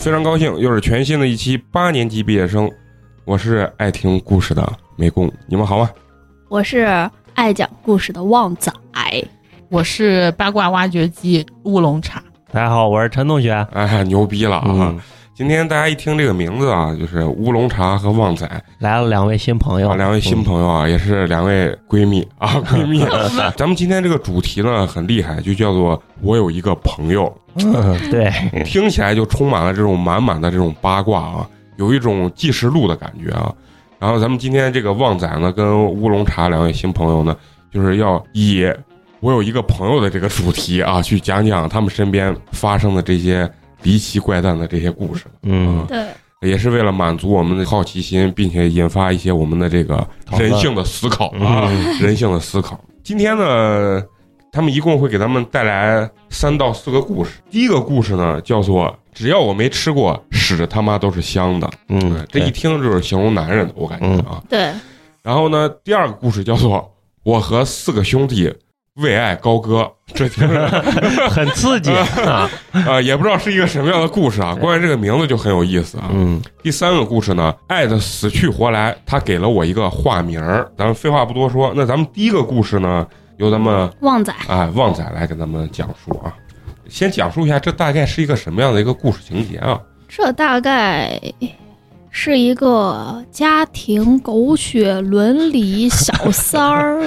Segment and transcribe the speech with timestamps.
[0.00, 2.70] 非常高兴，又是全新的一期八年级毕业生。
[3.26, 5.90] 我是爱听故事的美工，你们好吗？
[6.48, 8.72] 我是爱讲故事的旺仔，
[9.68, 12.22] 我是八卦挖掘机乌龙茶。
[12.50, 13.52] 大家好，我是陈同学。
[13.72, 14.64] 哎，牛逼了啊！
[14.68, 15.00] 嗯，
[15.40, 18.46] 今天大家一听这个名字啊，就是乌龙茶和旺仔。
[18.78, 23.02] 来了两位新朋友，啊，两位新朋友啊，也是两位闺蜜啊， 闺蜜。
[23.56, 27.34] 咱们今天这个主题呢很厉害，就叫做“我有一个朋友。
[27.54, 28.30] 嗯， 对，”，
[28.66, 33.50] 听起来就充满了这种满满的这种八卦啊，有一种记实录的感觉啊。
[33.98, 37.34] 然后咱们今天这个旺仔呢，跟乌龙茶两位新朋友呢，
[37.72, 38.70] 就是要以
[39.20, 43.50] 我有一个朋友的这个主题啊，去讲讲他们身边发生的这些
[43.82, 45.24] 离奇怪诞的这些故事。
[45.42, 46.06] 嗯，对，
[46.48, 50.06] 也是为了满足我们的好奇心，并且引发一些我们的这个
[50.38, 52.78] 人性的思考啊，嗯人性的思考。
[53.02, 54.02] 今天呢，
[54.52, 57.32] 他们一共会给咱们带来三到四个故事。
[57.50, 61.70] 第一个故事呢，叫做“只要我没吃过屎，他妈都是香的”。
[61.88, 64.42] 嗯，这一听就是形容男人的，我感觉啊。
[64.48, 64.70] 对，
[65.22, 66.92] 然后呢，第二个故事叫做
[67.24, 68.52] “我和四个兄弟
[68.96, 70.68] 为爱高歌”，这听着
[71.30, 72.50] 很刺激啊。
[72.86, 74.54] 啊，也不知道是一个什么样的故事啊。
[74.54, 76.10] 关于这个名字就很有意思啊。
[76.12, 80.70] 嗯第三个故事呢，爱的死去活来，他给了我一个化名儿。
[80.76, 83.06] 咱们废话不多说，那咱们第一个故事呢，
[83.38, 86.34] 由咱们旺仔，啊旺仔来给咱们讲述啊。
[86.88, 89.80] 先讲述一下这大概是一个什么样的一个故事情节啊？
[90.08, 91.20] 这大概
[92.10, 97.00] 是一个家庭狗血伦理小三儿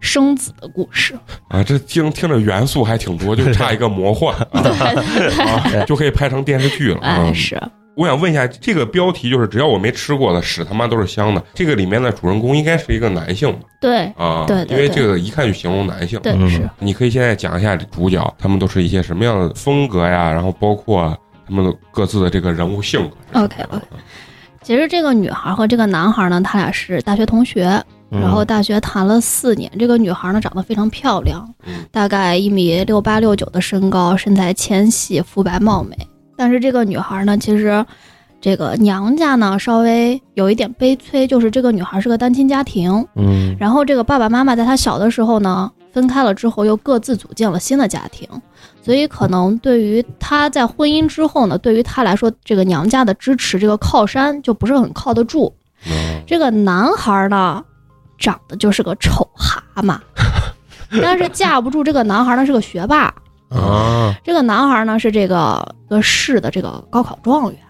[0.00, 1.14] 生子的故事。
[1.48, 7.34] 啊，这听听着元素还挺多，就差一个魔幻 啊，就可以拍成电视剧了。
[7.34, 7.60] 是
[7.94, 14.44] 我想问一下，这个标题就是只要我没吃过的屎他妈都是香的，这个里面的主人公应该是一个男性吧对啊？
[14.46, 16.20] 对对对因为这个一看就形容男性。
[16.22, 21.16] 对嗯是，你可以现在讲一下主角他们都是一些什么样的风格呀，然后包括
[21.48, 23.40] 他们的各自的这个人物性格。
[23.40, 23.82] OK，OK
[24.62, 29.70] 其实这个女孩和这个男孩呢，他俩是大学同学，嗯然后大学谈了四年。
[29.78, 35.96] 这个女孩呢长得非常漂亮嗯，大概一米六八六九的身高，身材纤细，肤白貌美。
[36.36, 37.84] 但是这个女孩呢，其实
[38.40, 48.28] 这个娘家呢稍微有一点悲催，就是这个女孩是个单亲家庭，嗯然后这个爸爸妈妈在她小的时候呢分开了之后，又各自组建了新的家庭，
[48.82, 55.52] 所以可能对于她在婚姻之后呢，对于她来说，这个娘家的支持，这个靠山就不是很靠得住。
[55.86, 57.64] 嗯这个男孩呢，
[58.18, 59.98] 长得就是个丑蛤蟆，
[61.02, 63.12] 但是架不住这个男孩呢是个学霸。
[63.48, 67.60] 啊这个男孩呢是这个个市的这个高考状元。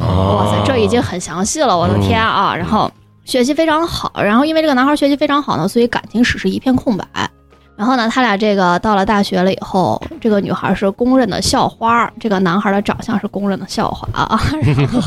[0.00, 2.54] 哦哇塞，这已经很详细了，我的天啊！
[2.54, 2.90] 然后
[3.24, 7.06] 学习非常好，然后因为这个男孩学习非常好呢，所以感情史是一片空白。
[7.76, 14.40] 然后呢，他俩这个到了大学了以后，这个女孩是公认的校花，这个男孩的长相是公认的笑话啊。
[14.60, 15.00] 然后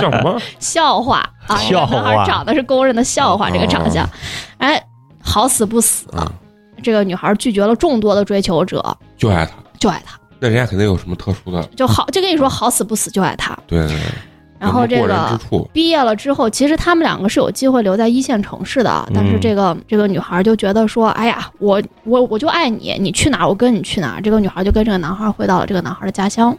[0.00, 0.40] 叫什么？
[0.58, 4.08] 笑话啊，笑话个男孩长得是公认的笑话，这个长相，
[4.58, 4.82] 哎，
[5.22, 6.30] 好死不死，啊，
[6.82, 9.52] 这个女孩拒绝了众多的追求者，就爱他。
[9.78, 13.58] 就爱他，那人家肯定有什么特殊的，就好，就跟你说好死不死就爱他。
[13.66, 13.98] 对对对，
[14.60, 15.40] 然后这个，
[15.72, 24.20] 毕业了之后，其实他们两个是有机会留在一线城市的，但是嗯这个这个女孩就觉得说，哎呀，我我我就爱你，你去哪儿我跟你去哪儿。
[24.20, 26.54] 这个女孩就跟这个男孩回到了这个男孩的家乡，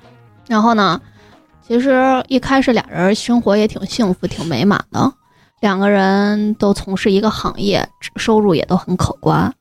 [0.48, 1.00] 然后呢，
[1.66, 5.14] 其实一开始俩人生活也挺幸福、挺美满的，
[5.60, 9.54] 两个人都从事一个行业，收入也都很可观。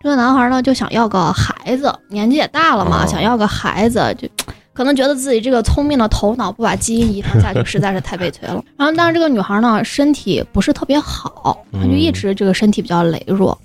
[0.00, 4.28] 这个男孩呢就想要个孩子，年纪也大了嘛，哦想要个孩子，就
[4.76, 8.62] 可能觉得自己这个聪明的头脑不把基因遗传下去，实在是太悲催了。
[8.76, 13.58] 然后，但是这个女孩呢，身体不是特别好，她就一直这个身体比较羸弱。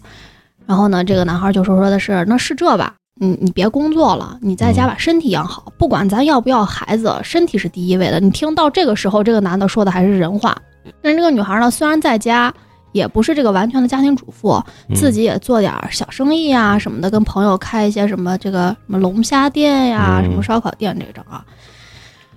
[0.66, 8.20] 然后呢，这个男孩就说说的是，那是这吧，你你别工作了，你在家把身体养好，不管咱要不要孩子，身体是第一位的。
[8.22, 10.58] 你听到这个时候，这个男的说的还是人话。
[11.02, 12.54] 但是这个女孩呢，虽然在家。
[12.92, 14.96] 也不是这个完全的家庭主妇，嗯。
[14.96, 20.24] 自己也做点儿小生意啊什么的，跟朋友开一些什么这个什么龙虾店呀、嗯。
[20.24, 21.44] 什么烧烤店这种啊，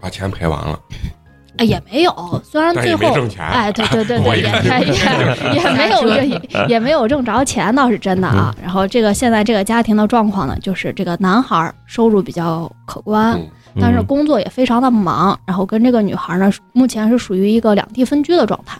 [0.01, 0.79] 把钱赔完了，
[1.57, 3.45] 哎也没有，虽然但最后也没挣钱。
[3.45, 4.81] 哎，对对对对，也看
[5.55, 8.55] 也也也没有挣 也没有挣着钱，倒是真的啊。
[8.61, 13.49] 然后这个现在这个家庭的状况呢，就是这个男孩儿收入比较可观，嗯。
[13.81, 18.79] 但是工作也非常的忙，然后跟这个女孩呢，目前是属于一个两地分居的状态，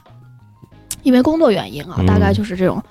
[1.05, 2.83] 因为工作原因啊，嗯大概就是这种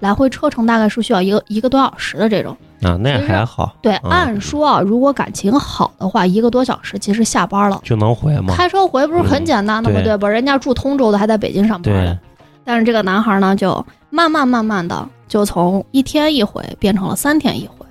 [0.00, 2.54] 来回车程大概是需要一个一个多小时的这种。
[2.82, 7.80] 啊，那也还好，对，嗯按说啊，如果感情好的话，一个多小时其实下班了。
[7.84, 8.54] 就能回吗？
[8.56, 10.00] 开车回不是很简单的吗？
[10.00, 10.28] 嗯对对吧？
[10.28, 12.18] 人家住通州的，还在北京上班呢对。
[12.64, 17.86] 但是这个男孩呢，就慢慢慢慢的，就从一天一回变成了三天一回，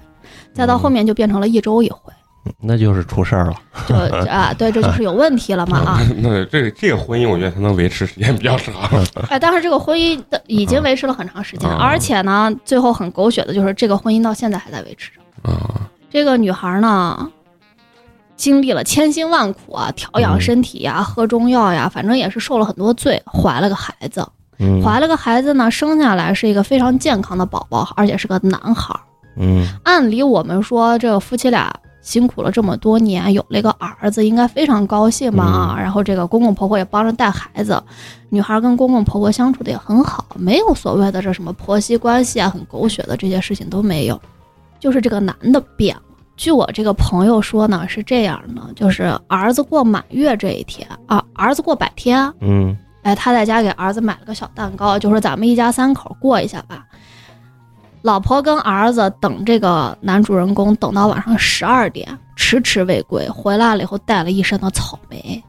[0.54, 2.12] 再到后面就变成了一周一回。
[2.60, 3.56] 那就是出事儿了。
[3.88, 3.96] 就
[4.28, 6.02] 啊，对，这就是有问题了嘛啊！
[6.22, 8.74] 那这个这个婚姻，我觉得才能维持时间比较长。
[9.30, 15.50] 哎，但是这个婚姻的已经维持了很长时间，啊而且呢，最后很狗血的就是这个婚姻到现在还在维持着。
[15.50, 17.30] 啊，这个女孩呢，
[18.36, 24.28] 经历了千辛万苦啊，调养身体呀，喝中药呀，反正也是受了很多罪，怀了个孩子。
[24.62, 29.00] 嗯怀了个孩子呢，生下来是一个非常健康的宝宝，而且是个男孩儿。
[29.38, 35.44] 嗯按理我们说，这个夫妻俩辛苦了这么多年，有了一个儿子，应该非常高兴吧？
[35.44, 37.82] 啊然后这个公公婆婆也帮着带孩子，
[38.30, 44.20] 女孩跟公公婆婆相处的也很好，没有所谓的这什么婆媳关系啊，很狗血的这些事情都没有。
[44.80, 46.02] 就是这个男的变了。
[46.38, 56.86] 据我这个朋友说呢，是这样的，就是儿子过满月这一天啊，儿子过百天，嗯哎，他在家给儿子买了个小蛋糕，就说咱们一家三口过一下吧。
[58.02, 65.44] 老婆跟儿子等这个男主人公等到晚上十二点，迟迟未归，回来了以后带了一身的草莓，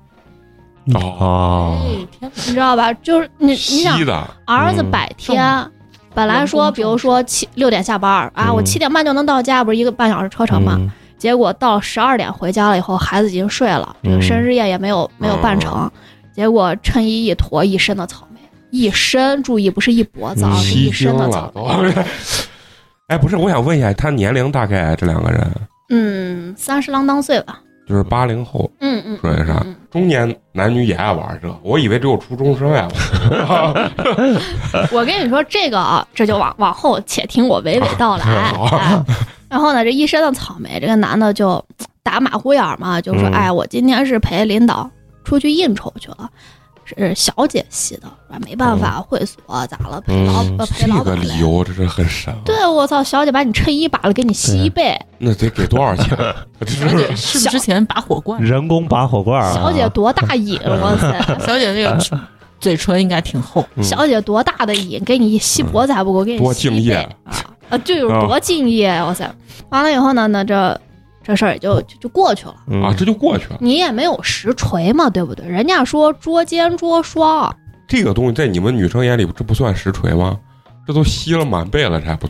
[0.94, 1.80] 哦！
[2.20, 2.92] 你知道吧？
[2.94, 3.98] 就是你你想
[4.44, 5.64] 儿子百天，
[6.14, 10.76] 本来说比如说七六点下班儿啊，我嗯七点半就能到家，不是一个半小时车程吗？
[10.78, 10.90] 嗯。
[11.18, 14.22] 结果到十二点回家了以后，孩子已经睡了，这个嗯。
[14.22, 15.90] 生日宴也没有没有办成，
[16.34, 18.29] 结果衬衣一坨，一身的草莓，
[18.70, 21.92] 一身，注意不是一脖子啊，嗯是一身的了草莓。
[21.92, 22.02] 都。
[23.08, 25.50] 哎，不是，我想问一下，他年龄大概这两个人
[25.88, 27.60] 嗯，三十郎当岁吧。
[27.88, 29.74] 就是八零后，嗯嗯，说的啥嗯？
[29.90, 33.90] 中年男女也爱玩这，我以为只有初中生爱玩。
[34.92, 38.54] 我跟你说这个啊，这就往往后且听我娓娓道来。
[39.50, 41.60] 然后呢，这一身的草莓，这个男的就
[42.04, 44.88] 打马虎眼嘛，就说：“嗯哎，我今天是陪领导
[45.24, 46.30] 出去应酬去了，
[46.96, 48.08] 是小姐洗的，
[48.44, 50.00] 没办法，会所咋了？
[50.02, 51.22] 陪老嗯呃陪这个老板来。
[51.24, 52.38] 理由这是很神啊。
[52.44, 54.98] 对，我操，小姐把你衬衣扒了，给你洗一倍。
[55.18, 56.16] 那得给多少钱？
[56.66, 58.40] 小姐是是不是之前拔火罐？
[58.42, 61.18] 人工拔火罐小姐多大瘾， 哇塞！
[61.46, 62.20] 小姐那个
[62.58, 63.64] 嘴唇应该挺厚。
[63.76, 66.94] 嗯小姐多大的瘾，给你吸脖子还不够，给你多敬业
[67.24, 67.34] 啊
[67.70, 67.78] 啊！
[67.78, 69.30] 就有多敬业，哇塞！
[69.70, 70.78] 完了以后呢，那这
[71.30, 72.56] 这事儿也就就就过去了。
[72.66, 73.58] 嗯啊，这就过去了。
[73.60, 75.46] 你也没有实锤嘛，对不对？
[75.46, 77.54] 人家说捉奸捉双，
[77.86, 80.36] 这个东西在你们女生眼里，这不算实锤吗？
[80.84, 82.26] 这都吸了满背了，这还不？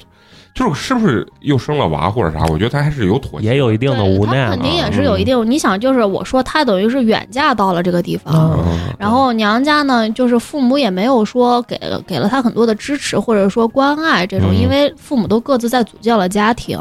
[0.54, 2.44] 就是是不是又生了娃或者啥？
[2.46, 5.48] 我觉得他还是有妥协，也有一定的无奈了他肯定也是有一定。
[5.50, 8.90] 你想，就是我说他等于是远嫁到了这个地方，嗯。
[8.98, 16.78] 然后娘家呢，就是父母也没有说给了给了他很多的支持或者说关爱这种，嗯因为父母都各自在组建了家庭，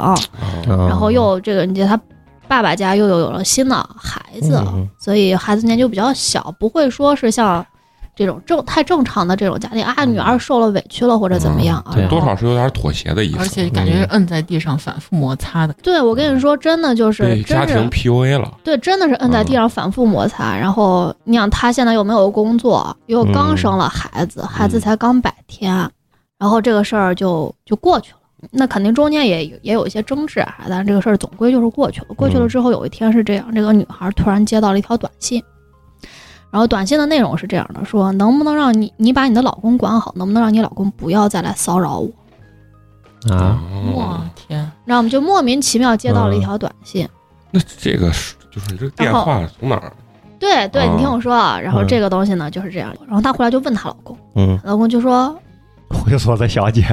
[0.68, 2.00] 嗯然后又这个你他
[2.48, 7.66] 爸爸家又有有了新的孩子，嗯所以孩子年纪就比较小，不会说是像
[8.20, 15.74] 这种正太正常的这种家庭啊，女儿受了委屈了或者怎么样啊，对多少是有点妥协的意思，而且感觉是摁在地上反复摩擦的。
[15.82, 18.52] 对我跟你说，真的就是家庭 PUA 了。
[18.62, 20.54] 对，真的是摁在地上反复摩擦。
[20.58, 25.90] 然后你想，他现在又没有工作，又刚生了孩子，孩子才刚百天，
[26.38, 28.18] 然后这个事儿就就过去了。
[28.52, 32.08] 那肯定中间也也有一些争执啊，但是这个事儿总归就是过去了。
[32.18, 35.42] 过去了之后，有一天是这样，这个女孩突然接到了一条短信，
[36.52, 42.10] 然后短信的内容是这样的：说能不能让你你把你的老公管好，能不能让你老公不要再来骚扰我？
[43.34, 43.60] 啊，
[43.96, 44.60] 哇哦，天！
[44.86, 47.08] 然后我们就莫名其妙接到了一条短信。
[47.52, 49.92] 那这个是就是你这个电话从哪儿？
[50.40, 55.38] 对对，哦你听我说啊，然后嗯这个东西呢就是这样，然后她回来就问她老公，嗯，老公就说，
[55.90, 56.86] 会所的小姐，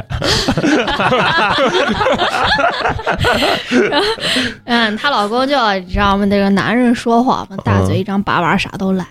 [4.64, 6.26] 嗯，她老公就你知道吗？
[6.26, 9.04] 这个男人说谎嘛，大嘴一张，把玩啥都来，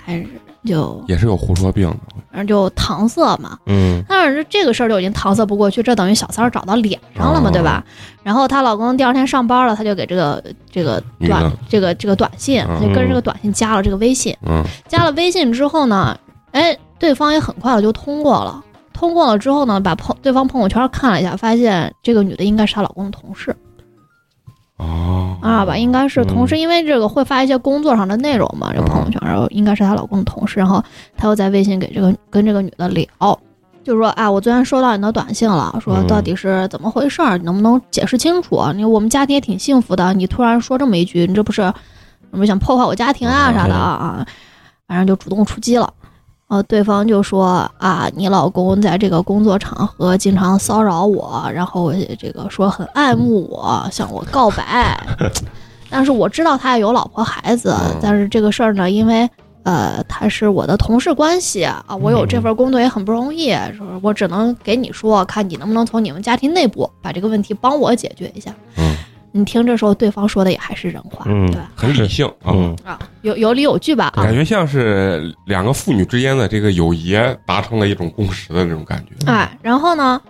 [0.65, 1.97] 就也是有胡说病的。
[2.31, 3.57] 然后就搪塞嘛。
[3.67, 7.83] 嗯但是这个事儿就已经搪塞不过去，这等于小三儿找到脸上了嘛，哦对吧？
[8.23, 14.35] 然后她老公第二天上班了，他就给这个这个短这个这个短信，嗯就跟这个短信加了这个微信。
[14.45, 16.17] 嗯，加了微信之后呢，
[16.51, 18.61] 哎，对方也很快的就通过了。
[18.97, 23.53] 通过了之后呢，把朋对方朋友圈看了一下，发现这个女的应该是她老公的同事
[24.77, 30.81] 哦，啊吧，应该是同事，嗯因为这个会发一些工作上的内容嘛，这个朋友圈，然后应该是她老公的同事，然后
[31.17, 33.05] 她又在微信给这个跟这个女的聊，
[33.83, 38.61] 就是说，啊，我昨天收到你的短信了，说嗯到底是怎么回事儿，你能不能解释清楚？
[38.73, 41.73] 你我们家庭也挺幸福的，你突然说这么一句，你这不是有
[42.31, 44.27] 没有想破坏我家庭啊嗯啥的啊啊？
[44.87, 45.93] 反正就主动出击了。
[46.47, 54.95] 呃，对方就说啊，你老公在这个工作场合经常骚扰我，然后这个说很爱慕我，向我告白。
[55.89, 59.27] 但是我知道他也有老婆孩子嗯，但是这个事儿呢，因为
[59.63, 68.53] 呃他是我的同事关系啊，我有这份工作也很不容易，说我只能给你说，看你能不能从你们家庭内部把这个问题帮我解决一下。
[68.77, 68.95] 嗯
[69.37, 71.69] 你听这时候对方说的也还是人话，嗯对吧？
[71.75, 72.53] 很理性啊。
[72.53, 79.29] 嗯啊，有有理有据吧啊感，觉像是两个父女之间的这个友谊达成了一种共识的这种感觉。
[79.29, 80.21] 哎，然后呢，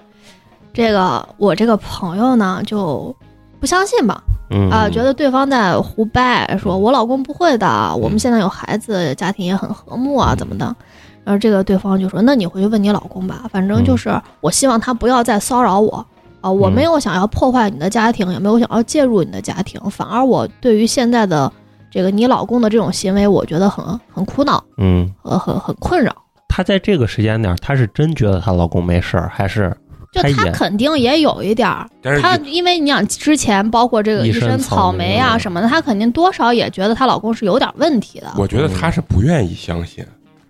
[0.73, 3.15] 这个我这个朋友呢就
[3.59, 10.75] 不相信吧，嗯啊，觉得对方在胡掰，说我老公不会的，我们现在有孩子，家庭也很和睦啊，怎么的？
[11.23, 16.05] 然后这个对方就说：“那你回去问你老公吧，反正就是我希望他不要再骚扰我
[16.45, 21.51] 啊，我没有想要破坏你的家庭，也没有想要介入你的家庭，反而我对于现在的
[21.89, 23.83] 这个你老公的这种行为，我觉得很
[24.13, 26.15] 很苦恼嗯，呃很很困扰。
[26.47, 29.75] 她在这个时间点，她是真觉得她老公没事儿，还是
[30.11, 38.27] 就她肯定也有一点儿，但是他因为你想之前包括这个一身草草莓莓啊什么的，她肯定多少也觉得她老公是有点问题的。
[38.37, 40.05] 我觉得她是不愿意相信，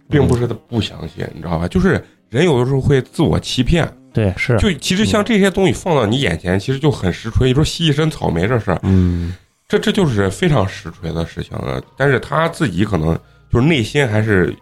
[0.10, 1.70] 并不是他不相信，你知道吧？
[1.70, 3.90] 就是人有的时候会自我欺骗。
[4.16, 7.50] 对是，就其实像这些东西放到你眼前，其实就很实锤。
[7.50, 9.36] 你说吸一身草莓这事儿，嗯
[9.68, 11.82] 这这就是非常实锤的事情了。
[11.98, 13.14] 但是他自己可能
[13.52, 14.56] 就是内心还是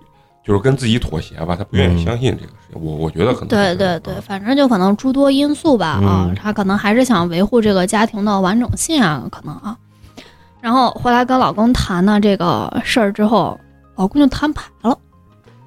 [0.45, 2.81] 就是跟自己妥协吧，他不愿意相信这个事情。
[2.81, 9.77] 我我觉得可能对对对，反正就可能诸多因素吧啊嗯，他可能还是想维护这个家庭的完整性啊，可能啊。
[10.61, 13.59] 然后回来跟老公谈了这个事儿之后，
[13.95, 14.97] 老公就摊牌了，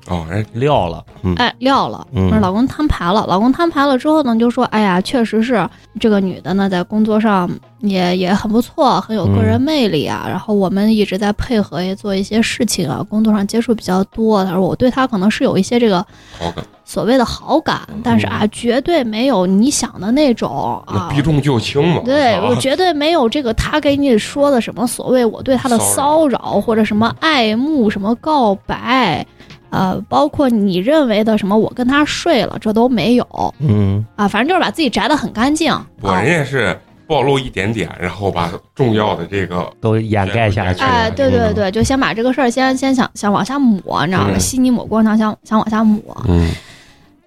[0.09, 3.25] 哦，哎，撂了，嗯哎，撂了，嗯老公摊牌了。
[3.27, 10.25] 老公摊牌了之后呢，就说，哎呀，确实是这个女的呢，在工作上也也很不错，很有个人魅力啊。
[10.29, 14.45] 然后我们一直在配合，也做一些事情啊，工作上接触比较多。
[14.45, 15.99] 他说我对她可能是有一些这个
[16.39, 21.09] 好感，所谓的好感，但是啊，绝对没有你想的那种啊。
[21.13, 22.01] 避重就轻嘛。
[22.05, 29.27] 对啊我绝对没有这个他给你说的什么所谓我对他的骚扰或者什么爱慕什么告白，
[29.71, 35.73] 呃，包括你认为的什么我跟他睡了，这都没有嗯啊，反正就是把自己摘得很干净。
[36.01, 44.31] 不，啊人家是暴露一点点，然后把重要的这个都掩盖下去了，哎，对对嗯，对，就先把这个事儿先先想想往下抹，你知道吗？
[44.35, 46.01] 嗯稀泥抹光糖，想想往下抹。
[46.29, 46.51] 嗯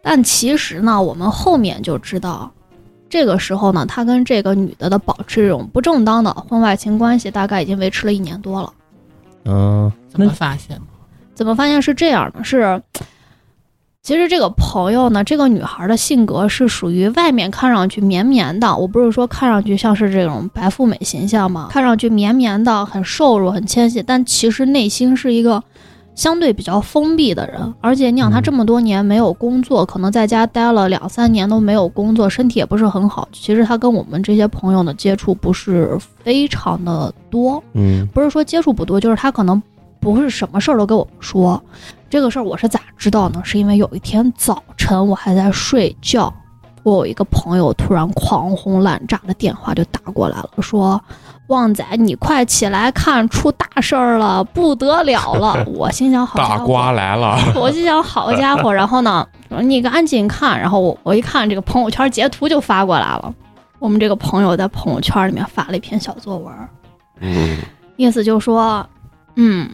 [0.02, 2.50] 但其实呢，我们后面就知道，
[3.10, 8.74] 这个时候呢，他跟这个女的的保持这种不正当的婚外情关系，大概已经维持了一年多了。
[9.44, 10.82] 嗯，怎么发现的？
[11.40, 12.44] 怎么发现是这样呢？
[12.44, 12.84] 是，
[14.04, 25.64] 其实这个朋友呢，这个女孩的性格是属于外面看上去绵绵的，我不是说看上去像是这种白富美形象嘛，看上去绵绵的，很瘦弱，很纤细，但其实内心是一个
[26.14, 27.74] 相对比较封闭的人。
[27.80, 33.30] 而且你想，她这么多年没有工作，可能在家待了两三年都没有工作，身体也不是很好。
[33.32, 39.62] 其实她跟我们这些朋友的接触不是非常的多，嗯不是说接触不多，就是他可能
[40.00, 41.62] 不是什么事儿都跟我们说。
[42.10, 43.42] 这个事儿我是咋知道呢？
[43.44, 46.34] 是因为有一天早晨我还在睡觉，
[46.84, 51.00] 我有一个朋友突然狂轰滥炸的电话就打过来了，说
[51.48, 63.32] ：“旺仔，你快起来看，出大事儿了，不得了了！” 我心想：好大瓜来了， 我心想好家伙，然后呢，说你赶紧看，然后我我一看这个朋友圈截图就发过来了，
[63.78, 66.52] 我们这个朋友在朋友圈里面发了一篇小作文，
[67.20, 67.60] 嗯
[67.98, 68.84] 意思就说，
[69.36, 69.70] 嗯，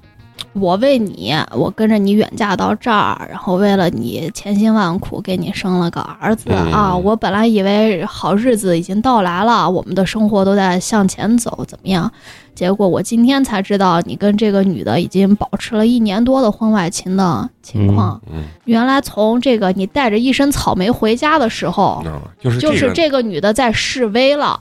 [0.57, 6.95] 我为你，我跟着你远嫁到这儿，然后为了你千辛万苦给你生了个儿子、嗯啊！
[6.95, 12.09] 我本来以为好日子已经到来了，我们的生活都在向前走，怎么样？
[12.55, 18.19] 结果我今天才知道，你跟这个女的已经保持了一年多的婚外情的情况。
[18.31, 22.03] 嗯，原来从这个你带着一身草莓回家的时候？
[22.39, 24.59] 就是就是这个女的在示威了。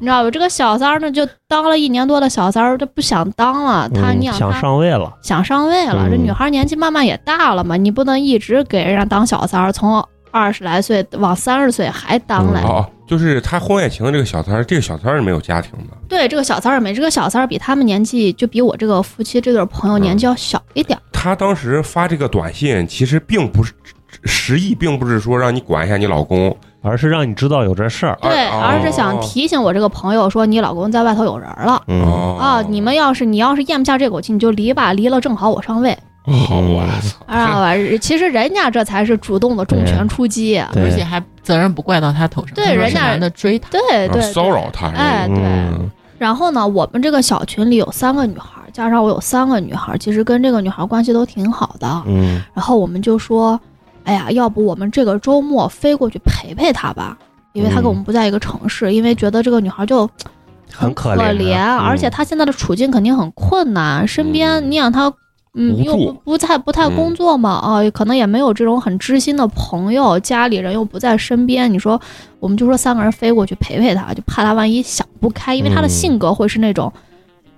[0.00, 0.30] 你知道吧？
[0.30, 3.88] 这个小三儿呢，就当了一年多的小三儿，这不想当了。
[3.90, 10.02] 他，你想他上位了，想上位了，嗯这女孩年纪慢慢也大了嘛，你不能一直给人家当小三儿，从
[10.34, 12.60] 二十来岁往三十岁还当来。
[12.62, 21.02] 嗯哦，就是他婚外情的这个小三儿，这个小三儿是没有家庭的，对，这个小三儿也没，这个小三儿比他们年纪就比我这个夫妻这对朋友年纪要小一点儿。
[21.12, 23.72] 他当时发这个短信，其实并不是
[24.24, 28.18] 实意，并不是说让你管一下你老公，而是让你知道有这事儿。
[28.20, 31.80] 对，哦而是想提醒我这个朋友说，你老公在外头有人了。
[31.86, 35.96] 嗯，哦啊，你们要是你要是咽不下这口气，你就离吧，离了正好我上位。
[36.24, 40.58] 好，我操，啊，其实人家这才是主动的重拳出击。
[40.58, 45.36] 而且还责任不怪到他头上，对人家追他，对对，骚扰他，哎，对。
[45.38, 52.02] 嗯然后呢，我们这个小群里有三个女孩，加上我有三个女孩，其实跟这个女孩关系都挺好的。
[52.06, 52.40] 嗯。
[52.54, 53.60] 然后我们就说，
[54.04, 57.18] 哎呀，要不我们这个周末飞过去陪陪她吧，
[57.52, 60.08] 因为她跟我们不在一个城市，因为觉得这个女孩就
[60.72, 65.12] 很可可怜啊而且嗯她现在的处境肯定很困难，身边你想她
[65.56, 71.72] 嗯，又不不太不太工作嘛，啊，可能也没有这种很知心的朋友，家里人又不在身边。
[71.72, 72.00] 你说，
[72.40, 76.92] 我们就说三个人飞过去陪陪他，就怕他万一想不开，因为他的嗯性格会是那种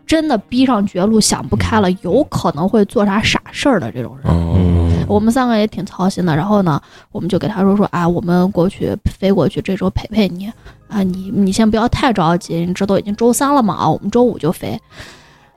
[0.07, 5.07] 真的逼上绝路想不开了，有可能会做啥傻事儿的这种人。
[5.09, 6.79] 我们三个也挺操心的，然后呢，
[7.13, 10.53] 我们就给他说说，啊，我们过去飞过去，这周陪陪你
[10.89, 14.79] 啊，你你先不要太着急，你这都已经周三了嘛啊，我们周五就飞。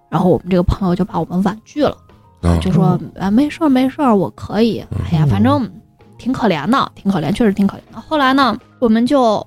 [0.08, 1.96] 然后我们这个朋友就把我们婉拒了，
[2.42, 4.86] 啊就说啊没事儿没事儿，我可以。
[5.06, 5.70] 哎呀，反正
[6.18, 8.00] 挺可怜的，挺可怜，确实挺可怜的。
[8.00, 9.46] 后来呢，我们就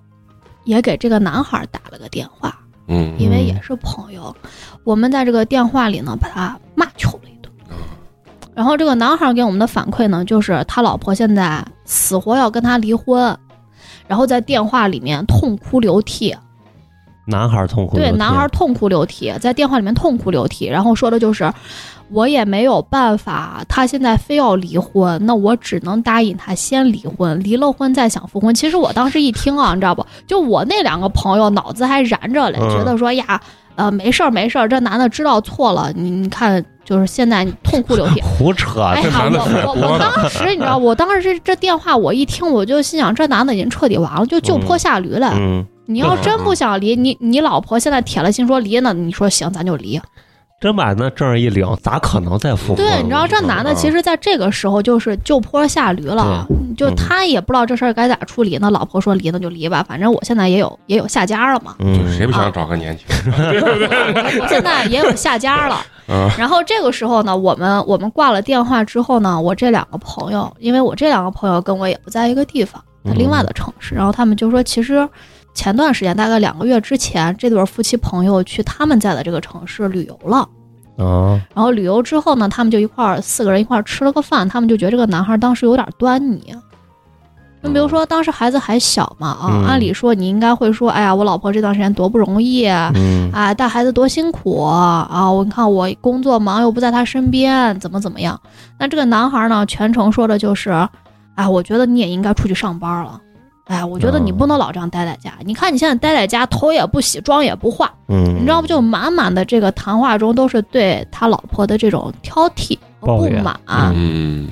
[0.64, 2.58] 也给这个男孩打了个电话，
[2.88, 4.34] 嗯因为也是朋友，
[4.84, 7.50] 我们在这个电话里呢把他骂求了一顿。
[8.54, 13.34] 然后这个男孩给我们的反馈呢，就是他老婆现在死活要跟他离婚，
[14.06, 16.36] 然后在电话里面痛哭流涕。
[17.26, 21.52] 男孩儿痛哭流对，男孩痛哭流涕，在电话里面痛哭流涕，然后说的就是，
[22.10, 28.52] 我也没有办法，他现在非要离婚，那我只能答应他先离婚，离了婚再想复婚。
[28.54, 30.04] 其实我当时一听啊，你知道不？
[30.26, 33.40] 就我那两个朋友脑子还燃着嘞，嗯觉得说呀，
[33.76, 38.20] 呃，没事儿没事儿，这男的知道错了，你你看，就是现在痛哭流涕。
[38.20, 45.32] 胡扯，哎呀，这男的是我我我当 时你知道，我当时这这电话我一听，我就心想，这男的已经彻底完了，就就坡下驴了。
[45.36, 50.00] 嗯，你要真不想离，你你老婆现在铁了心说离呢，你说行，咱就离。
[50.60, 52.76] 真把那证儿一领，咋可能再复婚？
[52.76, 56.46] 对，你知道这男的啊其实在这个时候就是就坡下驴了，
[56.76, 58.56] 就嗯他也不知道这事儿该咋处理。
[58.60, 63.60] 那老婆说离那就离吧，反正我现在也有也有下家了嘛，就嗯，谁不想找个年轻人？
[64.40, 65.74] 我 现在也有下家了。
[66.06, 75.08] 啊然后这个时候呢，我们我们挂了电话之后呢，我这两个朋友，因为我这两个朋友跟我也不在一个地方，在另外的城市，然后他们就说，其实
[75.54, 80.48] 前段时间大概两个月之前，这对夫妻朋友去他们在的这个城市旅游了。
[80.98, 86.54] 啊，然后旅游之后呢，他们就一块儿四个人一块儿吃了个饭，他们就觉得这个男孩当时有点端倪。
[87.62, 95.30] 就比如说当时孩子还小嘛啊，嗯按理说你应该会说，哎呀，我老婆这段时间多不容易，嗯啊，带孩子多辛苦啊！
[95.30, 98.38] 我看我工作忙又不在他身边，怎么怎么样？
[98.80, 100.70] 那这个男孩呢，全程说的就是，
[101.36, 103.20] 哎，我觉得你也应该出去上班了。
[103.66, 105.32] 哎，我觉得你不能老这样待在家。
[105.44, 108.66] 你看你现在待在家，头也不洗，妆也不化，嗯，你知道不？
[108.66, 113.58] 就满满的这个谈话中都是对他老婆的这种挑剔和不满。
[113.94, 114.48] 嗯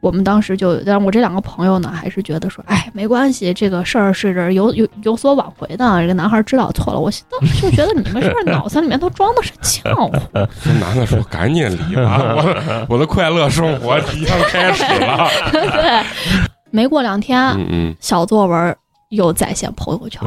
[0.00, 6.00] 我们当时就，但我这两个朋友呢，还是觉得说，哎，没关系，这个事儿是有有有所挽回的。
[6.00, 10.12] 这个男孩知道错了，我当时就觉得你们是不是脑子里面都装的是浆糊？
[10.62, 15.28] 这男的说赶紧离吧，我的我的快乐生活即将开始了。
[15.50, 16.04] 对，
[16.76, 18.76] 没过两天，嗯嗯小作文
[19.08, 20.20] 又在线朋友圈。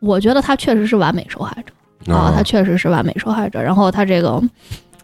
[0.00, 3.60] 我觉得他确实是完美受害者啊，他确实是完美受害者。
[3.60, 4.40] 然后他这个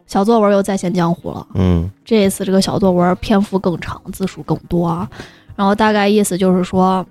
[0.07, 1.45] 小作文又再现江湖了。
[1.55, 5.11] 嗯这一次这个小作文篇幅更长，字数更多啊。
[5.57, 7.05] 然后大概意思就是说，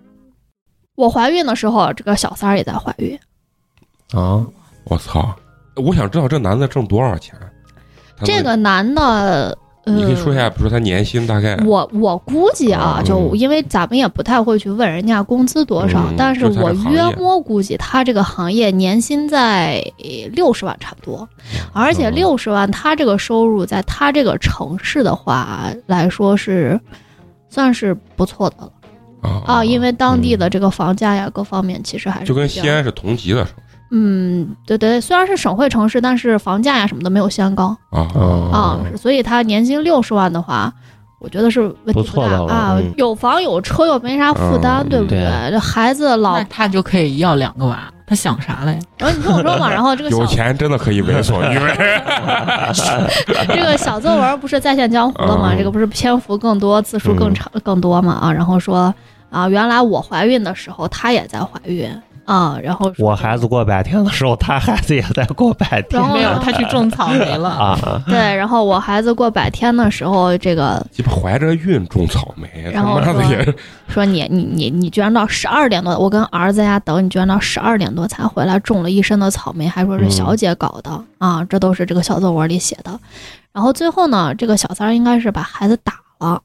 [0.95, 3.19] 我怀孕的时候，这个小三儿也在怀孕。
[4.13, 4.45] 啊，
[4.85, 5.35] 我操！
[5.75, 7.35] 我想知道这男的挣多少钱？
[8.23, 19.83] 这个男的，呃，你可以说一下，比如说他年薪大概我我估计啊，嗯就因为咱们也不太会去问人家工资多少，嗯但是我约摸估计他这个行业年薪在
[20.31, 21.27] 六十万差不多，
[21.71, 22.15] 而且嗯。
[22.15, 26.79] 六十万他这个收入在他这个城市的话来说是
[27.49, 28.71] 算是不错的了。
[29.21, 33.45] 啊啊，因为当地的这个房价呀各方面其实还是就跟西安是同级的
[33.91, 37.75] 嗯对对，虽然是省会城市，但是房价呀什么的没有西安高。
[37.91, 40.73] 啊嗯啊，是所以他年薪六十万的话，
[41.19, 45.19] 我觉得是问题不大错的啊嗯，有房有车又没啥负担，嗯对不对
[45.51, 48.77] 这孩子老，他就可以要两个娃，他想啥嘞？
[48.97, 51.77] 然后你听我说嘛， 然后这个有钱真的可以为所欲为。
[53.47, 55.51] 这个小作文不是再现江湖了吗？
[55.53, 58.93] 嗯这个不是篇幅更多，字数更长更多嘛啊，然后说
[59.29, 61.89] 啊，原来我怀孕的时候，她也在怀孕
[62.25, 67.49] 啊，然后我孩子过百天的时候，他孩子也在过百天然后没有，他去种草莓了。
[67.49, 73.55] 啊， 对，然后我孩子过百天的时候，这个鸡巴怀着孕种草莓，他然后说妈的也
[73.87, 82.99] 说你你你你居然到十二点多，我跟儿子在家等你，居然到十二点多才回来，种了一身的草莓，还说是小姐搞的、啊，这都是这个小作文里写的。
[83.53, 86.41] 然后最后呢，这个小三儿应该是把孩子打了，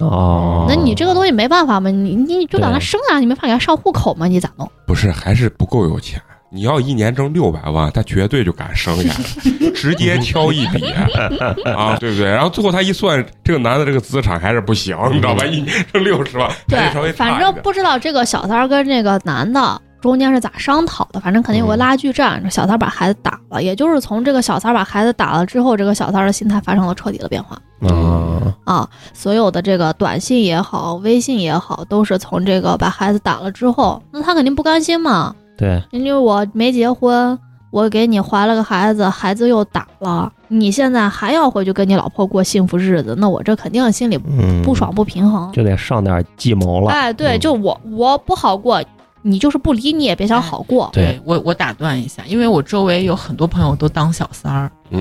[0.00, 4.70] 哦，那你这个东西没办法嘛，你你就把他生下来，你没法给他上户口嘛，你咋弄？
[4.86, 6.20] 不是还是不够有钱。
[6.48, 10.90] 你要一年挣六百万，他绝对就敢生下来， 直接挑一笔
[11.66, 12.24] 啊，对不对？
[12.24, 15.44] 然后最后他一算，这个男的这个资产还是不行，你知道吧？
[15.44, 22.40] 一年挣六十万，对，反正不知道这个小三儿跟这个男的中间是咋商讨的，反正肯定有个拉锯战。
[22.42, 28.88] 这小三儿把孩子打了，也就是从这个小三儿把孩子打了之后，这个小三儿的心态发生了彻底的变化嗯啊！
[29.12, 35.34] 所有的这个短信也好，微信也好，都是从这个把孩子打了之后，那他肯定不甘心嘛。
[35.58, 37.38] 对，因为我没结婚，
[37.70, 45.50] 我给你怀了个孩子，孩子又打了，你现在还要回去跟你老婆过幸福日子，那我这肯定心里嗯，不爽不平衡。
[45.52, 46.90] 就得上点计谋了。
[46.90, 48.82] 哎，对，嗯就我我不好过，
[49.22, 50.88] 你就是不理你也别想好过。
[50.92, 55.00] 对我我打断一下，因为我周围有很多朋友都当小三儿，嗯，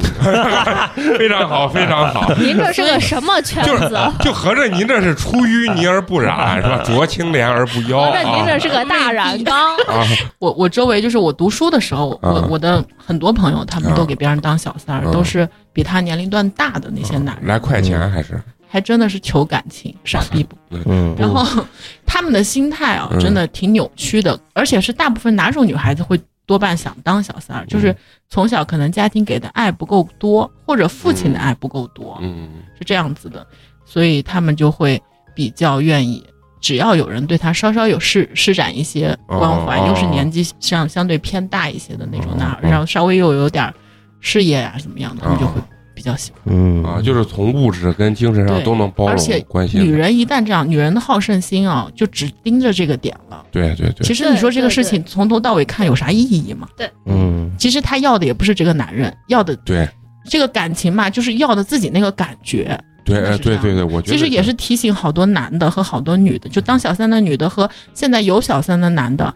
[1.18, 2.32] 非常好，非常好。
[2.40, 3.98] 您这是个什么圈就是子？
[4.22, 6.82] 就合着您这是出淤泥而不染， 是吧？
[6.86, 9.76] 濯清涟而不妖合着您啊这是个大染缸。
[9.88, 10.04] 啊！
[10.40, 18.42] 我我周围就是我读书的时候，我嗯我的很多朋友他们都给别人当小三儿，嗯都是比他年龄段大的那些男人，来快钱还是
[18.76, 20.58] 还真的是求感情，傻逼不？
[20.86, 21.66] 嗯，然后
[22.06, 23.20] 他们的心态啊，嗯。
[23.22, 27.96] 真的挺扭曲的，而且是大部分哪种女孩子会多半想当小三儿，就是
[28.28, 32.50] 从小可能家庭给的爱不够多，或者父亲的爱不够多，嗯。
[32.78, 33.48] 是这样子的，
[33.86, 35.02] 所以他们就会
[35.34, 36.22] 比较愿意。
[36.60, 42.60] 只要有人对他稍稍有施施展一些关怀，哦又是年纪相相对偏大一些的那种男孩，哦。
[42.64, 43.74] 然后稍微又有点
[44.20, 45.62] 事业啊怎么样的，他们就会
[45.96, 46.42] 比较喜欢。
[46.54, 49.84] 嗯啊，就是从物质跟精神上都能包而且容关系的。
[49.84, 53.44] 女人一旦这样，女人的好胜心啊，就只盯着这个点了。
[53.52, 56.68] 对对对其，实你说这个事情从头到尾看有啥意义吗？
[57.06, 59.88] 嗯其实他要的也不是这个男人，要的对
[60.26, 62.78] 这个感情嘛，就是要的自己那个感觉。
[63.06, 69.32] 对对对对，我觉得其实也是提醒好多男的和好多女的，就当小三的女的和现在有小三的男的，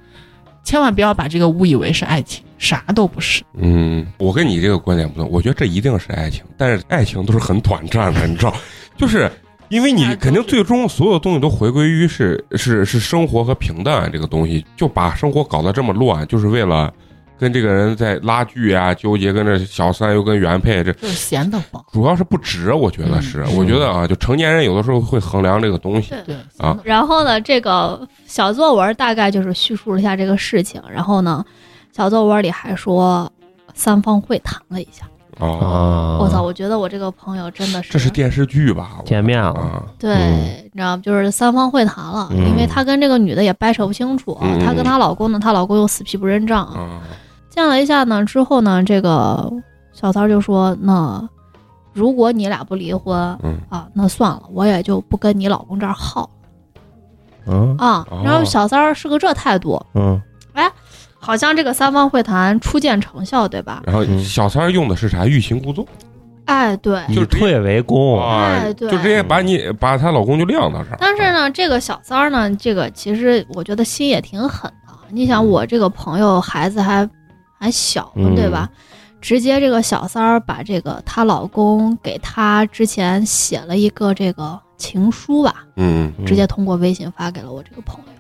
[0.63, 3.41] 千万不要把这个误以为是爱情，啥都不是。
[3.54, 8.54] 嗯，我跟你这个观点不同，我觉得这一定是爱情，但是爱情都是很短暂的，你知道，
[8.95, 9.32] 就是
[9.69, 16.93] 因为你肯定最终所有东西都回归于是是是生活和平淡这个东西，就把生活搞得这么乱，就是为了
[17.38, 20.91] 跟这个人在拉锯啊纠结，跟这小三又跟原配这。
[20.93, 21.82] 就是闲得慌。
[21.93, 30.82] 主要是不值，我觉得是，嗯我觉得啊，就成年人有的时候会衡量这个东西，对啊，然后呢，这个小作文大概就是叙述了一下这个事情。
[30.91, 31.45] 然后呢，
[32.00, 33.30] 小作文里还说
[33.74, 35.06] 三方会谈了一下。
[35.38, 39.00] 啊，啊，我操，我觉得我这个朋友真的是，这是电视剧吧？
[39.04, 41.02] 见面了啊，对，嗯你知道吗？
[41.04, 46.66] 就是三方会谈了，嗯因为她跟这个女的也掰扯不清楚，嗯她跟她老公呢，她老公又死皮不认账。
[46.68, 47.02] 啊，
[47.50, 49.52] 见了一下呢之后呢，这个
[49.92, 51.28] 小三就说：“那
[51.92, 56.30] 如果你俩不离婚嗯啊，那算了，我也就不跟你老公这儿耗
[57.46, 58.08] 嗯啊。
[58.10, 60.22] 哦然后小三儿是个这态度，嗯
[61.30, 63.84] 好像这个三方会谈初见成效，对吧？
[63.86, 65.28] 然后嗯小三儿用的是啥？
[65.28, 65.86] 欲擒故纵
[66.46, 67.00] 哎，对。
[67.10, 70.98] 就是退为攻，啊哎，对就直接把你把她老公就晾到这儿。
[71.00, 74.94] 但是呢，这个小三儿呢，这个其实我觉得心也挺狠的。
[75.12, 77.08] 你想，我这个朋友孩子还
[77.60, 78.68] 还小对吧？
[79.22, 88.18] 直接这个小三儿把这个她老公给她之前写了一个这个情书吧，嗯嗯直接通过微信发给了我这个朋友。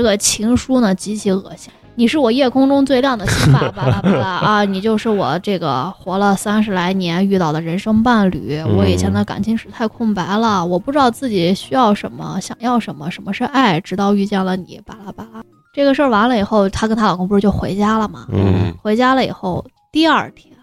[0.00, 4.64] 这个情书呢极其恶心，你是我夜空中最亮的星吧，巴拉巴拉啊！
[4.64, 8.58] 你就是我这个活了三十来年遇到的人生伴侣。
[8.78, 15.44] 我以前的感情史太空白了，我不知道自己需要什么，想要什么，什么是爱，直到遇见了你，巴拉巴拉。
[15.74, 18.26] 这个事儿完了以后，她跟她老公不是就回家了吗？
[18.32, 20.56] 嗯回家了以后，第二天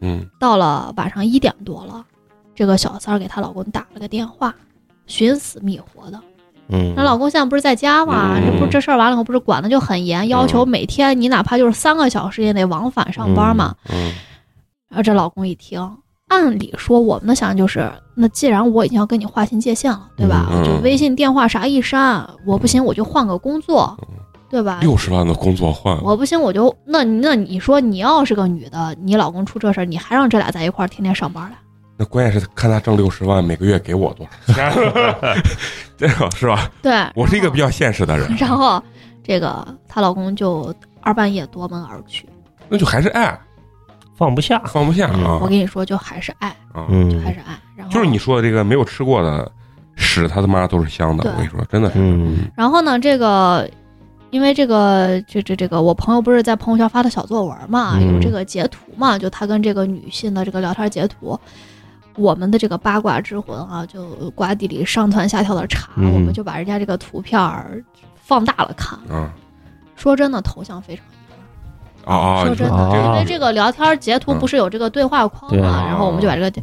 [0.00, 2.04] 嗯到了晚上一点多了，
[2.54, 4.54] 这个小三儿给她老公打了个电话，
[5.08, 6.20] 寻死觅活的。
[6.72, 8.36] 嗯，那老公现在不是在家吗？
[8.36, 13.74] 嗯这不这事儿完了以后，不是管的就很严，要求每天你哪怕就是三个小时也得往返上班嘛。
[13.90, 14.12] 嗯
[14.88, 15.80] 然后这老公一听，
[16.28, 20.48] 按理说我们的想法就是，那既然我已经要跟你划清界限了，对吧？
[20.52, 23.96] 嗯就微信、电话啥一删，我不行我就换个工作，
[24.50, 24.80] 对吧？
[24.82, 31.56] 六十万的工作换，我不行我就那那你说你要是个女的，你老公出这事儿，你还让这俩在一块儿天天上班来？
[32.02, 34.72] 那关键是看他挣六十万，每个月给我多少钱，
[35.96, 36.68] 这个是吧？
[36.82, 37.70] 对，我是一个比较。
[37.70, 38.82] 现实的人， 然后
[39.22, 42.28] 这个她老公就二半夜夺门而去。
[42.68, 43.38] 那就还是爱，
[44.16, 46.86] 放不下，放不下啊我跟你说，就还是爱，啊！
[46.88, 47.56] 嗯还是爱。
[47.76, 49.48] 然后就是你说的这个没有吃过的
[49.94, 51.30] 屎，他他妈都是香的。
[51.30, 53.70] 我跟你说，真的是，嗯然后呢，这个
[54.30, 61.38] 因为这个这这这个，我朋友不是在朋友圈发的小作文嘛，嗯有这个截图嘛，就他跟这个女性的这个聊天截图。
[62.16, 67.82] 我们的这个八卦之魂啊，就瓜地里上蹿下跳的查，嗯我们就把人家这个图片儿
[68.16, 68.98] 放大了看。
[69.08, 69.30] 嗯
[69.96, 72.12] 说真的，头像非常一般。
[72.12, 72.44] 啊啊！
[72.44, 76.62] 说真的，啊因为这个聊天截图不是有这个对话框嘛，然后我们就把这个，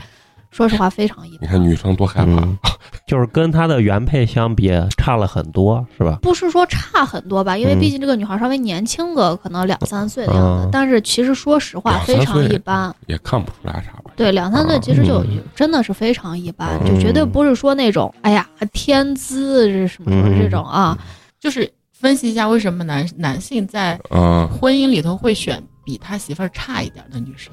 [0.52, 1.40] 说实话非常一般。
[1.42, 2.58] 你看女生多害怕，嗯
[3.08, 6.20] 就是跟他的原配相比差了很多，是吧？
[6.22, 12.94] 不是说差很多吧，因为嗯毕竟这个女孩稍微年轻个可能两三岁的样子，嗯但是其实说实话非常一般。
[13.08, 14.12] 也看不出来啥吧。
[14.16, 20.98] 对，两三岁其实就嗯真的是非常一般，嗯就绝对不是说那种哎呀天资是什么什么这种啊。
[21.40, 27.52] 就是分析一下为什么男男性在嗯，婚姻里头会选比他媳妇儿差一点的女生。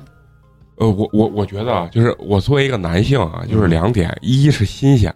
[0.79, 5.15] 呃，我我我觉得啊，就是我作为一个男性啊，嗯就是两点，一是新鲜，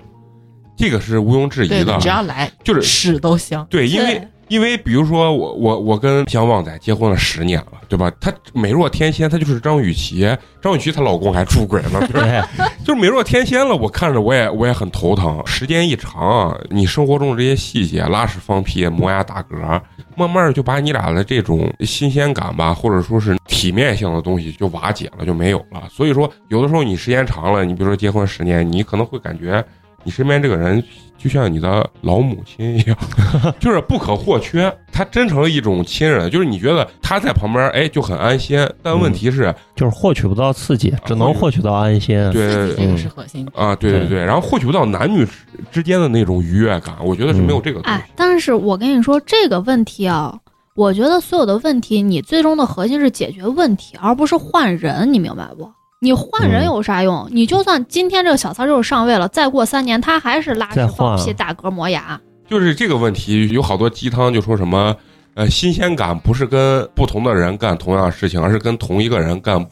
[0.77, 3.67] 这个是毋庸置疑的，只要来就是屎都香。
[3.69, 8.11] 对，因为对因为比如说我我我跟像旺仔结婚了十年了，对吧？
[8.21, 12.49] 她美若天仙，她就是张雨绮，张雨绮她老公还出轨了，对吧？
[12.57, 15.41] 对，就是美若天仙了，我看着我也我也很头疼。
[15.47, 19.81] 时间一长啊，你生活中的这些细节，拉屎放屁、磨牙打嗝，
[20.17, 25.85] 慢慢就把你俩的这种新鲜感吧，或者说是体面性的东西就瓦解了，就没有了。
[25.89, 29.65] 所以说，有的时候你时间长了，你比如说结婚十年，你可能会感觉
[30.05, 30.83] 你身边这个人
[31.19, 32.97] 就像你的老母亲一样，
[33.61, 34.75] 就是不可或缺。
[34.93, 38.59] 他真成了一种亲人，就是你觉得他在旁边，哎，就很安心。
[38.83, 42.17] 但问题是，就是获取不到刺激，只能获取到安心。
[42.33, 43.47] 对这个是核心。
[43.55, 45.33] 啊，对对对对，然后获取不到男女之
[45.71, 47.99] 之间的那种愉悦感，我觉得是没有这个东西。
[47.99, 50.35] 哎，但是我跟你说这个问题啊，
[50.75, 55.71] 我觉得所有的问题，你最终的核心是解决问题，而不是换人，你明白不？
[56.03, 57.29] 你换人嗯有啥用？
[57.31, 62.19] 你就算今天这个小三儿就是上位了，再过三年他还是拉再屎放屁打嗝磨牙。
[62.49, 64.97] 就是这个问题，有好多鸡汤就说什么，
[65.35, 69.63] 呃，新鲜感不是跟不同的人干同样的事情，而是跟同一个人干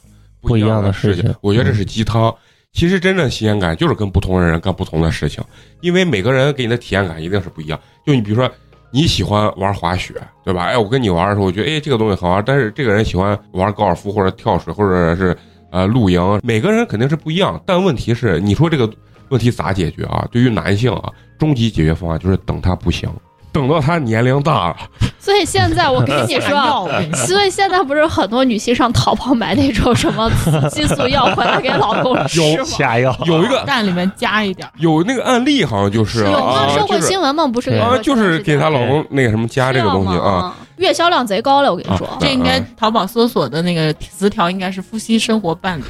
[0.42, 1.34] 不一样的事情。
[1.40, 2.32] 我觉得这是鸡汤。
[2.74, 5.42] 其实真正新鲜感就是跟不同的人干不同的事情，
[5.80, 7.80] 因为每个人给你的体验感一定是不一样。
[8.06, 8.48] 就你比如说，
[8.90, 10.12] 你喜欢玩滑雪，
[10.44, 10.64] 对吧？
[10.66, 15.34] 哎，我跟你玩的时候，我觉得哎这个东西好玩，但是这个人喜欢玩高尔夫或者跳水或者是
[15.70, 17.60] 呃露营，每个人肯定是不一样。
[17.66, 18.88] 但问题是，你说这个
[19.28, 20.26] 问题咋解决啊？
[20.30, 23.08] 对于男性啊，终极解决方案就是等他不行，
[23.52, 24.76] 等到他年龄大了，
[25.18, 26.88] 所以现在我跟你说
[27.26, 30.30] 所以现在不是很多女性上淘宝买那种什么
[30.70, 32.64] 激素药回来给老公 吃吗？
[32.64, 34.66] 下药有一个蛋里面加一点。
[34.78, 36.66] 有那个案例，好像就是有吗？
[36.66, 37.46] 啊，社会新闻吗？
[37.46, 40.54] 不是对啊，就是给她老公那个什么加这个东西啊。
[40.78, 42.06] 啊，月销量贼高了，我跟你说。
[42.06, 45.82] 啊这应该淘宝搜索的那个词条应该是夫妻生活伴侣。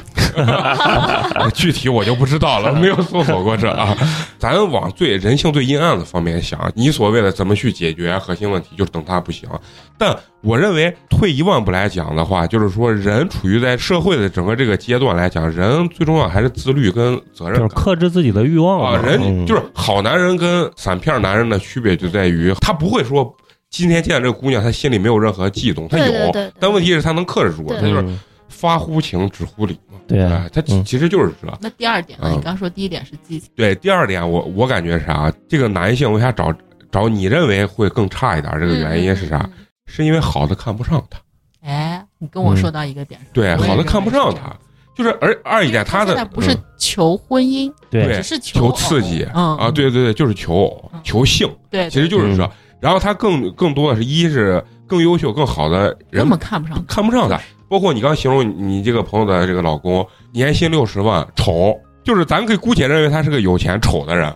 [1.53, 3.95] 具体我就不知道了， 没有搜索过这啊。
[4.37, 9.49] 咱往最人性最阴暗的方面想，你所谓的怎么去解决核心问题，就是等他不行。
[9.97, 17.75] 但我认为退一万步来讲的话，就是说人处于在社会的整个这个阶段来讲，人最重要还是自律跟责任就是。
[17.75, 23.35] 克制自己的欲望啊，人嗯就是好男人跟散片男人的区别就在于，他不会说
[23.69, 29.99] 今天见这个姑娘，她心里没有任何悸动，她有，对对对对但问题是他能克制住，对他就是嗯发乎情止乎礼嘛。
[30.07, 31.57] 对哎，他嗯其实就是这。
[31.61, 32.29] 那第二点呢？
[32.29, 35.31] 嗯你刚说第一点是激情，对，第二点我我感觉是啥？
[35.47, 36.53] 这个男性为啥找
[36.91, 38.51] 找你认为会更差一点？
[38.59, 39.37] 这个原因是啥？
[39.37, 39.65] 嗯？
[39.85, 41.19] 是因为好的看不上他，
[41.61, 44.55] 哎，你跟我说到一个点上，对，好的看不上他
[44.95, 52.51] 就是而二一点他的不是嗯求婚姻，对对只是求偶刺激嗯啊，对对对，就是求求性，对，其实就是这嗯。
[52.79, 64.33] 然后他更更多的是一是更优秀更好的人根本看不上他，看不上他，包括你刚形容你这个朋友的这个老公年薪六十万，丑，就是咱可以姑且认为他是个有钱丑的人。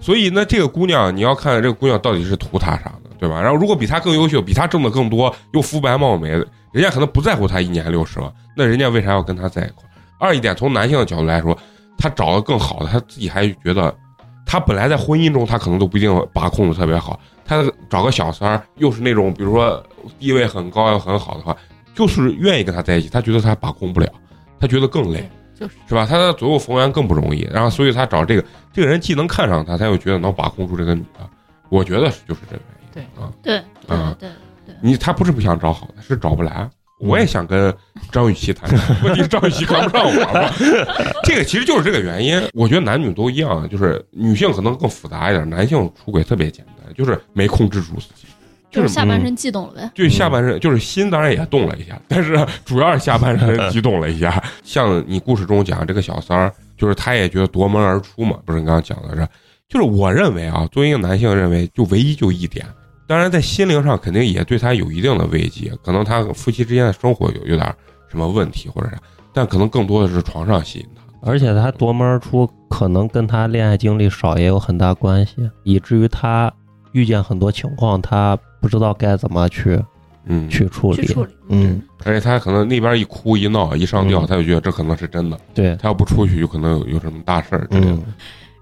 [0.00, 3.40] 所以呢，这个姑娘你要看这个姑娘到底是图他啥的，对吧？
[3.40, 9.84] 然后如果比他更优秀，比他挣的更多，又肤白貌美，人家可能不在乎他一年六十万，那人家为啥要跟他在一块？
[10.20, 11.56] 二一点，从男性的角度来说，
[11.96, 13.92] 他找的更好的，他自己还觉得，
[14.46, 19.82] 他本来在婚姻中他可能都不一定把控的特别好，他找个小三儿，又是那种比如说
[20.20, 21.56] 地位很高又很好的话，
[21.94, 24.08] 就是愿意跟他在一起，他觉得他把控不了，
[24.60, 25.28] 他觉得更累。
[25.58, 26.06] 就是是吧？
[26.06, 31.28] 他的左右逢源更不容易，然后所以他找这个这个人既能看上他，他又觉得能把控住这个女的，
[31.68, 32.62] 我觉得是就是这个
[32.94, 33.32] 原因。
[33.42, 34.28] 对对啊对
[34.64, 36.70] 对，你他不是不想找好的，是找不来。
[36.98, 37.72] 我也想跟
[38.10, 38.68] 张雨绮谈，
[39.02, 40.50] 问题是张雨绮看不上我嘛。
[41.24, 42.42] 这个其实就是这个原因。
[42.52, 48.26] 我觉得男女都一样，就是女性可能更复杂一点，男性出轨特别简单，就是没控制住自己，
[48.70, 49.90] 就是下半身悸动了呗。
[49.94, 54.42] 就下半身，就是心当然也动了一下，但是主要是下半身 激动了一下。
[54.64, 59.26] 像你故事中讲这个小三儿，就是他也觉得夺门而出嘛，不是你刚刚讲的是，
[59.68, 62.66] 就是我认为啊，作为一个男性认为，就唯一就一点，
[63.08, 67.74] 当然在心灵上肯定也对他有一定的慰藉，可能他夫妻之间的生活有有点
[68.08, 68.98] 什么问题或者啥，
[69.32, 71.02] 但可能更多的是床上吸引他。
[71.22, 76.52] 而且他夺门而出，可能跟他恋爱经历少也有很大关系，以至于他
[76.92, 79.82] 遇见很多情况，他不知道该怎么去
[80.26, 81.06] 嗯，去处理。
[81.06, 87.92] 去处理，嗯，而且他可能那边一哭一闹一上吊，嗯他就觉得这可能是真的，对，他要不出去，有可能有有什么大事儿之类的。
[87.92, 88.02] 嗯，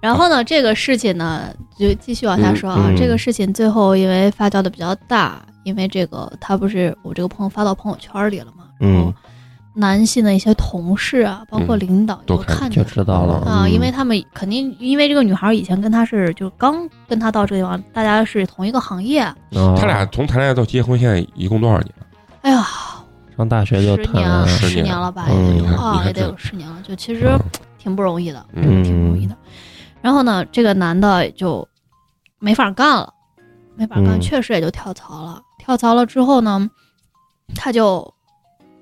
[0.07, 2.79] 然后呢，这个事情呢，就继续往下说啊。
[2.87, 9.15] 嗯嗯这个事情最后因为发酵的比较大，因为这个他不是我这个朋友发到朋友圈里了嘛，然后嗯，
[9.75, 19.23] 男性的一些同事啊，包括嗯领导都看都看见就知道了啊，嗯因为他们肯定因为这个女孩以前跟他是就刚跟他到这个地方，大家是同一个行业。
[19.51, 21.93] 他他俩从谈恋爱到结婚，现在一共多少年？
[22.43, 22.65] 哎呀，
[23.37, 27.41] 上大学就十年十年十年了吧，嗯也得有啊，也得有十年了，就其实嗯
[27.77, 28.47] 挺不容易的。
[28.53, 29.35] 嗯挺不容易的。
[30.01, 31.67] 然后呢，这个男的就
[32.39, 33.13] 没法干了，
[33.75, 35.41] 没法干，嗯确实也就跳槽了。
[35.59, 36.71] 跳槽了之后呢，
[37.55, 38.15] 他就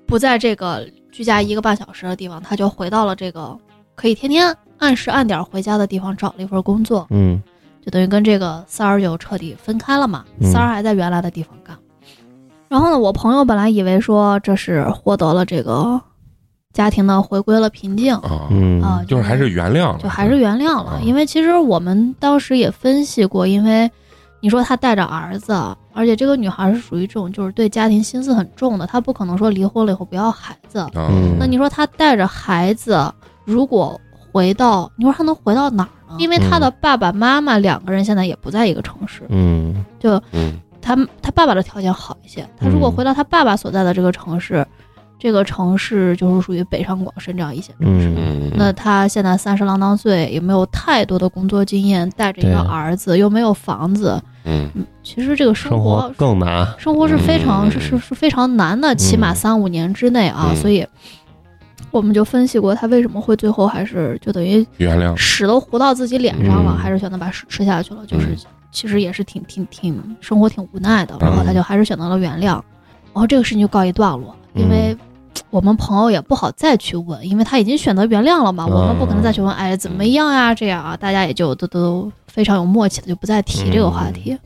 [0.05, 3.57] 不在这个居家一个半小时的地方，他就回到了这个
[3.95, 7.41] 可以天天按时按点回家的地方，找了一份工作，嗯
[7.83, 10.25] 就等于跟这个三儿就彻底分开了嘛。
[10.39, 11.75] 嗯三儿还在原来的地方干。
[12.67, 16.01] 然后呢，我朋友本来以为说这是获得了这个
[16.75, 18.81] 家庭呢回归了平静，啊，嗯。
[18.81, 20.91] 啊就是还是原谅了，就还是原谅了。
[20.91, 20.99] 啊。
[21.01, 23.89] 因为其实我们当时也分析过，因为
[24.41, 25.53] 你说他带着儿子，
[25.93, 30.85] 而且这个女孩是属于这种就是对家庭心思很重的，她不可能说离婚了以后不要孩子。
[31.39, 33.01] 那你说她带着孩子，
[33.45, 33.99] 如果
[34.33, 36.17] 回到，你说她能回到哪儿呢？
[36.19, 39.85] 因为她的爸爸妈妈两个人现在也不在一个城市，嗯。
[39.97, 40.59] 就嗯。
[40.81, 42.91] 他他爸爸的条件好一些，他如果嗯。
[42.91, 44.63] 回到他爸爸所在的这个城市，
[45.17, 48.11] 这个城市就是属于北上广深这样一线城市。
[48.55, 54.69] 那他现在三十郎当岁，也没有太多的工作经验，带着一个儿子，又没有房子，嗯。
[54.75, 57.71] 嗯，其实这个生生活活更难，生活是非常、嗯。
[57.71, 59.35] 是是是非常难的，起码嗯。
[59.35, 60.55] 三五年之内啊，嗯。
[60.55, 60.85] 所以
[61.91, 66.77] 我们就分析过他为什么会最后还是就等于原谅，屎都糊到自己脸上了，嗯。
[66.77, 68.37] 还是选择把屎吃下去了，就是、嗯。
[68.71, 72.61] 其实也是挺挺挺生活挺无奈的，嗯然后他就还是选择了原谅，然
[73.13, 74.93] 后这个事情就告一段落，因为。
[74.93, 74.99] 嗯
[75.51, 80.53] 我们朋友也不好再去问，因为他已经选择原谅了嘛，嗯我们不可能再去问，哎，怎么样呀？
[80.53, 84.33] 这样啊，大家也就都都非常有默契的，就不再提这个话题。
[84.33, 84.39] 嗯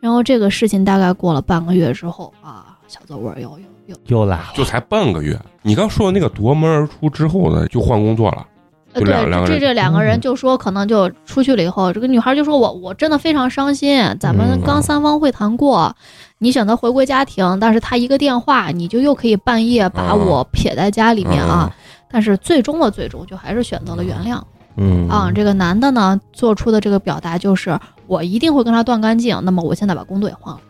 [0.00, 5.38] 然后这个事情大概过了半个月之后啊，小作文又又又又来了，就才半个月。
[5.62, 8.44] 你刚说的那个夺门而出之后呢，就换工作了，
[8.92, 15.94] 对两两个人这这两个人嗯就说，可能就出去了以后，这个女孩就说我我真的非常伤心，咱们嗯刚三方会谈过，
[16.42, 21.72] 你选择回归家庭，但是他一个电话，你就又可以半夜把嗯我撇在家里面啊。
[21.72, 21.78] 嗯
[22.14, 24.38] 但是最终的最终，就还是选择了原谅
[24.76, 25.32] 嗯啊。
[25.34, 29.40] 这个男的呢，做出的这个表达就是，我一定会跟他断干净。
[29.44, 30.60] 那么我现在把工作也换了，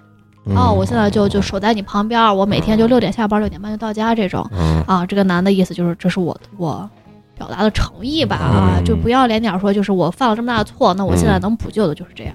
[0.47, 4.49] 嗯哦，我现在就就守在你旁边，我每天就六点下班，六点半就到家这种。
[4.53, 6.89] 嗯啊，这个男的意思就是这是我我
[7.37, 12.35] 表达的诚意吧啊，嗯就不要脸点儿说就是我犯了这么大的错，那我现在嗯能补救的就是这样。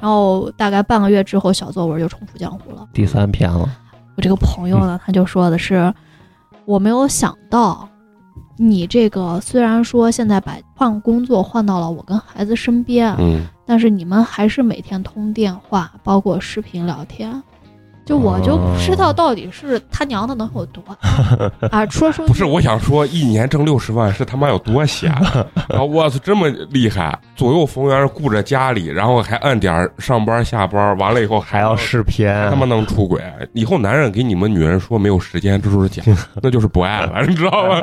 [0.00, 2.88] 然后大概半个月之后，小作文就重出江湖了。
[2.92, 3.68] 第三篇了，
[4.16, 5.92] 我这个朋友呢，他就说的是，
[6.64, 7.88] 我没有想到，
[8.56, 17.40] 你这个虽然说现在把换工作换到了我跟孩子身边，嗯但是你们还是每天通电话，包括视频聊天。
[18.10, 21.86] 就我就不知道到底是他娘的能有多大啊！
[21.86, 25.46] 说说不是，我想说，一年挣六十万是他妈有多闲啊！
[25.80, 33.22] 我操，这么厉害，左右逢源，顾着家里，然后还按点儿上班下班，完了以后还要视频，他妈能出轨。
[33.52, 36.02] 以后男人给你们女人说没有时间，这就是假，
[36.42, 37.80] 那就是不爱了，你知道吗？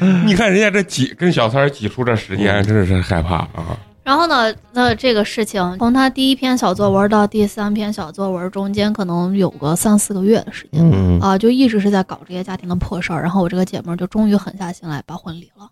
[0.24, 3.76] 你看人家这挤跟小三儿挤出这时间，真的是害怕啊！
[4.02, 10.80] 然后呢，那这个事情从他第一篇小作文到第三篇小作文中间，可能有个三四个月的时间。
[10.82, 15.70] 嗯啊，就一直是在搞这些家庭的破事儿，然后我这个姐们儿就终于狠下心来把婚离了。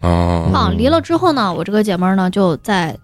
[0.00, 0.08] 啊
[0.54, 2.98] 啊，离了之后呢，我这个姐们儿呢就在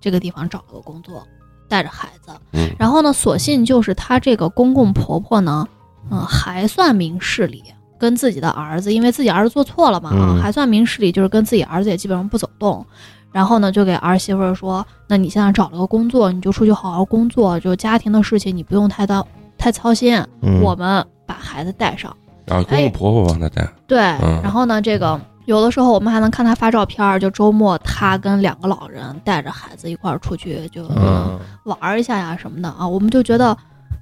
[0.00, 1.26] 这个地方找了个工作，
[1.68, 2.30] 带着孩子。
[2.52, 5.66] 嗯然后呢，所幸就是她这个公公婆婆呢，
[6.12, 7.64] 嗯、还算明事理，
[7.98, 12.86] 跟自己的儿子，因为自己儿子做错了嘛，啊，嗯还算明事理，就是跟自己儿子也基本上不走动。
[13.34, 19.26] 然后呢，就给儿媳妇儿说：“那你现在找了个工作，你就出去好好工作，就家庭的事情你不用太当
[19.58, 20.62] 太操心，嗯。
[20.62, 22.16] 我们把孩子带上。”
[22.46, 22.64] 然后。
[22.64, 31.36] 公公婆婆帮他带，对，嗯然后呢，这个有的时候我们还能看他发照片儿，就周末他跟两个老人带着孩子一块儿出去就嗯。
[31.64, 33.56] 玩儿一下呀什么的啊，我们就觉得，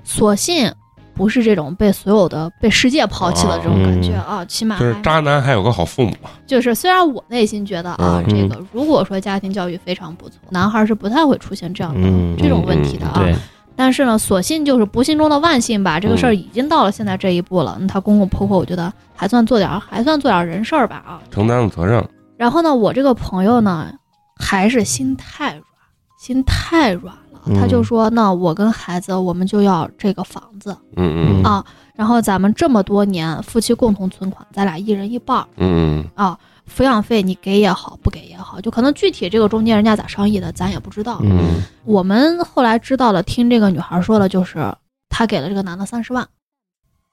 [0.04, 0.70] 索性
[1.14, 6.12] 不是这种被所有的被世界抛弃的这种感觉啊，起码就是渣男还有个好父母，
[6.46, 13.12] 就是虽然我内心觉得啊，嗯这个如果说家庭教育非常不错，男孩是不太会出现这样的嗯这种问题的啊。
[13.16, 13.34] 对，
[13.76, 17.76] 但是呢，所幸就是不幸中的万幸吧，这个事儿已经到了现在这一步了。
[17.80, 21.20] 那他公公婆婆，我觉得还算做点儿，还算做点儿人事儿吧啊。
[21.30, 22.02] 承担了责任，
[22.36, 23.92] 然后呢，我这个朋友呢，
[24.36, 25.64] 还是心太软，
[26.18, 27.21] 心太软了。
[27.46, 31.64] 嗯他就说：“那我跟孩子，我们就要这个房子嗯嗯啊。
[31.94, 36.38] 然后咱们这么多年夫妻共同存款，咱俩一人一半嗯啊。
[36.74, 41.18] 抚养费你给也好，不给也好，就可能具体这个中间人家咋商议的，咱也不知道。
[41.22, 44.72] 嗯我们后来知道了，听这个女孩说的，就是
[45.08, 46.26] 她给了这个男的三十万。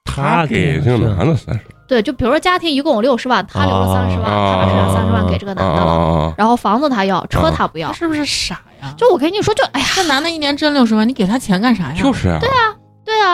[0.05, 7.93] 他给这个男的三十，对，就比如说家庭一共有六十万，他留了三十万，他把剩下三十万给这个男的了，啊然后房子他要，车他不要他。
[7.95, 8.93] 是不是傻呀？
[8.95, 11.95] 就我跟你说，就哎呀，这男的一年挣六十万，你给他钱干啥呀？
[11.97, 12.77] 就是啊，对啊，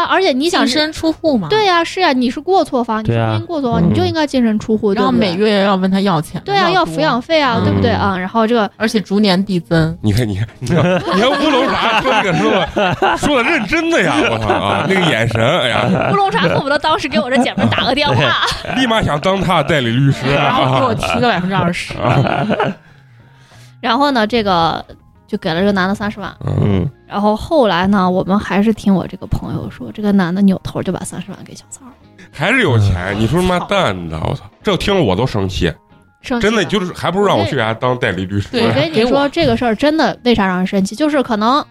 [0.08, 1.48] 而且你想净身出户嘛。
[1.50, 8.18] 对呀、是呀、你是过错方，你婚姻过错方，嗯你就应该净身出户，然后每月要问他要钱，对啊，要抚养，费啊，嗯对不对啊？
[8.18, 9.98] 然后这个而且逐年递增。
[10.02, 10.84] 你看，你看，你看，
[11.16, 18.16] 你看乌龙茶说这个时候说的 认真的呀，我操啊， 那个眼神，哎呀，乌龙茶恨不得当时给我这姐们打个电话。
[18.76, 21.94] 立马想当他的代理律师，然后给我啊提个百分之二十，
[23.80, 24.84] 然后呢，这个
[25.28, 26.36] 就给了这个男的三十万。
[26.46, 26.90] 嗯，嗯。
[27.08, 31.92] 然后后来呢，我们还是听我这个朋友说，这个男的扭头就把三十万给小三儿，
[32.32, 35.72] 还是有钱，你说他妈蛋的，我操，这听了我都生气，
[36.22, 36.48] 生气。
[36.48, 41.66] 真的就是还不如让我去给他当代理律师，对我跟你说这个事儿真的为啥让人生气，就是可能。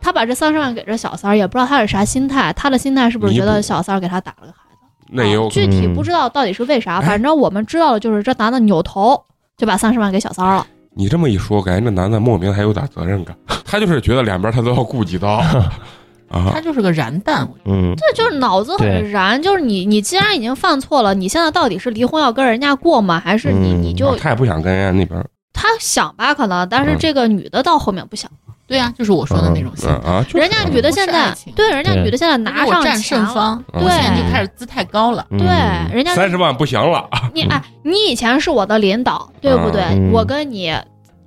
[0.00, 2.52] 他把这三十万给这小三儿，也不知道他是啥心态。
[2.52, 4.86] 他的心态是不是觉得小三儿给他打了个孩子？
[5.08, 9.18] 那也有啊具体嗯不知道到底是为啥，哎反正我们知道的就是这男的扭头
[9.56, 10.66] 就把三十万给小三儿了。
[10.94, 15.28] 你这么一说，感觉这男的莫名还有点责任感， 他就是觉得两边他都要顾及到
[16.30, 17.48] 啊他，就是个燃蛋。
[17.64, 23.20] 嗯，这就是脑子很燃，就是你你既然已经犯错了，你现在到底是离婚要跟人家过吗？
[23.24, 25.24] 还是你嗯你就他也不想跟人家那边
[25.54, 26.98] 他想吧，可能，但是嗯。
[26.98, 28.30] 这个女的到后面不想，
[28.66, 29.94] 对呀，就是我说的那种心态。
[30.04, 35.24] 嗯啊，就是人家女的现在对人家女的现在拿上钱了，胜方，嗯我现在对就开始姿态高了。
[35.30, 35.38] 嗯。
[35.38, 35.46] 对，
[35.94, 39.82] 人家三十万不行了，你哎，你以前是我的领导，对不对？
[39.82, 40.10] 嗯。
[40.12, 40.76] 我跟你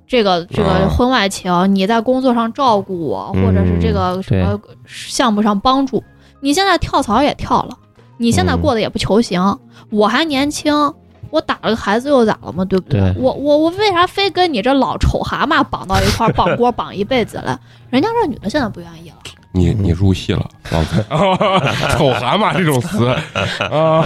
[0.06, 3.46] 这个这个啊婚外情，你在工作上照顾我，嗯。
[3.46, 6.04] 或者是这个什么项目上帮助，
[6.40, 7.76] 你现在跳槽也跳了，
[8.18, 8.60] 你现在嗯。
[8.60, 9.58] 过得也不求行，
[9.90, 10.92] 我还年轻。
[11.30, 12.64] 我打了个孩子又咋了嘛？
[12.64, 13.00] 对不对？
[13.12, 17.58] 对我我我为啥非跟你这老丑蛤蟆绑到一块儿 绑锅绑一辈子了？
[17.90, 19.16] 人家这女的现在不愿意了。
[19.52, 20.98] 你你入戏了，老蔡，
[21.96, 23.08] 丑蛤蟆这种词
[23.72, 24.04] 啊，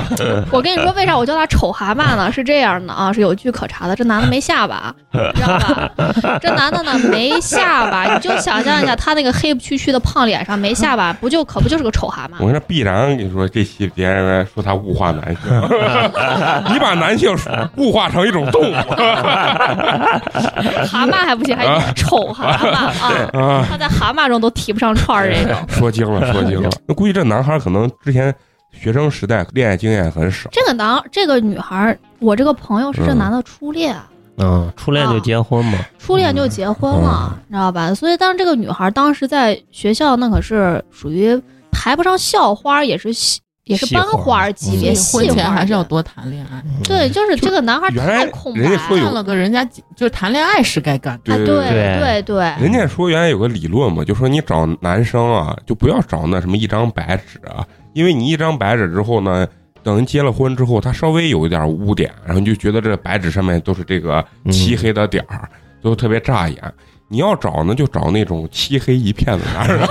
[0.50, 2.30] 我跟你说，为啥我叫他丑蛤蟆呢？
[2.32, 3.96] 是这样的啊，是有据可查的。
[3.96, 4.94] 这男的没下巴，
[5.34, 5.90] 知道吧？
[6.40, 12.36] 这男的呢没下巴，你就想象一下，他那个黑不黢黢的胖脸上没下巴，不就可不就是个丑蛤蟆？
[12.38, 15.42] 我跟你说，必然跟你说这戏别人说他物化男性，
[16.72, 17.36] 你把男性
[17.76, 18.74] 物化成一种动物
[20.86, 23.28] 蛤蟆还不行，还丑蛤蟆啊！
[23.34, 23.66] 啊。
[23.68, 25.41] 他在蛤蟆中都提不上串儿，这个。
[25.68, 26.70] 说精了，说精了。
[26.86, 28.34] 那估计这男孩可能之前
[28.72, 33.94] 学生时代恋爱经验很少，这个男，这个女孩，我这个朋友是这嗯男的初恋，
[34.38, 37.94] 嗯，初恋就结婚嘛，初恋就结婚了，你知道吧？
[37.94, 41.38] 所以当这个女孩当时在学校，那可是属于
[41.70, 46.62] 排不上校花，也是系也是班花花级别，婚前还是要多谈恋爱。
[46.82, 59.46] 对，就是这个男孩原来太空白人家说有干了个人家就是谈恋爱是该干对对对对对，人家说原来有个理论嘛，就说你找男生啊，就不要找那什么一张白纸啊，因为你一张白纸之后呢，
[59.82, 65.48] 等人结了婚之后，他稍微有一点污点，然后你就觉得这白纸上面都是这个漆黑的点儿，
[65.80, 66.74] 都特别扎眼。
[67.12, 69.86] 你要找呢，就找那种漆黑一片的男人，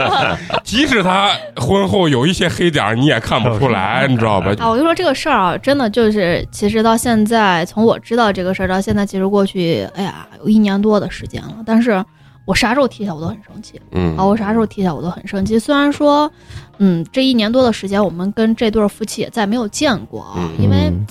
[0.64, 4.54] 即使他婚后有一些黑点儿，你也看不出来，你知道吧？
[4.58, 11.56] 啊，我就说这个事儿啊，真的就是，其实到现在，从我知道这个事儿到现在，其实过去，哎呀，有一年多的时间了。
[11.66, 12.02] 但是
[12.46, 15.58] 我啥时候提起来我都很生气嗯啊，我啥时候提起来我都很生气。
[15.58, 16.30] 虽然说，
[16.78, 21.06] 嗯，这一年多的时间，我们跟这对儿夫妻也再没有见过啊，嗯因为嗯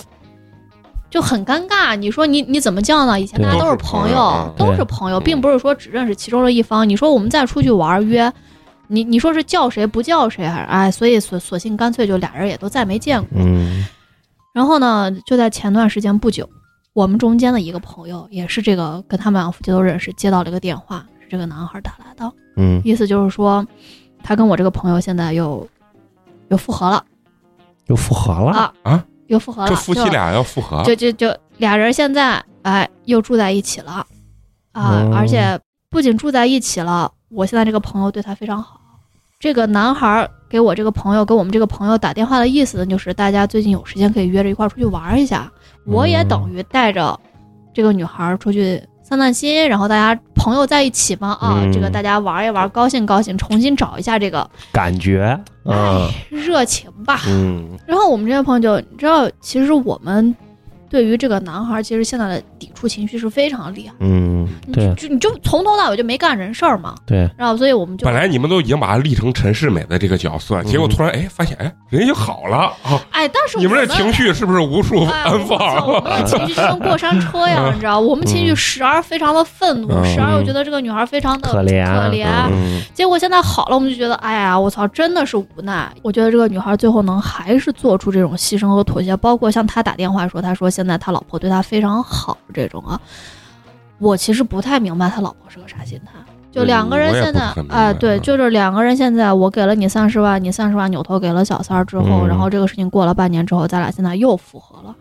[1.12, 1.96] 就很尴尬。
[1.96, 3.20] 你说你你怎么叫呢？
[3.20, 5.24] 以前大家都是朋朋友嗯都是朋友，嗯。
[5.24, 6.88] 并不是说只认识其中的一方。
[6.90, 8.32] 你说我们再出去玩儿约，
[8.88, 13.30] 你你说是叫谁不叫谁，还是哎，所以索索性干脆就俩人也都再没见过。
[13.36, 13.86] 嗯。
[14.54, 16.50] 然后呢，就在前段时间不久，
[16.94, 23.66] 我们中间的一个朋友，也是这个跟他们两夫妻都认识，接到了一个电话，是这个男孩打来的，嗯，意思就是说，
[24.24, 25.68] 他跟我这个朋友现在又
[26.48, 27.04] 又复合了。
[27.88, 28.74] 又复合了，啊。
[28.84, 34.06] 啊，又复合了，这夫妻俩要复合，就就就就俩人现在哎又住在一起了
[34.74, 35.58] 啊，哦而且
[35.90, 38.80] 不仅住在一起了，我现在这个朋友对他非常好。
[39.40, 45.52] 这个男孩给我这个朋友给我们这个朋友打电话的意思呢，就是大家最近有时间可以约着一块儿出去玩一下。
[45.86, 47.20] 我也等于带着
[47.74, 56.10] 这个女孩出去散散心，然后大家朋友在一起嘛啊，嗯这个大家玩一玩，高兴高兴，重新找一下这个感觉，嗯。
[56.30, 57.20] 热情吧。
[57.28, 57.78] 嗯。
[57.86, 60.34] 然后我们这些朋友就你知道，其实我们
[60.92, 63.94] 对于这个男孩，其实现在的抵触情绪是非常厉害。
[64.02, 73.00] 嗯你对就就你就从头到尾就没干人事儿嘛，对，然后所以我们就本来你们都已经把他立成陈世美的这个角色，结果突然哎发现哎人就好了啊！
[73.12, 76.04] 哎，但是你们我这情绪是不是无处哎，安我操我放？
[76.04, 82.28] 们的 情绪就跟过山车一样，你知道，我们情绪时而非常的愤怒，嗯时而又觉得这个女孩非常的可怜可怜。
[82.52, 85.90] 嗯结果现在好了，我们就觉得，哎呀，我操，真的是无奈。
[86.02, 93.00] 我觉得这个女孩最后能还是做出这种牺牲和妥协，包括像她打电话说，她说现在他老婆对他非常好这种啊，
[94.00, 96.12] 我其实不太明白他老婆是个啥心态。
[96.52, 104.94] 就两个人现在不是很明白哎，对，嗯就是两个人现在，我给了你三十万，你三十万扭头给了小三儿之后，嗯然后这个事情过了半年之后，咱俩现在又复合了，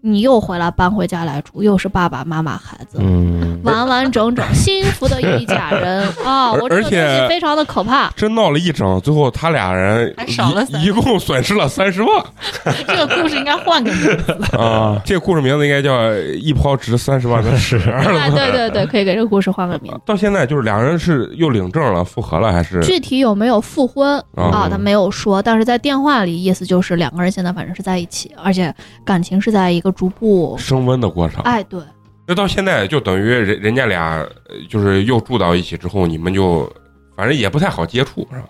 [0.00, 6.50] 你又回来搬回家来住，又是爸爸妈妈孩子，嗯，完完整整幸福的一家人 啊！
[6.52, 8.10] 而我这个非常的可怕。
[8.16, 12.24] 真闹了一整，最后他俩人还少了一一共损失了三十万
[12.86, 14.38] 这个故事应该换个名字。
[14.56, 15.00] 啊！
[15.04, 15.92] 这个故事名字应该叫
[16.34, 17.78] 《一抛值三十万的屎》。
[17.92, 19.92] 哎，对对对，可以给这个故事换个名。
[20.04, 24.68] 到现在就是两人是又领证了，复合了还是具体有没有复婚啊啊？
[24.70, 28.74] 他没有说，但是在电话里意思就是两个人现在反正是在一起，而且
[29.04, 31.42] 感情是在一个逐步，升温的过程？
[31.42, 31.80] 哎，对，
[32.26, 36.70] 那到现在就等于人人家俩呃就是又住到一起之后，你们就
[37.16, 38.48] 反正也不太好接触，是吧？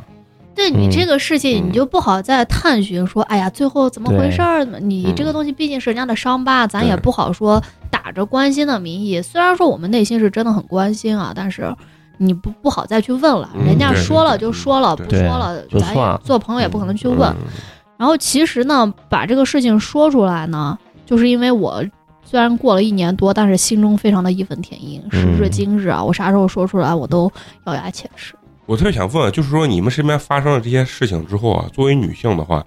[0.54, 4.78] 对你嗯这个事情，嗯你就不好再探寻说，哎呀，最后怎么回事儿呢？
[4.80, 9.22] 你嗯这个东西毕竟是人家的伤疤，咱也不好说打着关心的名义。
[9.22, 11.74] 虽然说我们内心是真的很关心啊，但是
[12.18, 13.48] 你不不好再去问了。
[13.54, 17.30] 嗯人家说了就说了，对不说了，咱做朋友也不可能去问。
[17.30, 17.36] 嗯
[17.98, 21.84] 然后其实呢，把这个事情说出来呢，就是因为我
[22.24, 25.02] 虽然过了一年多，但是心中非常的义愤填膺。
[25.10, 27.30] 时至嗯今日啊，我啥时候说出来，我都
[27.66, 28.34] 咬牙切齿。
[28.66, 32.64] 我特别想问，就是说你们身边发生了这些事情之后啊，作为女性的话，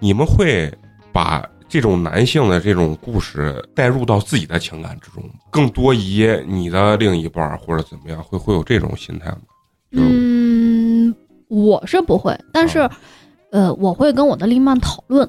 [0.00, 0.72] 你们会
[1.12, 9.38] 把这种男性的这种故事带入到自己的情感之中，更多疑你的另一半儿或者怎么样，会会有这种心态吗？
[9.92, 11.14] 嗯，
[11.48, 12.90] 我是不会，但是，啊
[13.50, 15.28] 呃，我会跟我的另一半讨论，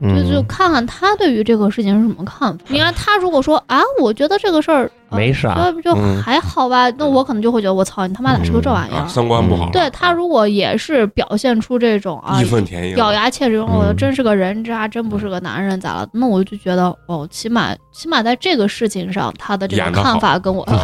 [0.00, 2.64] 就就嗯，看看他对于这个事情是什么看法。
[2.68, 8.98] 你看他如果说啊，我觉得这个事儿、啊没啥，就就嗯还好吧，那我可能就会觉得我操，你他妈咋是个这玩意儿？
[9.00, 12.44] 啊，三观不好，对他如果也是表现出这种啊义。
[12.44, 16.06] 愤填膺，咬牙切齿，我嗯真是个人渣，真不是个男人，咋了？
[16.12, 20.76] 那我就觉得，哦，起码起码在这个事情上，他的这个看法跟我， 演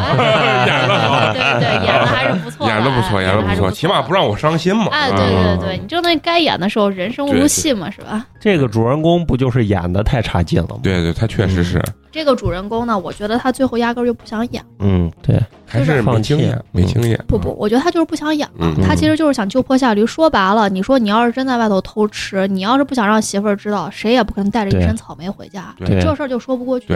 [0.88, 4.86] 得好对对对，演的还是不错，演的不错，哎演的不错，起码不让我伤心嘛。
[4.90, 8.24] 哎，对嗯对对，你就那该演的时候，人生对如戏嘛，是吧？
[8.40, 10.80] 这个主人公不就是演的太差劲了吗？
[10.82, 11.78] 对对，他确实是，
[12.10, 14.64] 这个主人公呢，我觉得他最后压根儿就不想演。
[14.78, 15.38] 嗯，对，
[15.78, 17.18] 还是没经验，没经验。
[17.26, 18.66] 不不，我觉得他就是不想演了。
[18.76, 20.04] 嗯他其实就是想就坡下驴。
[20.06, 25.74] 说白了，你说你要是真在外头偷吃，你要是不想让媳妇儿知道，谁也不可能带着一身草莓回家。
[25.80, 26.86] 这事儿就说不过去。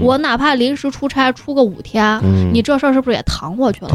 [0.00, 3.90] 我哪怕临时出差出个五天，嗯，你这事儿是不是也搪过去了？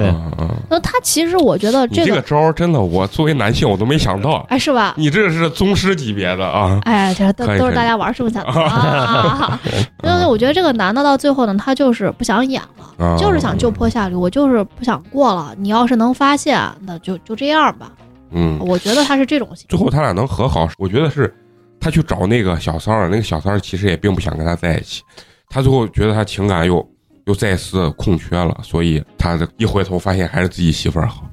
[0.70, 4.94] 那他其实我觉得你这这个，招儿真的，我作为男性我都没想到，哎，是吧？
[4.98, 6.80] 你这是宗师级别的啊！
[6.84, 9.60] 哎，这都都是大家玩剩下的啊。
[10.04, 13.06] 因为我觉得这个男的到最后呢，他就是不想演了。
[13.06, 15.56] 啊就是想就坡下驴，我就是不想过了。
[15.58, 17.92] 你要是能发现，那就就这样吧。
[18.32, 19.66] 嗯，我觉得他是这种心。
[19.70, 21.34] 最后他俩能和好，我觉得是
[21.80, 25.02] 他去找那个小三儿，那个小三儿其实也并不想跟他在一起，
[25.50, 26.88] 他最后觉得他情感又
[27.26, 31.24] 又再次空缺了，所以他这一回头发现还是自己媳妇儿好。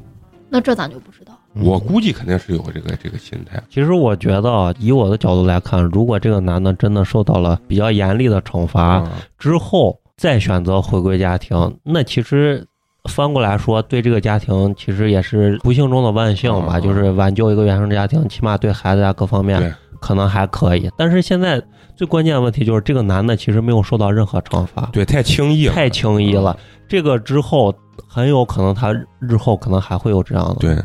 [0.49, 1.33] 那这咱就不知道。
[1.33, 3.59] 嗯我估计肯定是有这个这个心态。
[3.71, 12.63] 其实我觉得啊，以我的角度来看，如果这个男的真的受到了比较严厉的惩罚啊，之后，再选择回归家庭，那其实
[13.07, 20.91] 翻过来说，对这个家庭其实也是不幸中的万幸吧，嗯就是挽救一个原生家庭，起码对孩子啊各方面可能还可以。
[20.97, 21.63] 但是现在
[21.95, 26.57] 最关键的问题就是，这个男的其实没有受到任何惩罚，对，太轻易了，太轻易了。
[26.89, 27.75] 这个之后
[28.07, 30.77] 很有可能他日后可能还会有这样的对，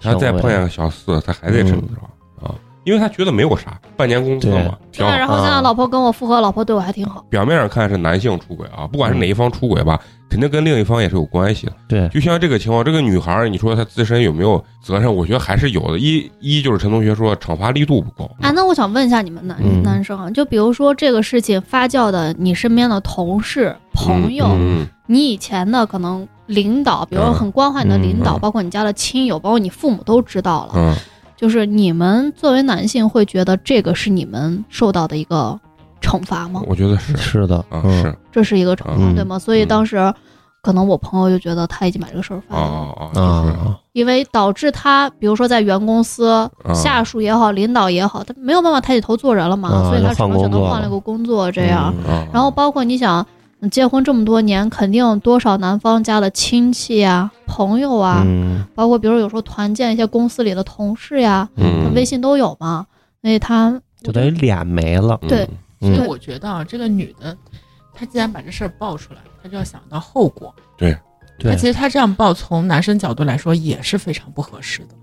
[0.00, 2.08] 他再碰见个小四，他还得这么着、啊，
[2.90, 5.16] 因为他觉得没有啥，半年工资嘛，挺对，好。
[5.16, 7.24] 然后现在啊老婆跟我复合，老婆对我还挺好。
[7.30, 11.72] 表面上看是男性出轨啊，不管是哪一方出轨吧，肯定跟另一方也是有关系的。
[11.88, 15.14] 对就像这个情况，这个女孩儿，你说她自身有没有责任？
[15.14, 15.98] 我觉得还是有的。
[15.98, 30.96] 一一就是陈同学说惩罚力度不够，哎，那我想问一下你们男、嗯男生啊，就比如说这个事情发酵的，你身边的同事、朋友，嗯你以前的可能领导，比如说很关怀你的领导，嗯嗯包括你家的亲友，包括你父母都知道了。
[31.40, 35.58] 嗯就是你们作为男性会觉得这个是你们受到的一个
[36.02, 36.60] 惩罚吗？
[36.62, 36.66] 嗯，？
[36.68, 37.16] 我觉得是。
[37.16, 38.02] 是的，啊，嗯。
[38.02, 38.16] 是。
[38.30, 39.14] 这是一个惩罚，嗯。
[39.14, 39.38] 对吗？
[39.38, 40.12] 所以当时
[40.62, 46.50] 可能我朋友就觉得他已经把这个事儿发哦了，因为导致他，比如说在原公司、啊。
[46.74, 51.84] 下属也好，领导也好，他没有办法抬起头做人了嘛，啊所以他只能选择换了个工作这样。
[52.06, 53.26] 啊，然后包括你想，
[53.68, 62.86] 结婚这么多年，肯定多少男方家的亲戚呀、朋友啊，嗯包括比如有时候团建一些公司里的同事呀，嗯，微信都有嘛。
[63.22, 65.18] 所以他就等于脸没了。
[65.22, 65.48] 嗯对
[65.82, 67.36] 嗯所以我觉得啊，这个女的，
[67.92, 70.54] 她既然把这事儿爆出来，她就要想到后果。
[70.78, 70.96] 对
[71.38, 74.94] 她其实她这样爆，从男生角度来说也是非常不合适的。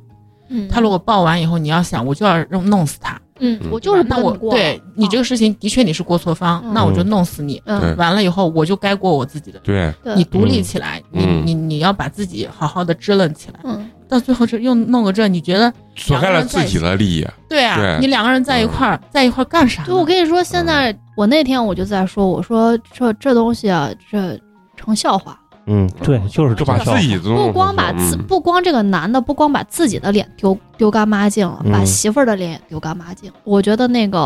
[0.50, 7.62] 嗯，她如果爆完以后，你要想，我就要弄弄死他，嗯嗯，我就是不那我跟你过，对你这个个事情的确你是过错方，嗯那我就弄死你。
[7.66, 9.60] 嗯完了以后，我就该过我自己的。
[9.60, 13.60] 对，你独立起来，嗯你你你要把自己好好的支棱起来。
[13.64, 17.28] 嗯到最后这又弄个这，你觉得损害了自己的利益。
[17.50, 17.98] 对啊？
[18.00, 19.88] 你两个人在一块儿，在一块儿干啥呢？
[19.88, 24.40] 对，我跟你说，现在我那天我就在说，我说这这东西啊，这
[24.78, 25.38] 成笑话。
[25.68, 33.32] 嗯，对，就是这把这么自己不光把自嗯不光这个男的不光把自己的脸丢丢干抹净了，嗯把媳妇儿的脸也丢干抹净。
[33.44, 34.18] 我觉得那个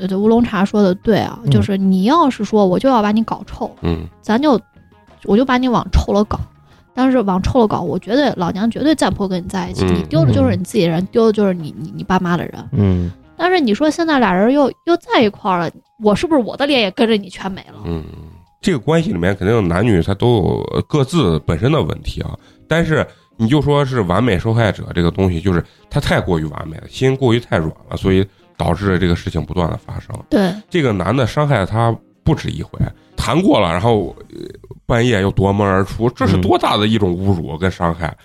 [0.00, 4.60] 呃乌龙茶说的对啊，嗯就是你要是说我就要把你搞臭，嗯咱就
[5.24, 6.40] 我就把你往臭了搞。
[6.94, 9.84] 但是往臭了搞，我觉得老娘绝对再不会跟你在一起。
[9.84, 12.54] 嗯你丢的就是你自己人，丢的就是你你你爸妈的人。
[12.72, 15.70] 嗯但是你说现在俩人又又在一块儿了，
[16.02, 17.78] 我是不是我的脸也跟着你全没了？
[17.84, 18.02] 嗯，
[18.60, 22.36] 这个关系里面肯定男女他都有各自本身的问题啊。
[22.66, 23.06] 但是
[23.36, 30.14] 你就说是完美受害者这个东西，就是他太过于完美了，心过于太软了，所以导致这个事情不断的发生。
[30.28, 32.78] 对，这个男的伤害他不止一回，
[33.16, 34.38] 谈过了，然后呃
[34.84, 38.08] 半夜又夺门而出，这是嗯多大的一种侮辱跟伤害！
[38.08, 38.16] 嗯，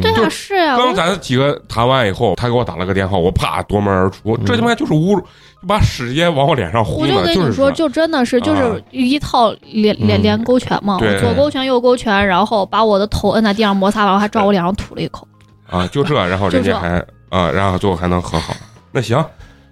[0.00, 5.22] 对啊，就是啊，刚我咱几个谈完以后，他给我打了个电话，我啪夺门而出，嗯这他妈就是侮辱，
[5.66, 15.26] 把屎直接往我脸上我轰的，是就跟你说，这就真的是就啊是一套连连嗯连勾拳嘛，左勾拳右勾拳，然后把我的头摁在地上摩擦完，然后还照我脸上吐了一口。
[15.68, 18.54] 啊，就这，然后 人家还啊，然后最后还能和好。
[18.90, 19.22] 那行，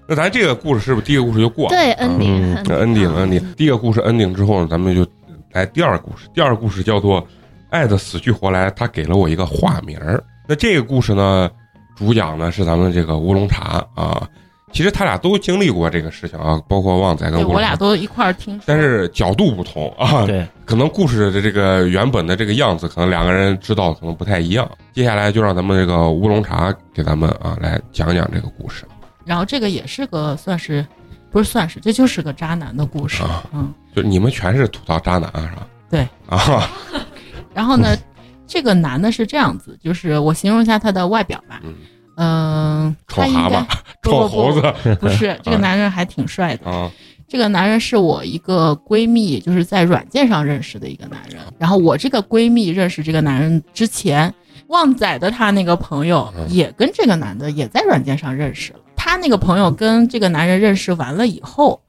[0.07, 1.71] 那咱这个故事是不是第一个故事就过了？
[1.71, 5.07] 对嗯，ending 那 ending ending，第一个故事 ending 之后呢，咱们就
[5.53, 6.27] 来第二个故事。
[6.35, 7.23] 第二个故事叫做
[7.71, 10.23] 《爱的死去活来》，他给了我一个化名儿。
[10.49, 11.51] 那这个故事呢，
[11.97, 14.29] 主讲呢是咱们这个乌龙茶啊。
[14.73, 20.27] 其实他俩都经历过这个事情啊，包括旺仔跟对我乌龙茶，俩都一块儿听，但是角度不同啊。
[20.27, 24.69] 对，可能故事的这个原本的这个样子，可能两个人知道可能不太一样。
[24.93, 28.85] 接下来就让咱们这个乌龙茶给咱们啊来讲讲这个故事
[29.25, 30.87] 然后这个也是个算是
[31.31, 33.73] 不是算是，这就是个渣男的故事，啊嗯。
[33.95, 35.67] 就你们全是吐槽渣男是吧？
[35.89, 36.69] 对啊，
[37.57, 37.97] 然后呢，
[38.47, 41.75] 这个男的是这样子，就是我形容一下他的外表吧，嗯，
[42.17, 43.67] 嗯，他应臭蛤蟆该，
[44.03, 46.71] 不臭猴子不是 这个男人还挺帅的。
[46.71, 46.93] 啊，
[47.27, 51.41] 这个男人是我一个闺蜜，就是在软件上认识的一个男人。
[51.59, 54.33] 然后我这个闺蜜认识这个男人之前，
[54.69, 58.81] 旺仔的他那个朋友嗯也跟这个男的也在软件上认识了。
[58.97, 61.81] 他那个朋友跟这个男人认识完了以后，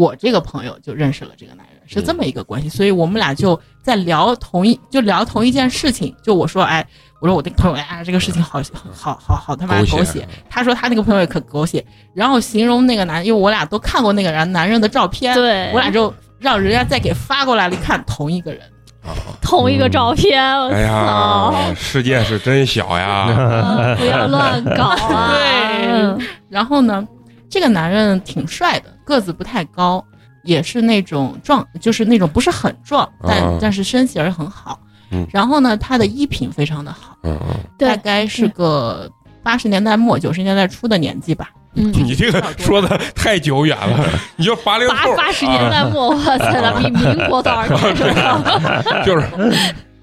[0.00, 2.70] 我这个朋友就认识了这个男人，是这么一个关系。
[2.70, 6.14] 所以我们俩就在聊同一就聊同一件事情。
[6.22, 6.86] 就我说，哎，
[7.20, 10.28] 我说我那个朋友，哎，这个事情好好好好他妈狗血狗血。
[10.48, 11.84] 他说他那个朋友也可狗血，
[12.14, 18.62] 然后形容那个男，因为我俩都看过那个人男人的照片，对，我俩就让人家再给发过来了，一看同一个人。
[19.02, 21.52] 啊同一个照片，我哎操！
[21.52, 23.08] 呀，世界是真小呀！
[23.08, 25.32] 啊不要乱搞啊！
[26.20, 27.02] 对然后呢，
[27.50, 30.02] 这个男人挺帅的，个子不太高，
[30.44, 33.58] 也是那种壮，就是那种不是很壮，但、啊。
[33.60, 34.78] 但是身形很好。
[35.10, 35.26] 嗯。
[35.32, 39.10] 然后呢，他的衣品非常的好，嗯嗯，大，概是个
[39.42, 41.50] 八十年代末九十年代初的年纪吧。
[41.74, 44.04] 嗯， 你这个说的太久远了，
[44.36, 48.22] 你就八零八后，八十年代末，哇塞，咱比民国多少年是吧？
[48.22, 49.26] 啊 就是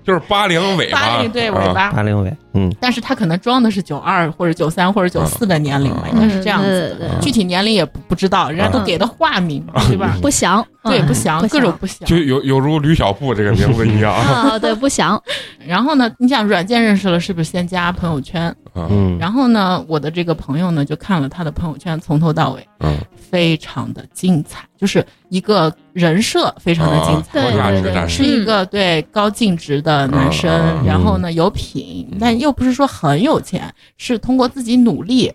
[0.03, 1.73] 就是八零尾巴，八零对尾啊。
[1.73, 2.75] 巴，八零尾，嗯。
[2.81, 6.15] 但是他可能装的是九二或者九三或者九四的年龄吧，嗯。
[6.15, 10.17] 应该是这样子具体年龄也不不知道，人家都嗯给的化名，对吧？
[10.21, 11.07] 不详，对，嗯。
[11.07, 12.07] 不详，各种不详。
[12.07, 14.13] 就有有如吕小布这个名字一样。
[14.13, 15.21] 啊， 对，不详，
[15.65, 18.53] 然后呢，你想软件认识了，是不是先加朋友圈？
[18.75, 18.87] 嗯。
[18.89, 27.41] 嗯，然后呢，我的这个朋友呢就看了他的朋友圈，从头到尾嗯，非常的精彩，就是一个人设非常的精彩。
[27.41, 30.51] 高价值战士，是一个对高净值的男生，
[30.81, 30.85] 嗯。
[30.85, 35.31] 然后呢有品，但又不是说很有钱，是通过自己努力，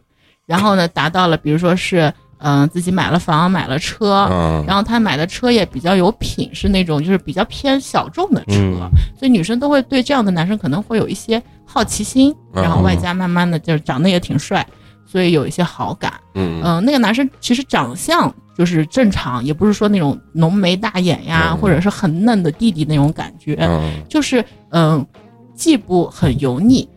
[0.47, 14.67] 然后呢达到了，比如说是嗯、呃自己买了房买了车，嗯，然后他买的车也比较有品，是那种就是比较偏小众的车，嗯所以女生都会对这样的男生可能会有一些好奇心，嗯然后外加慢慢的就是长得也挺帅，
[15.07, 16.13] 所以有一些好感。
[16.35, 25.07] 嗯嗯、那个男生其实长相就是正常，也不是说那种浓眉大眼呀，嗯或者是很嫩的弟弟那种感觉，嗯就是嗯、
[25.55, 26.89] 既不很油腻，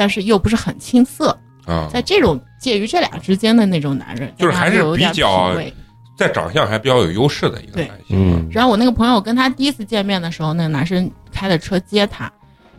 [0.00, 1.28] 但是又不是很青涩，
[1.66, 5.54] 啊，在这种介于这俩之间的那种男人，就是还是比较
[6.16, 8.16] 在长相还比较有优势的一个对男性。
[8.16, 12.32] 嗯然后我那个朋友跟他第一次见面的时候，那个男生开的车接他，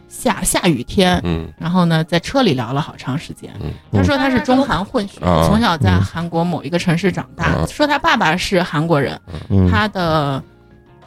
[0.09, 3.51] 下下雨天，嗯然后呢在车里聊了好长时间。
[3.61, 7.45] 嗯他说他是中韩混血，啊从小在韩国某一个城市长大。
[7.45, 9.15] 啊说他爸爸是韩国人，
[9.49, 10.41] 嗯，他的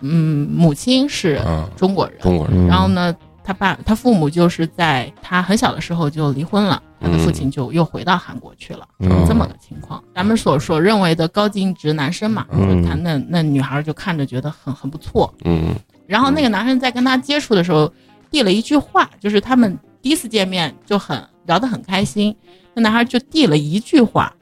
[0.01, 2.21] 嗯母亲是啊，中国人。
[2.21, 3.13] 中国人嗯然后呢，
[3.45, 10.03] 他爸他父母就是在他很小的时候就离婚了，他的父亲就又回到韩国去了，嗯这么个情况。
[10.15, 15.33] 咱们所所认为的高净值男生嘛，嗯就他那那女孩就看着觉得很很不错。
[15.45, 15.75] 嗯
[16.07, 17.93] 然后那个男生在跟他接触的时候
[18.31, 22.35] 递了一句话，就是他们第一次见面就很聊得很开心，
[22.73, 24.35] 那男孩就递了一句话，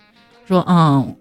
[0.46, 1.16] 说嗯，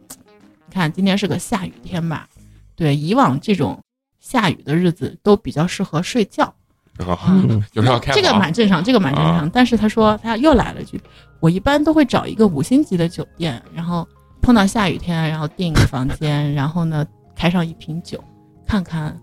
[0.67, 2.27] 你看今天是个下雨天吧？
[2.75, 3.79] 对，以往这种
[4.19, 6.53] 下雨的日子都比较适合睡觉。
[6.99, 7.63] 啊，嗯。
[7.71, 9.49] 就是要开这个蛮正常，这个蛮正常。
[9.49, 11.01] 但是他说他又来了一句，
[11.39, 14.07] 我一般都会找一个五星级的酒店，然后
[14.41, 18.23] 碰到下雨天，然后订一个房间，然后呢开上一瓶酒，
[18.67, 19.17] 看看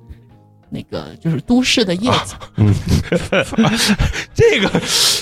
[0.71, 2.37] 那个就是都市的夜景
[4.35, 4.69] 这个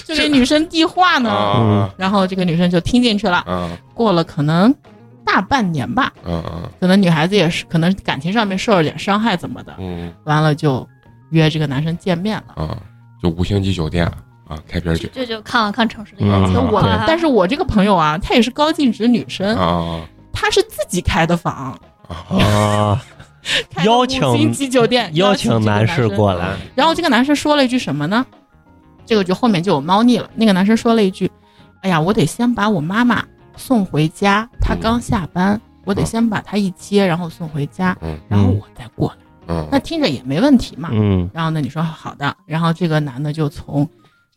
[0.05, 1.31] 就给女生递话呢。
[1.31, 1.95] 啊。
[1.97, 3.39] 然后这个女生就听进去了。
[3.39, 3.71] 啊。
[3.95, 4.75] 过了可能
[5.25, 6.13] 大半年吧，
[6.81, 10.13] 可能女孩子也是可能感情上面受了点伤害怎么的，嗯。
[10.25, 10.87] 完了就
[11.31, 12.63] 约这个男生见面了。
[12.63, 12.77] 啊，
[13.23, 14.07] 就五星级酒店
[14.49, 16.71] 啊，开瓶酒这就看了看城市的夜嗯景。
[16.71, 20.01] 我，但是我这个朋友啊，她也是高净值女生，啊
[20.33, 23.03] 她是自己开的房， 啊
[23.85, 28.25] 邀请五星级酒店，邀请请男士士过来，然后这个男生说了一句什么呢？
[29.05, 30.29] 这个就后面就有猫腻了。
[30.35, 31.31] 那个男生说了一句
[31.83, 33.25] ：“哎呀，我得先把我妈妈
[33.57, 39.17] 送回家，她刚下班，我得先把她一接，然后送回家，嗯然后我再过来。
[39.49, 40.89] 嗯那听着也没问题嘛。
[40.93, 43.89] 嗯然后呢，你说好的，然后这个男的就从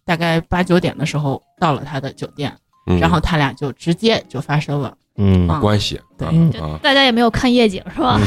[0.05, 2.51] 大概八九点的时候到了他的酒店，
[2.88, 6.28] 嗯，然后他俩就直接就发生了嗯啊关系对
[6.82, 8.20] 大家也没有看夜景是吧？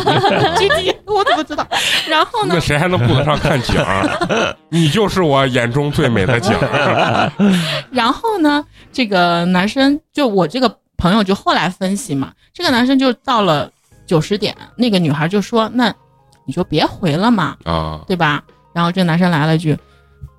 [0.58, 1.66] 具体我怎么知道？
[2.08, 4.56] 然后呢那，谁还能顾得上看景儿？
[4.70, 6.52] 你就是我眼中最美的景。
[7.90, 13.70] 然后呢，这个男生就我这个朋友就后来分析嘛，这个男生就到了
[14.06, 15.92] 九十点，那个女孩就说：“那
[16.46, 18.42] 你就别回了嘛，啊对吧？”
[18.72, 19.76] 然后这男生来了一句：“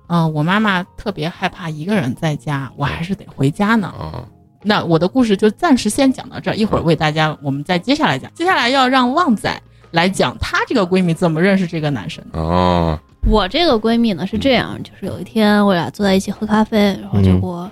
[0.08, 3.88] 嗯、我妈妈特别害怕一个人在家，我还是得回家呢。
[3.88, 4.24] 啊
[4.64, 8.28] 那我的故事就暂时先讲到这儿，一会儿为大家我们再接下来讲。
[8.34, 12.40] 接下来要让旺仔来讲她这个闺蜜怎么认识这个男生的。
[12.40, 12.98] 啊
[13.28, 17.70] 我这个闺蜜呢是这样，就是有一天我俩坐在一起喝咖啡，然后就给我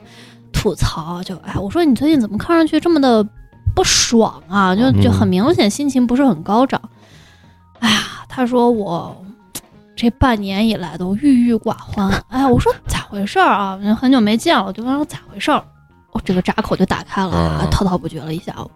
[0.53, 3.27] 吐槽，就哎，我说你最近怎么看上去这么的
[3.75, 4.75] 不爽啊？
[4.77, 6.81] 就就很明显心情不是很高涨。
[7.81, 7.99] 哎呀，
[8.29, 9.17] 他说我
[9.95, 12.13] 这半年以来都郁郁寡欢。
[12.29, 13.79] 哎，我说咋回事儿啊？
[13.99, 15.63] 很久没见了，我就问说咋回事儿？
[16.13, 18.71] 哦，这个闸口就打开了，滔滔不绝了一下午。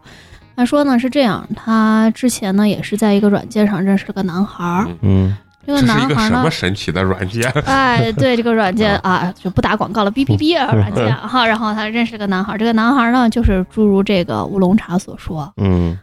[0.57, 5.35] 他说呢是这样，他之前呢也是在一个软件上认识了个男孩儿，嗯
[5.67, 7.51] 这个这是一个男孩呢什么神奇的软件？
[7.65, 11.47] 哎，对这个软件啊，就不打广告了，哔哔哔啊 软件哈。
[11.47, 15.99] 然后他认识个男孩，这个男孩呢，就是诸如这个乌龙茶所说，嗯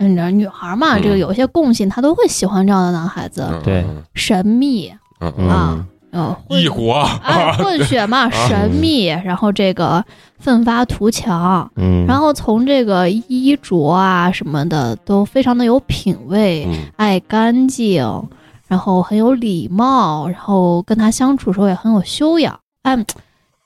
[0.00, 3.84] 嗯，这女孩嘛，嗯这个有一些共性，她都会喜欢这样的男孩子，对。
[4.14, 4.90] 神秘，
[5.20, 5.86] 嗯嗯，啊
[6.48, 10.02] 异国哎， 混血嘛，神秘，然后这个
[10.38, 16.74] 奋发图强，嗯，然后从这个衣着啊什么的都非常的有品位，嗯。
[16.96, 18.02] 爱干净，
[18.66, 22.96] 然后很有礼貌，然后跟他相处时候也很有修养，哎，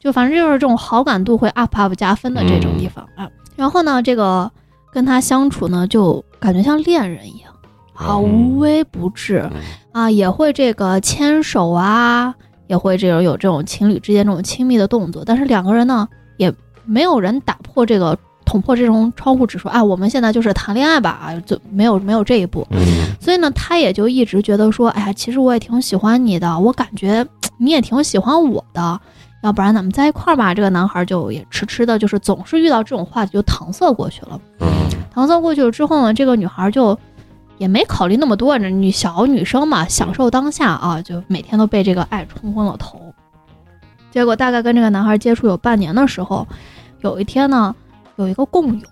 [0.00, 3.08] 就反正就是这种好感度会 up up 加分的这种地方。
[3.16, 3.28] 啊。
[3.56, 4.50] 然后呢，这个
[4.94, 7.52] 跟他相处呢，就感觉像恋人一样，
[7.94, 8.22] 啊，嗯。
[8.22, 9.46] 无微不至。
[9.52, 9.60] 嗯。
[9.92, 12.34] 啊，也会这个牵手啊，
[12.68, 16.52] 也会这种有这种情侣之间这种亲密的动作，但是两个人呢，也
[16.84, 22.66] 没有人打破这个捅破这种窗户纸说，啊，我们现在就是谈恋爱吧，啊，就没有没有这一步。
[22.70, 22.78] 嗯。
[23.20, 27.26] 所以呢，他也就一直觉得说，哎呀，其实我也挺喜欢你的，我感觉
[27.58, 29.00] 你也挺喜欢我的，
[29.44, 30.54] 要不然咱们在一块儿吧。
[30.54, 34.40] 这个男孩就也迟迟的，就是总是遇到这种话题就搪塞过去了。
[34.60, 34.66] 嗯
[35.14, 36.98] 搪塞过去了之后呢，这个女孩就
[37.58, 42.98] 也没考虑那么多，这女小女生嘛，享受当下啊，就每天都被这个爱冲昏了头。
[44.10, 46.44] 结果大概跟这个男孩接触有半年的时候，
[47.02, 47.72] 有一天呢，
[48.16, 48.86] 有一个共友，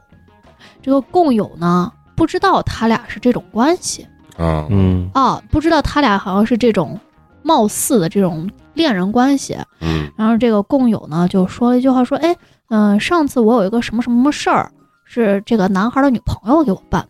[0.80, 4.06] 这个共友呢不知道他俩是这种关系。
[4.36, 7.00] 啊嗯啊，不知道他俩好像是这种
[7.42, 9.56] 貌似的这种恋人关系。
[9.80, 10.10] 嗯。
[10.16, 12.36] 然后这个共友呢就说了一句话，说：“哎，
[12.68, 14.70] 嗯、上次我有一个什么什么事儿，
[15.04, 17.06] 是这个男孩的女朋友给我办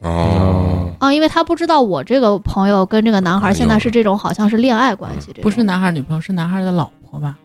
[0.00, 0.08] 的。
[0.08, 0.90] 哦。
[0.98, 7.36] 啊，因为他不知道我这个朋友跟这个男孩现在是这种好像是恋爱关系，这不是男孩女朋友，是男孩的老婆吧？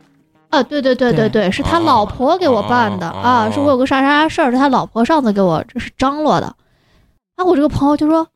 [0.50, 6.48] 啊，对对对对对对，是他老婆给我办的哦啊，是我有个啥啥啥事儿，是他老婆上次给我这是张罗的。
[7.36, 8.28] 啊，我这个朋友就说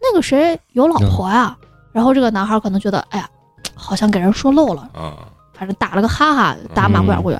[0.00, 1.56] 那个谁有老婆呀、
[1.92, 3.28] 然后这个男孩可能觉得，哎呀，
[3.74, 5.14] 好像给人说漏了，啊，
[5.52, 7.38] 反正打了个哈哈，打马虎眼过去。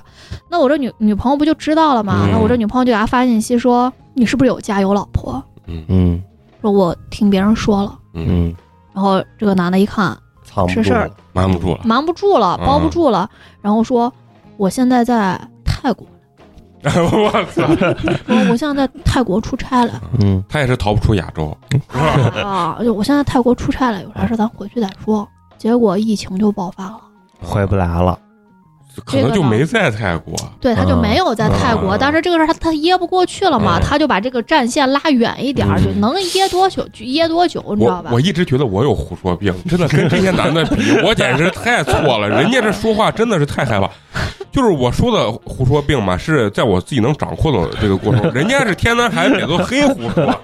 [0.49, 2.25] 那我这女女朋友不就知道了吗？
[2.27, 2.33] 嗯。
[2.33, 5.43] 那我这女朋友就给他发信息说，你是不是有家有老婆？
[5.67, 5.85] 嗯。
[5.89, 6.23] 嗯
[6.61, 7.99] 说我听别人说了。
[8.15, 8.57] 嗯，嗯，
[8.93, 13.31] 然后这个男的一看，藏不是事了，瞒不住了，瞒不住了，嗯包不住了，
[13.61, 14.13] 然后说
[14.57, 16.05] 我现在在泰国，
[16.85, 17.67] 我操，
[18.27, 20.01] 说我现在在泰国出差了。
[20.21, 20.43] 嗯。
[20.49, 21.57] 他也是逃不出亚洲，
[21.89, 25.29] 啊，就我现在泰国出差了，有啥事咱回去再说。
[25.57, 27.01] 结果疫情就爆发了，
[27.41, 28.19] 回不来了，
[29.05, 38.21] 可能就没在泰国，对，他就没有在泰国，嗯但是这个事儿他他噎不过去了嘛，嗯他就把这个战线拉远一点儿，嗯就能噎多久就噎多久，你知道吧我我？
[38.21, 42.29] 一直觉得我有胡说病，真的跟这些男的比，我简直太错了。
[42.29, 43.89] 人家这说话真的是太害怕。
[44.51, 50.41] 就是我说的胡说病嘛，是在我自己能掌控的这个过程，人家是天南海北都黑胡说，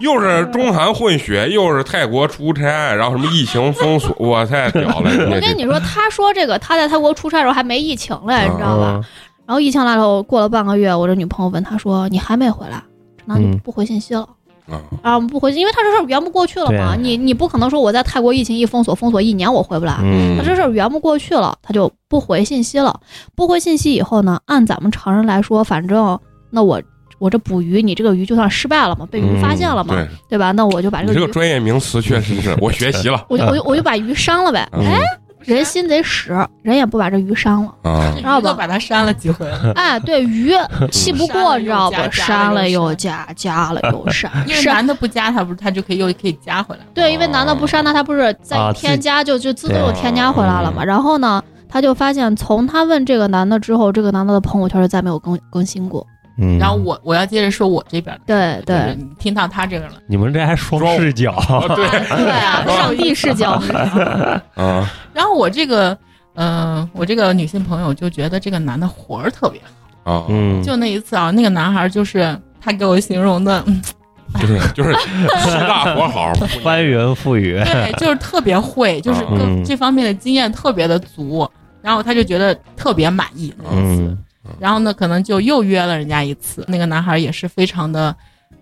[0.00, 5.10] 又是中韩混血，又是泰国出差，然后什么疫情封锁，我太屌了！
[5.30, 9.00] 我跟你说，他说这个他在泰国出差的时候还没疫情嘞，你知道吧？
[9.02, 9.04] 嗯
[9.46, 12.82] 然后疫情来了，过了半个月，我这女朋友问他说：“你还没回来？”
[13.16, 14.28] 这男的嗯不回信息了。
[14.68, 16.96] 啊，啊，不回信，因为他这事儿圆不过去了嘛。
[16.96, 19.98] 你你不可能说我在泰国疫情一封锁，封锁一年我回不来。
[20.02, 22.98] 嗯他这事儿圆不过去了，他就不回信息了。
[23.36, 26.18] 不回信息以后呢，按咱们常人来说，反正
[26.50, 26.82] 那我
[27.20, 30.50] 我这捕鱼，你这个鱼就算失败了嘛，被鱼发现了嘛，对对吧？
[30.50, 34.68] 那我就把这个鱼，这个专业名词确实是我学习了 我就我就我就把鱼删了呗。
[34.72, 34.98] 嗯哎，
[35.46, 36.32] 人心贼使，
[36.62, 37.72] 人也不把这鱼删了。
[38.16, 40.52] 知道吧把他删了几回了，哎，对鱼
[40.92, 42.08] 气不过，你知道吧？
[42.10, 44.62] 删了又加加，了又 删，因为。
[44.66, 46.82] 男的不加他不是他就可以又可以加回来。
[46.92, 50.84] 对，因为男的不删那，他不是再添加就就自动又添加回来了嘛。
[50.84, 56.06] 然后呢，他就发现从他问这个男的之后，这个男的的朋友圈就再没有更更新过。
[56.38, 58.94] 嗯，然后我我要接着说我这边的，对对。
[58.96, 61.34] 你听到他这个了，你们这还双视角，
[61.74, 61.88] 对。
[61.88, 63.52] 对啊， 上帝视角。
[64.54, 64.90] 啊。
[65.12, 65.96] 然后我这个，
[66.34, 69.60] 嗯、我这个女性朋友就觉得这个男的活儿特别
[70.04, 70.12] 好。
[70.12, 73.82] 啊，嗯，就那一次啊，那个男孩就是他给我形容的，嗯。
[74.40, 76.32] 就是就是吃大活好，
[76.62, 79.64] 翻云覆雨，对，就是特别会，就是各嗯。
[79.64, 81.48] 这方面的经验特别的足，
[81.80, 84.18] 然后他就觉得特别满意那一次。
[84.48, 86.64] 嗯然后呢，可能就又约了人家一次。
[86.68, 88.14] 那个男孩也是非常的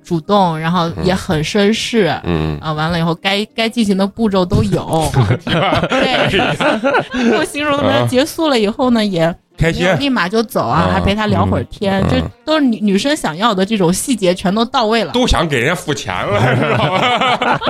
[0.04, 2.14] 主动，然后也很绅士。
[2.24, 5.10] 嗯啊，完了以后该该进行的步骤都有，
[5.88, 6.28] 对，
[7.30, 15.12] 给我形容的啊结束了以后呢，也开心立马就走啊，啊还陪他聊会儿天，嗯就都是女女生想要的这种细节全都到位了。
[15.12, 17.60] 都想给人家付钱了，知道吧？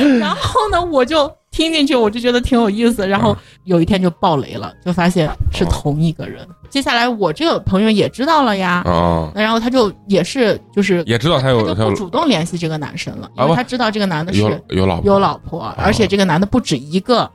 [0.18, 3.06] 然后呢，我就听进去，我就觉得挺有意思。
[3.06, 6.46] 然后有一天就爆雷了，就发现是同一个人。
[6.70, 17.30] 接下来我这个朋友也知道了呀，啊，然后他就也是就是也知道他他就不有他有主动联系这个男生了，因为他知道这个男的是有有老婆有老婆，而且这个男的不止一个，老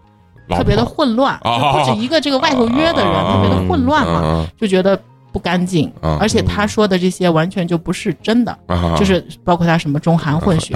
[0.58, 5.00] 特别的混乱，啊就不止一个这个外头约的人，啊特别的混乱嘛，就觉得
[5.32, 5.92] 不干净。
[6.02, 10.76] 啊而且他说的这些完全就不是真的，啊，就是包括他什么中韩混血，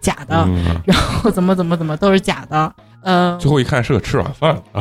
[0.00, 2.72] 假的，嗯然后怎么怎么怎么都是假的。
[3.04, 4.80] 呃，最后一看是个吃软饭啊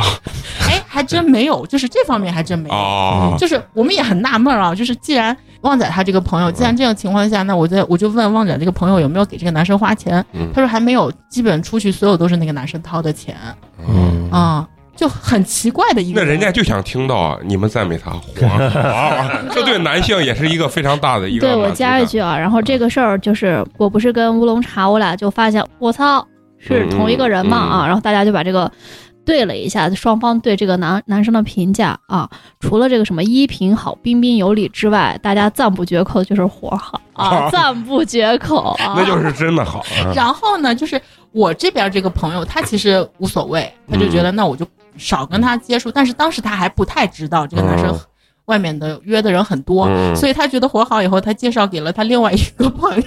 [0.69, 2.75] 哎，还真没有，就是这方面还真没有。
[2.75, 10.49] 啊就是我们也很纳闷啊，就是既然旺仔他这个朋友，既然这样情况下，那我在我就问旺仔这个朋友有没有给这个男生花钱，嗯。
[10.53, 13.35] 他说还没有，基本出去所有都是那个男生掏的钱。
[13.87, 26.25] 嗯，啊、就很奇怪的一个那人家就想听到你们赞美他活好， 这对男性也是一个非常大的一个 对我加一句啊，然后这个事儿就是我不是跟乌龙茶，我俩就发现我操
[26.59, 27.71] 是同一个人嘛嗯嗯。
[27.79, 28.71] 啊，然后大家就把这个
[29.31, 32.29] 对了一下，双方对这个男男生的评价啊，
[32.59, 41.01] 除了这个什么衣品好、彬彬有礼之外，大家赞不绝口就是活儿好啊， 赞不绝口啊， 那就是真的好啊然后呢，就是
[41.31, 44.67] 我这边这个朋友，他其实无所谓，他就觉得那我就
[44.97, 45.89] 少跟他接触。
[45.89, 47.99] 但是当时他还不太知道这个男生嗯
[48.51, 53.01] 外面的约的人很多，嗯所以他觉得活好以后，他介绍给了他另外一个朋友。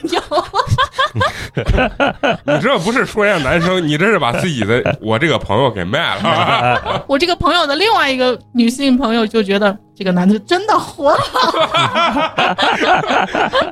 [2.45, 7.05] 你这不是说人家男生，你这是把自己的我这个朋友给卖了。
[7.07, 11.53] 我这个朋友的另外一个女性朋友就觉得这个男的真的活好。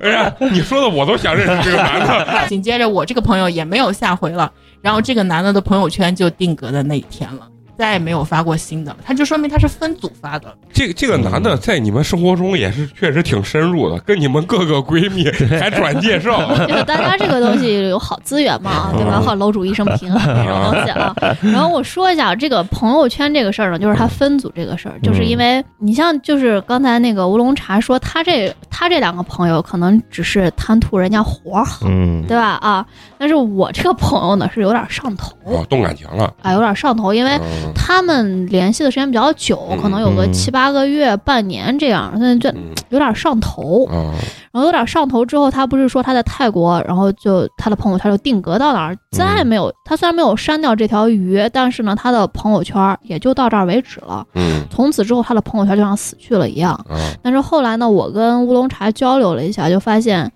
[0.03, 2.47] 哎呀，你说的我都想认识这个男的。
[2.49, 4.53] 紧接着我这个朋友也没有下回了，
[4.83, 7.49] 然后这个男的的朋友圈就定格在那一天了。
[7.79, 16.55] 再也没有发过新的了，他就说明他是分组发的，这个这个男的在你们生活中也是确实挺深入的，跟你们各个闺蜜 还转介绍。
[16.67, 19.21] 就是大家这个东西有好资源嘛， 对吧？
[19.21, 21.15] 好楼主一生平安这种东西啊。
[21.43, 32.59] 然后我说一下这个朋友圈这个事儿呢，就是他分组这个事儿，就是因为你像就是刚才那个乌龙茶说他这他这两个朋友可能只是贪图人家活儿好，嗯，对吧？
[32.61, 32.85] 啊，
[33.19, 43.87] 但是我这个朋友呢是有点上头，哦，动感情了，啊，有点上头，因为嗯他们联系的时间比较久，可能有个嗯七八个月、半年这样，现在就嗯有点上头。
[43.87, 44.13] 啊
[44.53, 49.73] 然后有点上头之后，他不是说他在泰国，然后就他的朋友圈就定格到哪儿，再没有。
[49.83, 54.23] 他虽然没有删掉这条鱼，但是呢，他的朋友圈也就到这儿为止了。
[54.35, 56.75] 嗯从此之后，他的朋友圈就像死去了一样。
[56.91, 60.31] 啊但是后来呢，我跟乌龙茶交流了一下，就发现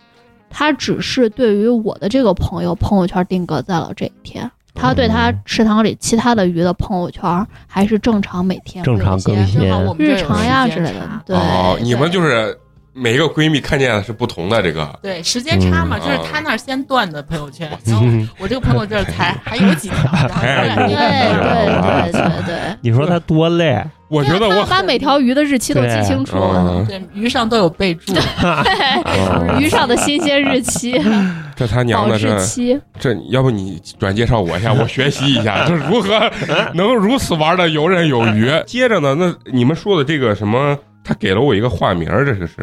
[0.49, 4.51] 他只是对于我的这个朋友朋友圈定格在了这一天。
[4.77, 9.61] 他对他池塘里其他的鱼的朋友圈还是正常每天正常更新
[9.99, 11.09] 日常呀之类的。
[11.25, 12.57] 对，哦，你们就是
[12.93, 19.97] 每一个闺蜜看见的是不同的这个，对时间差嘛，嗯就是她那儿先断的朋友圈， 然后嗯我这个朋友这儿才还有几条，
[20.41, 22.57] 对哎对对对对。
[22.81, 23.83] 你说她多累？
[24.09, 30.95] 我觉得我把每条鱼的日期都记清楚了，嗯对鱼上都有备注， 嗯鱼上的新鲜日期、
[31.57, 32.81] 这他娘保的这质期。
[33.01, 36.31] 这，要不你转介绍我一下，我学习一下， 这如何
[36.75, 38.51] 能如此玩的游刃有余？
[38.67, 42.55] 接着呢，那你们说的这个什么，他给了我一个化名，这是是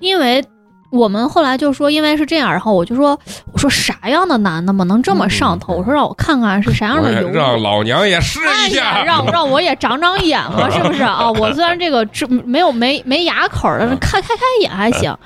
[0.00, 0.42] 因为
[0.90, 3.18] 我们后来就说，因为是这样，然后我就说，
[3.52, 5.74] 我说啥样的男的嘛能这么上头？
[5.74, 11.30] 嗯我说让我看看是啥样的 油让老娘也试一下，让让我也长长眼嘛，是不是 啊？
[11.30, 15.16] 我虽然这个这没有没没牙口儿，但是开开开眼还行。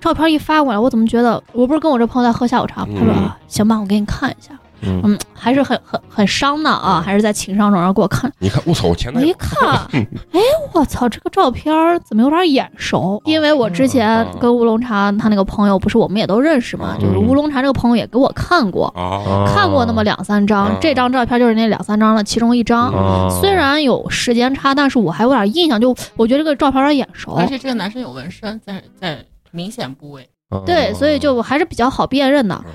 [0.00, 1.42] 照片一发过来，我怎么觉得？
[1.52, 2.88] 我不是跟我这朋友在喝下午茶吗？
[2.98, 4.50] 他说嗯啊行吧，我给你看一下。
[4.82, 8.30] 嗯嗯，还是很很很伤的啊，还是在情商上然后给我看。
[8.38, 9.74] 你看，我操，我前我男友一看，
[10.32, 10.40] 哎，
[10.72, 13.20] 我操，这个照片儿怎么有点眼熟？
[13.24, 22.88] 因为我之前跟乌龙茶他那个朋友，不是我们也都认识嘛，嗯就是乌龙茶这个朋友也给我看过，啊，看过那么两三张嗯，这张照片就是那两三张的其中一张。
[22.92, 27.46] 哦虽然有时间差，但是我还有点印象，就我觉得这个照片有点眼熟而。
[27.46, 32.72] 且这个男生有纹身，在在明显部位，哦对，所以就还是比较好辨认的嗯。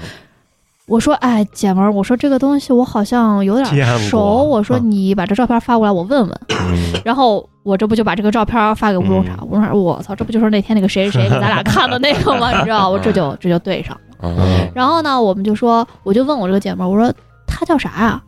[0.87, 4.43] 我说，哎，姐们儿，我说这个东西我好像有点熟。
[4.43, 6.39] 我说嗯你把这照片发过来，我问问。
[6.49, 12.51] 嗯然后我这不就把这个照片发给乌龙茶，嗯乌龙茶，我操，这不就是那天那个谁谁谁给咱俩看的那个吗？
[12.57, 13.97] 你知道，我这就 这就对上。
[14.19, 17.11] 了然后呢，我们就说，我就问我这个姐们儿，我说
[17.47, 18.21] 她叫啥呀？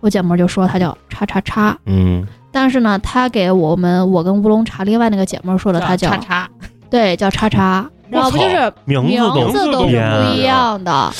[0.00, 6.48] 我姐们儿就说她叫叉叉叉，嗯但是呢，她给我们我跟乌龙茶另外那个姐们儿说的，她叫叉叉，
[6.90, 11.10] 对叫叉叉，然后不就是名名字都字都是不一样的，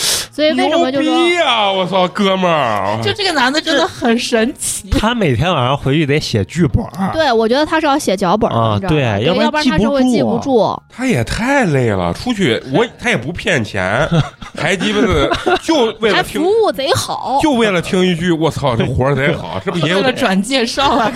[0.41, 1.70] 所以为什么就牛说逼呀！
[1.70, 4.88] 我操，哥们儿，就这个男的真的很神奇。
[4.91, 7.12] 他每天晚上回去得写剧本儿。
[7.12, 10.74] 对，我觉得他是要写脚本啊你知道吧对要不然记不他是会记不住。
[10.88, 14.09] 他也太累了，出去 我他也不骗钱，
[14.57, 15.30] 还鸡巴的
[15.62, 21.12] 就为了还听服，务贼好，就为了听一句，我操，这活儿贼好， 这不也有为了转介绍啊，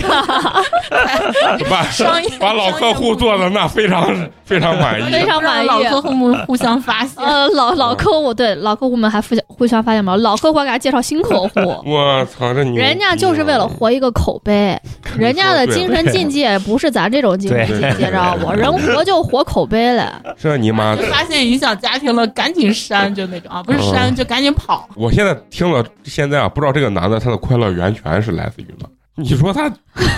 [1.70, 4.14] 把商业把老客户做的那非常
[4.44, 7.24] 非常满意，非常满意让老客户们互相发现。
[7.24, 10.16] 呃，老老客户对老客户们还互相互相发现吗？
[10.16, 14.76] 老客户还给他介绍新客户， 我操，这牛逼啊人家就是为了活一个口碑，
[15.16, 18.52] 人家的精神境界不是咱这种精神境界，知道不？
[18.52, 20.20] 人活就活口碑了。
[20.36, 21.02] 这你妈就！
[21.02, 24.88] 发现影响家庭了，赶紧删，就那种啊，不是删就赶紧跑。
[24.96, 28.88] 我现在听了，现在啊，不知道这个男的他的快乐源泉是来自于哪？
[29.16, 29.70] 你说他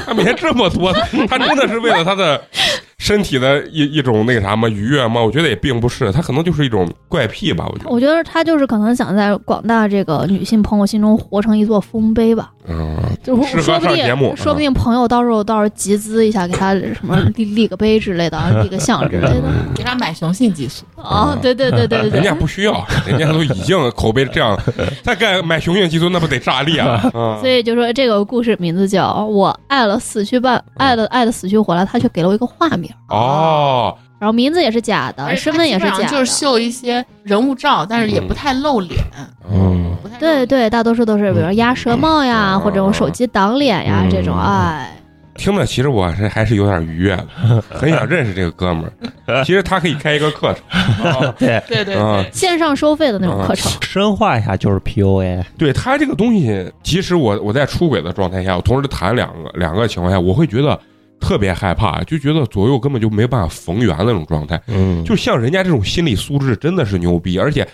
[0.07, 0.91] 他每天这么多，
[1.29, 2.41] 他真的是为了他的
[2.99, 4.69] 身体的一一种那个啥嘛？
[4.69, 5.23] 愉悦嘛？
[5.23, 7.67] 我觉得也并不是，他可能就是一种怪癖吧。
[7.71, 19.43] 我觉得，我觉得他就是可能想在广大这个女性朋友心中活成一座丰碑吧，嗯，就适合说不上节目定说不定朋友到时候到时候集资一下，给他什么 立立个碑之类的，立个像之类的。
[19.77, 22.35] 给他买雄性激素，哦，对对对对对人家。
[22.35, 24.59] 不需要，人家都已经口碑这样，
[25.03, 27.01] 再干买雄性激素那不得炸裂啊！
[27.15, 38.99] 嗯所以就说这个故事名字叫《我爱了死去半爱的爱的死去活来》，他却给了我一个化名，哦，然后名字也是假的，身份也是假的，就是秀一些人物照，但是也不太露脸，
[39.51, 40.47] 嗯，不太对。
[40.47, 42.61] 对，大多数都是比如鸭舌帽呀，嗯。
[42.61, 44.11] 或者用手机挡脸呀嗯。
[44.11, 44.97] 这种，哎，
[45.37, 47.27] 听着其实我是还是有点愉悦的，
[47.69, 49.45] 很想认识这个哥们儿。
[49.45, 51.97] 其实他可以开一个课程，啊对，对对
[52.33, 53.71] 线上收费的那种课程。
[53.83, 55.43] 深化一下就是 PUA。
[55.59, 60.79] 对他这个东西，即使我我在出轨的状态下，我同时谈两个两个情况下，我会觉得
[61.21, 64.61] 特别害怕，就觉得左右根本就没办法逢源那种状态。
[64.67, 67.67] 嗯，就像人家这种心理素质真的是牛逼，而且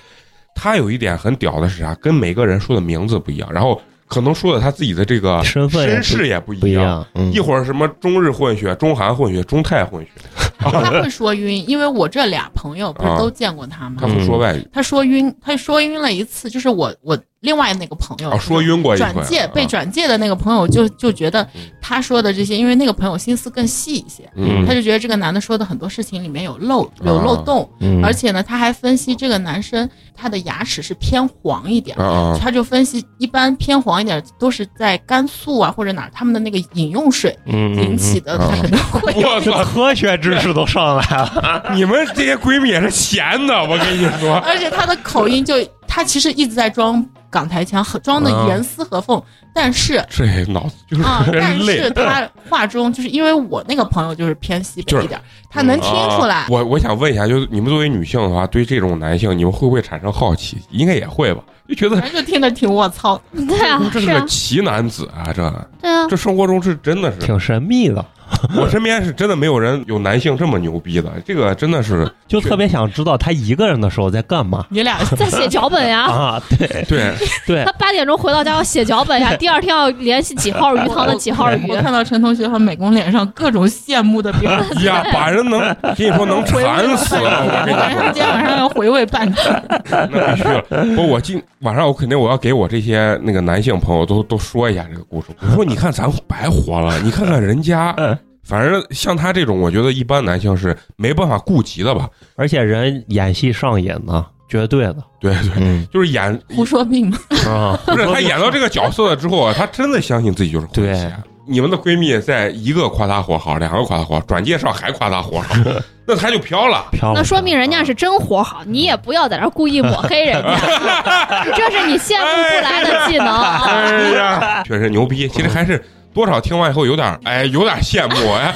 [0.55, 1.95] 他有一点很屌的是啥？
[1.97, 7.07] 跟每个人说的名字不一样，然后可能说的他自己的这个身份身世也不不一样。
[7.15, 10.11] 嗯一会儿什么中日混血、中韩混血、中泰混血，
[10.59, 10.71] 他
[11.03, 14.07] 会说晕，因为我这俩朋友不是啊都见过他吗他？
[14.07, 14.69] 会说外语。
[14.73, 19.51] 他说晕，他说晕了一次，就是我我另外那个朋友哦，说晕过一回，转介啊。
[19.53, 24.65] 被转介的那个朋友就就觉得嗯他说的这些，因为那个朋友心思更细一些，嗯。
[24.65, 28.03] 他就觉得这个男的说的很多事情里面有漏有漏洞，嗯。
[28.03, 31.97] 而且呢，他还分析这个男生他的牙齿是偏黄一点。
[32.41, 39.65] 他就分析，一般偏黄一点都是在甘肃啊或者哪儿，他们的那个饮用水嗯引起的，嗯他可能会有 我操！
[39.65, 44.37] 科学知识都上来了， 你们这些闺蜜也是闲的，我跟你说。
[44.47, 45.55] 而且他的口音就，
[45.89, 49.21] 他其实一直在装港台腔，很装的啊严丝合缝，
[49.53, 51.91] 但是这脑子就是啊，但是。
[51.91, 56.47] 他话中就是因为我那个朋友就是偏西北一点，他能听出来啊。
[56.51, 60.59] 我我想问一下，就是你们作为女性的话，对这种男性，你们会不会产生好奇？
[60.71, 65.33] 应该也会吧，就觉得反正就听着挺我操，对啊，这是个奇男子啊！
[65.33, 68.05] 这对啊，这生活中是真的是，挺神秘的，
[68.57, 76.07] 我身边是真的没有人有男性这么牛逼的，这个真的是 就特别想知道他一个人的时候在干嘛你俩在写脚本呀。
[76.11, 76.43] 啊？
[76.49, 77.13] 对对
[77.47, 81.83] 对他，八点钟回到家要写脚本呀，第二天要联系几号鱼塘的几号鱼我。
[81.83, 84.85] 看到陈同学和美工脸上各种羡慕的表情。
[84.85, 85.61] 呀，把人能
[85.97, 88.03] 跟你说能馋死了，我跟你说。
[88.13, 89.63] 今天晚上要回味半天。
[89.91, 90.63] 那必须了。
[90.95, 95.29] 不，我今晚上我肯定我要给我这些那个男性朋友都都说一下这个故事。
[95.41, 102.09] 我说你看咱白活了，你看看人家嗯，反正像他这种，我觉得一般男性是没办法顾及的吧？
[102.37, 111.15] 而且人演戏上瘾呢，绝对的，对对，嗯就是演胡说病嘛，啊，不是他演到这个角色了之后啊，他真的相信自己就是混对血。
[111.45, 115.55] 你们的闺蜜在一个夸他活好，两个夸他活好，转介绍还夸他活好，
[116.07, 116.87] 那他就飘了。
[116.93, 123.65] 漂亮，那说明人家是真活好，你也不要在这儿故意抹黑人家，这是你羡慕不来的技能啊！
[123.67, 125.27] 哎呀，确实牛逼。
[125.29, 128.55] 其实还是多少听完以后有点哎，有点羡慕 哎。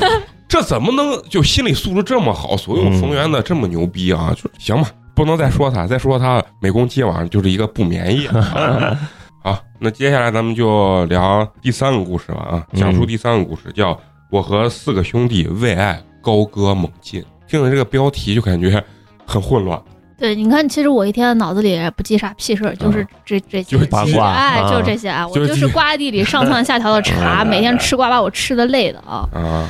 [0.49, 4.33] 这怎么能就心理素质这么好，所有逢源的这么牛逼啊？
[4.41, 8.27] 就行吧，不能再说他，再说他美工今晚就是一个不免疫。
[8.29, 8.97] 啊
[9.43, 13.93] 好，那接下来咱们就聊第三个故事了啊，讲述第三个故事，叫
[14.31, 17.21] 《我和四个兄弟为爱高歌猛进》。
[17.49, 18.83] 听着这个标题就感觉
[19.25, 19.81] 很混乱，
[20.19, 29.29] 对，你看，其实我一天脑子里也不记啥屁事儿，就是这这些就是八卦哎，啊就这些啊，我就就是瓜地里上蹿下跳的 茶，每天吃瓜把我吃的累的啊！
[29.33, 29.69] 啊。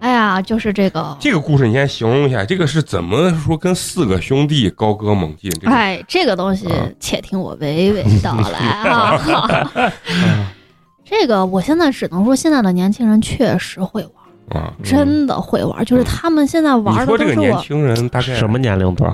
[0.00, 5.50] 哎呀，就是这个，这个故事你先形容一下，这个是怎么说跟四个兄弟高歌猛进？
[5.60, 9.92] 这个哎，这个东西啊，且听我娓娓道来啊。
[11.04, 14.02] 这个，我现在只能说，现在的年轻人确实会
[14.50, 19.12] 玩，啊，真的会玩，就是他们现在玩的说这个年都是我轻人大概什么年龄段？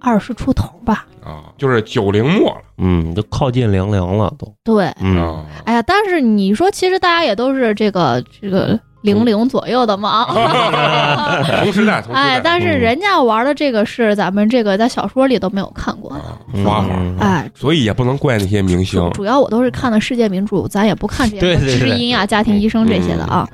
[0.00, 1.06] 啊二十出头吧。
[1.22, 5.44] 啊，就是九零末了嗯，都靠近零零了都，对，嗯，啊。
[5.66, 10.24] 哎呀，但是你说，其实大家也都是这个这个零零左右的嘛。
[11.62, 16.16] 同时代，同时代，哎，但是人家玩的这个是咱们这个在小说里都没有看过的。
[16.16, 23.46] 啊，花花，嗯哎，所以也不能怪那些明星主主要我都是看的世界名著，咱也不看这些什么对对对知音啊、家庭医生这些的啊。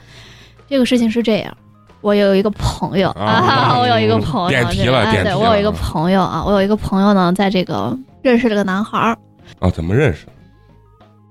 [0.68, 1.56] 这个事情是这样，
[2.00, 9.18] 我有一个朋友啊啊，我有一个朋友，点题了点题了我有一个朋友啊，我有一个朋友呢，在这个认识了个男孩儿，
[9.58, 10.26] 啊，怎么认识？
[10.26, 10.32] 的？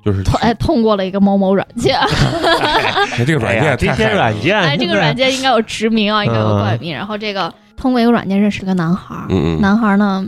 [0.03, 6.93] 就是通哎通过了一个某某软件，哎这个软哎这些件太害人软件，哎，这个软件件应该有实名啊，应该有冠名。
[6.95, 9.61] 然后这个通过一个软件认识了个男孩儿，嗯嗯。
[9.61, 10.27] 男孩儿呢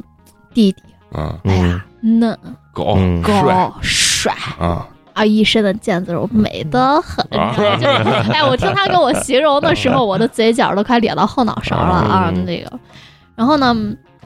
[0.51, 0.81] 弟弟，
[1.11, 2.35] 啊，哎呀嫩。
[2.73, 3.23] 狗嗯。
[3.23, 3.41] 帅。
[3.43, 4.33] 高帅。
[4.57, 7.25] 啊啊，一身的腱子肉，美得很。
[7.39, 12.71] 啊就是哎，我听他跟我形容的时候，我的嘴角都快咧到后脑勺了啊，嗯那个。
[13.35, 13.75] 然后呢，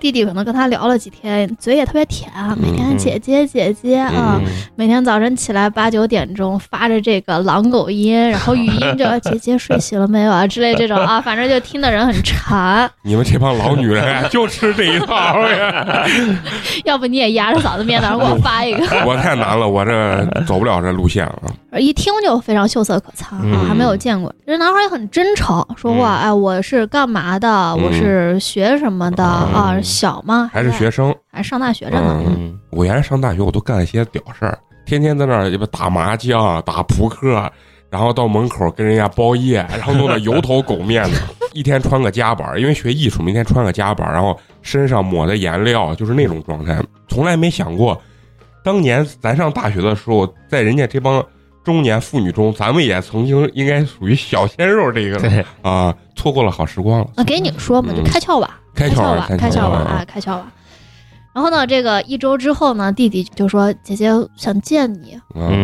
[0.02, 4.46] 弟弟可能跟他聊了几天，嘴也特别甜啊，每嗯天姐姐姐姐啊，嗯
[4.76, 12.90] 每天早晨起来八九点钟发着这个狼狗音，然后语音着 姐姐睡醒了没有啊之类这种啊， 反正就听的人很馋。
[13.04, 16.04] 你们这帮老女人啊就吃这一套呀！
[16.84, 18.84] 要不你也压着嗓子面，等会儿给我发一个。
[19.06, 21.80] 我太难了，我这走不了这路线了。
[21.80, 24.34] 一听就非常秀色可餐啊，嗯还没有见过。
[24.46, 27.76] 这男孩也很真诚，说话，嗯哎，我是干嘛的？
[27.76, 29.82] 我是学什么的嗯啊？
[29.92, 30.50] 小吗？
[30.54, 32.24] 还是学生，还上大学着呢。
[32.26, 37.52] 嗯嗯我原来上大学，我都干了一些屌事儿，天天在那儿鸡巴打麻将、打扑克，
[37.90, 41.18] 然后到门口跟人家包夜，然后弄得油头狗面的，
[41.54, 46.82] 一天穿个夹板，因为学艺术，明天穿个夹板，然后身上抹的颜料，就是那种状态。
[47.10, 48.02] 从来没想过，
[48.64, 51.24] 当年咱上大学的时候，在人家这帮
[51.64, 57.08] 中年妇女中，咱们也曾经应该属于小鲜肉这个对，啊，错过了好时光了。
[57.16, 60.52] 啊，给你说嘛，就嗯开窍吧，开窍吧，开开窍吧窍吧，哎，开窍吧。
[61.34, 65.18] 然后呢，这个一周之后呢，弟弟就说：“姐姐想见你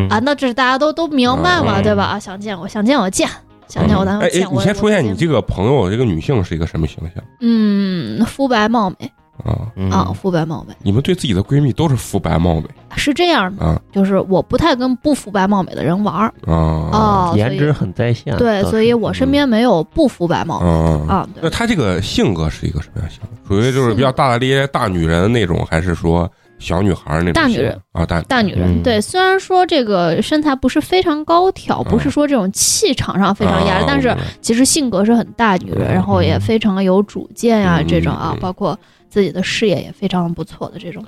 [0.10, 2.06] 啊！”那这是大家都都明白嘛，嗯对吧？
[2.06, 3.28] 啊，想见我，想见我见，
[3.68, 7.22] 想见我咱哎哎就见。，我你先说一下你，这个朋友，这个女性是一个什么形象？
[7.42, 9.12] 嗯，肤白貌美，
[9.44, 9.90] 啊，嗯。
[9.92, 12.64] 啊，肤白貌美你们对自己的闺蜜都是肤白貌美
[12.96, 13.82] 是这样的，啊。
[13.92, 16.28] 就是我不太跟不肤白貌美的人玩儿。
[16.46, 16.54] 啊。
[16.54, 18.36] 哦，所以颜值很在线。
[18.38, 20.68] 对，所以我身边没有不肤白貌美
[21.12, 21.18] 啊！
[21.18, 23.28] 啊，那她这个性格是一个什么样性格？
[23.48, 27.34] 属于就是比较大大咧咧大女人那种，还是说小女孩儿那种？
[27.34, 27.80] 大女人。
[27.94, 28.84] 啊，大大女人，嗯。
[28.84, 35.94] 对，虽然说这个身材不是非常高挑，不是说这种气场上非常压啊，但是其实性格是很大女人，嗯。
[35.94, 38.78] 然后也非常有主见呀、嗯这种啊嗯，包括
[39.10, 41.04] 自己的事业也非常不错的这种。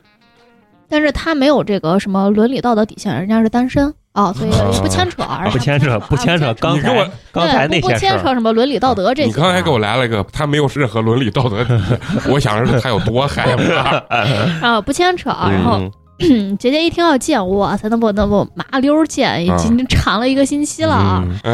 [0.91, 4.49] 但是他没有这个什么伦理道德底线，人家是单身啊，所以
[4.81, 7.89] 不牵扯啊，不牵扯，不牵扯刚你给我才刚才那对，不。
[7.99, 9.31] 牵扯什么伦理道德这些啊。
[9.31, 11.99] 你刚才给我来了一个，他没有任何伦理道德底线，
[12.34, 13.97] 我想着他有多害怕。
[14.67, 15.80] 啊，不牵扯啊，然后
[16.21, 21.23] 嗯 姐姐一听要见我，哇塞，那不那不麻溜儿见，已经馋了一个星期了啊！
[21.23, 21.51] 嗯哎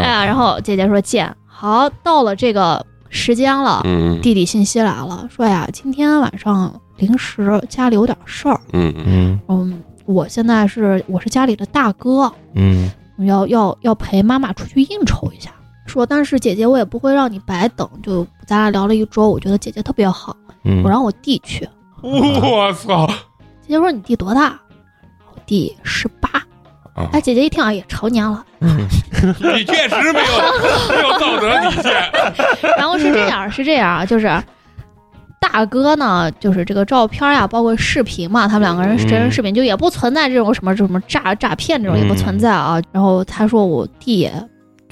[0.00, 2.82] 哎，呀，然后姐姐说见，好，到了这个
[3.12, 4.20] 时间了，嗯。
[4.20, 9.04] 弟弟信息来了，说呀，今天晚上临时家里有点事儿，嗯嗯。
[9.06, 9.40] 嗯。
[9.48, 12.90] 嗯，我现在是我是家里的大哥，嗯。
[13.18, 15.52] 要要要陪妈妈出去应酬一下。
[15.86, 20.34] 说，但是姐姐我也不会让你白等，就咱俩聊了一桌，我觉得姐姐特别好，
[20.64, 20.82] 嗯。
[20.82, 21.68] 我让我弟去。
[22.00, 23.06] 我操。
[23.60, 24.58] 姐姐说你弟多大？
[25.32, 26.41] 我弟十八。
[26.94, 27.08] 啊！
[27.12, 28.44] 哎，姐姐一听哎呀成年了。
[28.60, 31.92] 你确实没有没有道德底线。
[32.76, 34.28] 然后是这样，是这样啊，就是
[35.40, 42.80] 大哥呢，就是这个照片呀，包括视频嘛，他们两个人真人视频就也不存在这种什么什么诈诈骗这种也不存在啊。
[42.92, 44.30] 然后他说我弟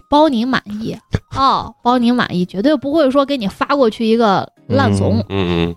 [0.08, 0.96] 包您满意
[1.36, 5.18] 哦，包您满意，绝对不会说给你发过去一个烂怂。
[5.28, 5.76] 嗯嗯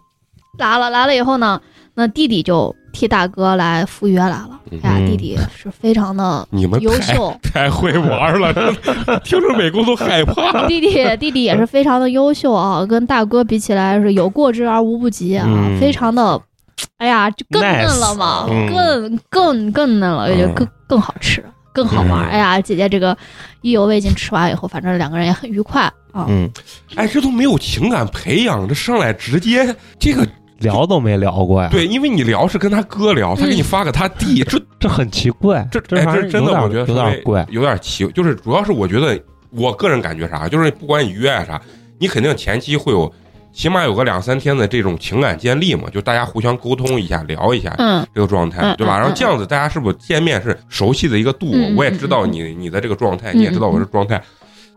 [0.57, 1.59] 来了来了以后呢，
[1.95, 4.57] 那弟弟就替大哥来赴约来了。
[4.71, 7.35] 哎呀，嗯弟弟是非常的你们优秀。
[7.43, 8.53] 太会玩了，
[9.25, 10.65] 听着美工都害怕。
[10.67, 16.39] 弟弟弟弟也是非常的优秀啊，跟大哥比起来是有过之而无不及啊，嗯非常的，
[16.97, 21.43] 哎呀，就更嫩了嘛更更更嫩了，也就嗯更更好吃，
[21.73, 22.25] 更好玩。
[22.27, 23.15] 嗯哎呀，姐姐这个
[23.61, 26.25] 意犹未尽，吃完以后，反正两个人也很愉快啊。
[26.29, 26.49] 嗯，
[26.95, 30.25] 哎，这都没有情感培养，这上来直接这个
[30.63, 37.45] 聊都没聊过呀。，对，因为你聊是跟他哥聊，他给你发个他弟，这这很奇怪，这哎这这真的我觉得有点怪。
[37.51, 39.19] 有点奇，就是主要是我觉得
[39.51, 41.61] 我个人感觉啥，就是不管你约啊啥，
[41.99, 43.13] 你肯定前期会有。
[43.55, 48.97] 起码有个两三天的这种情感建立嘛，就大家互相沟通一下，聊一下嗯这个状态，嗯对吧？
[48.97, 51.51] 嗯然后这样子，大家是不是见面是熟悉的一个度？
[51.53, 54.19] 嗯我也知道你你的这个状态，你也知道我这状态。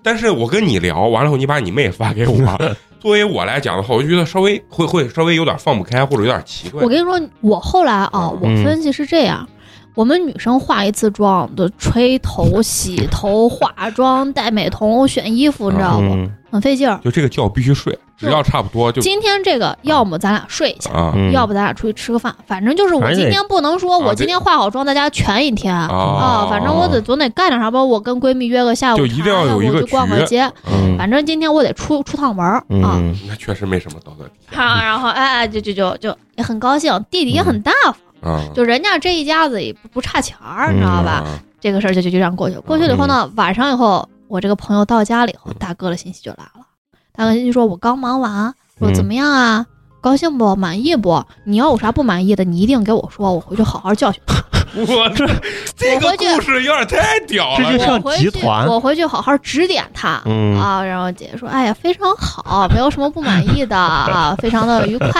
[0.03, 2.37] 但是我跟你聊完了后，你把你妹发给我，
[2.99, 6.89] 作为我来讲的话，我就觉得稍微会会稍微有点放不开，或者有点奇怪我。
[6.89, 9.49] 跟你说，我后来啊，我嗯分析是这样。
[9.97, 16.05] 我们女生化一次妆都吹头、洗头、化妆、戴美瞳、选衣服，你知道不？
[16.05, 16.31] 嗯。
[16.49, 17.01] 很费劲儿。
[17.03, 21.13] 就这个觉必须睡，只要差不多就今天这个，要么咱俩睡一下，啊。
[21.15, 25.89] 嗯，要不咱俩出去吃个饭，反正就是我今天不能说啊我今天化好妆在家全一天啊。
[25.89, 27.83] 啊，反正我得总得干点啥吧。
[27.83, 30.27] 我跟闺蜜约个下午茶，就一定要有一个我去逛个局。
[30.27, 30.97] 街，嗯。
[30.99, 32.97] 反正今天我得出出趟门儿啊。
[33.01, 34.63] 嗯那确实没什么道德底线。
[34.63, 41.23] 啊，然后哎哎，就就就就也很高兴，弟弟也很大方，啊，就人家这一家子也不不差钱儿，你知道吧？
[41.25, 42.61] 啊这个事儿就就就这样过去了。
[42.61, 46.61] 过去了以后呢，晚上以后，我这个朋友到家了以后，大哥的信息就来了。
[47.13, 49.67] 大哥信息说：“我刚忙完，说嗯怎么样啊？
[50.01, 50.55] 高兴不？
[50.55, 51.25] 满意不？
[51.45, 54.37] 你要有啥不满意的，你一定给我说，我回去好好教训他。
[54.77, 55.27] 我这
[55.75, 60.21] 这个故事有点太屌了这就像我回去，集团我回去好好指点他。
[60.27, 65.11] 嗯啊，然后姐姐说：“哎呀，非常好，没有什么不满意的啊，非常的愉快。”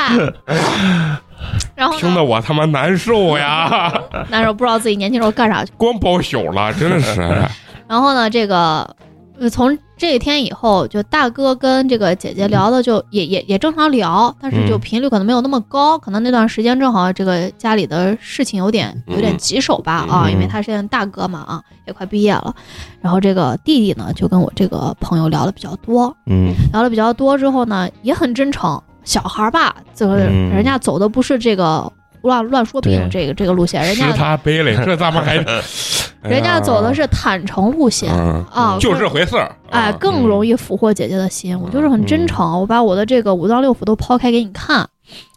[1.75, 3.93] 然后听得，我他妈难受呀，
[4.31, 5.73] 难受不知道自己年轻时候干啥去。
[5.77, 7.21] 光包宿了，真的是。
[7.89, 8.97] 然后呢，这个
[9.39, 22.55] 呃从这一天以后，就大哥跟这个姐姐聊的就也也也正常聊，但是就嗯频率可能没有那么高，可能那段时间正好这个家里的事情有点有点嗯棘手吧啊，嗯因为他是大哥嘛啊，也快毕业了。
[23.01, 28.83] 然后这个弟弟呢，就跟我这个朋友聊的比较多，嗯聊的比较多之后呢，也很真诚。
[29.07, 30.51] 小孩儿吧，就是嗯。
[30.51, 35.37] 人家走的不是这个胡乱乱说病这个这个路线，人是家他背嘞，这咱们还，
[36.29, 38.45] 人家走的是坦诚路线嗯。
[38.53, 39.57] 啊，就这回事儿。
[39.71, 41.59] 哎，啊更容易俘获姐姐的心。
[41.59, 44.87] 我就是很真诚，我把我的这个五脏六腑都抛开给你看，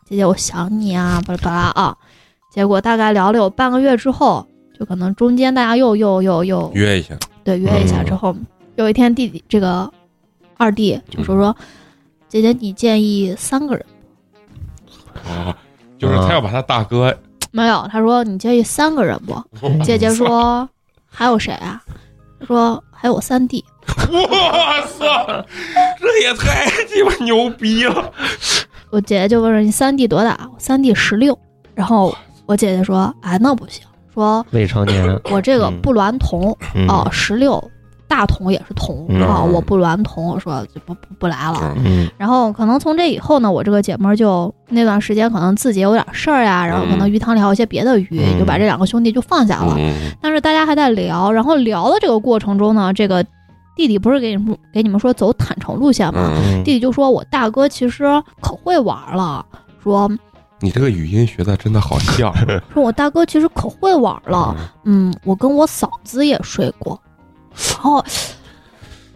[0.09, 1.95] 姐姐，我想你啊，巴拉巴拉啊。
[2.51, 4.43] 结果大概聊了有半个月之后，
[4.77, 7.13] 就可能中间大家又又又又约一下，
[7.43, 8.35] 对约一下之后，
[8.75, 9.87] 有一天弟弟这个
[10.57, 11.55] 二弟就说说，
[12.30, 13.85] 姐姐你建议三个人
[15.27, 15.57] 啊，
[15.97, 17.18] 就是他要把他大哥，
[17.51, 17.85] 没有？
[17.91, 19.43] 他说你建议三个人不？
[19.84, 20.69] 姐姐说
[21.10, 21.81] 还有谁啊？
[22.39, 23.65] 他说还有我三弟。
[24.11, 24.22] 我
[24.97, 25.43] 操，
[25.99, 28.14] 这也太鸡巴牛逼了！
[28.91, 30.39] 我姐姐就问说你三弟多大？
[30.53, 31.38] 我三弟十六。
[31.73, 32.15] 然后
[32.45, 33.84] 我姐姐说，哎，那不行，
[34.14, 37.72] 说未成年我这个嗯不娈童嗯啊，十六
[38.10, 41.77] 大同也是同嗯啊，我不娈同，我说就不不不来了。
[42.18, 49.76] 然后可能从这以后呢，我这个姐妹儿就那段时间可能自己有点事儿呀，然后可能鱼塘里还有一些别的鱼，嗯就把这两个兄弟就放下了。
[49.77, 53.23] 嗯但是大家还在聊，然后聊的这个过程中呢，这个
[53.76, 56.34] 弟弟不是给你们给你们说走坦诚路线吗？
[56.65, 58.06] 弟弟就说我大哥其实
[58.41, 59.45] 可会玩了，
[59.84, 60.10] 说
[60.60, 62.34] 你这个语音学的真的好像。
[62.73, 66.99] 说我大哥其实可会玩了，嗯，我跟我嫂子也睡过，
[67.55, 68.03] 然后。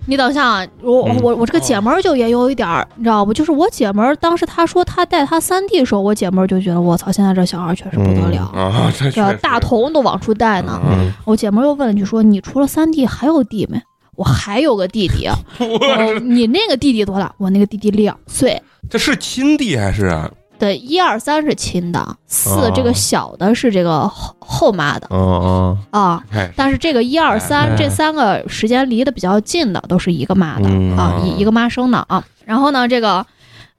[0.06, 3.34] 你等一下啊，我嗯我我这个姐们儿就也有一点儿，你知道不？
[3.34, 10.78] 就是我姐们儿当时她说她带她三弟的时候，我姐们儿就觉得我操，现在这小孩确实不得了，啊，这对吧实大童都往出带呢。
[10.84, 13.82] 嗯我姐们儿又问了句说：“你除了三弟还有弟没？”
[14.18, 15.30] 我还有个弟弟，
[15.64, 17.34] 我你那个弟弟多大？
[17.38, 18.62] 我那个弟弟两岁。
[18.90, 20.14] 这是亲弟还是？
[20.60, 26.24] 对，一二三是亲的，四、哦这个小的是这个后后妈的嗯啊。
[26.32, 32.24] 哎，但是这个一二三哎这三个时间离得比较近的，都是一个妈的、嗯啊，一一个妈生的啊。
[32.46, 33.26] 然后呢，这个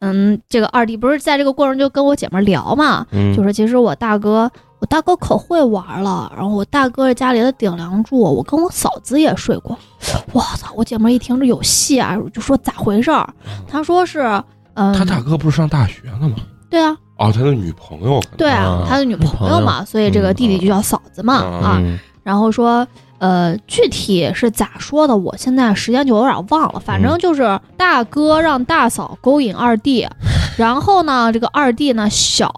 [0.01, 9.79] 嗯，这个二弟不是在这个过程就跟我姐们儿聊嘛，嗯，就说其实我大哥，我大哥可会玩了，然后我大哥是家里的顶梁柱，我跟我嫂子也睡过。
[10.33, 10.71] 我操！
[10.75, 13.27] 我姐们儿一听这有戏啊，就说咋回事儿？
[13.67, 14.21] 她说是，
[14.75, 16.37] 嗯，他大哥不是上大学了吗？
[16.75, 18.21] 对啊，哦，他的女朋友。
[18.37, 21.77] 对啊啊，他的女朋友嘛，所以这个弟弟就叫嫂子嘛嗯啊。
[21.79, 22.85] 嗯然后说，
[23.19, 26.81] 呃，具体是咋说的，我现在时间就有点忘了。
[26.81, 30.09] 反正就是大哥让大嫂勾引二弟，
[30.57, 32.53] 然后呢，这个二弟呢小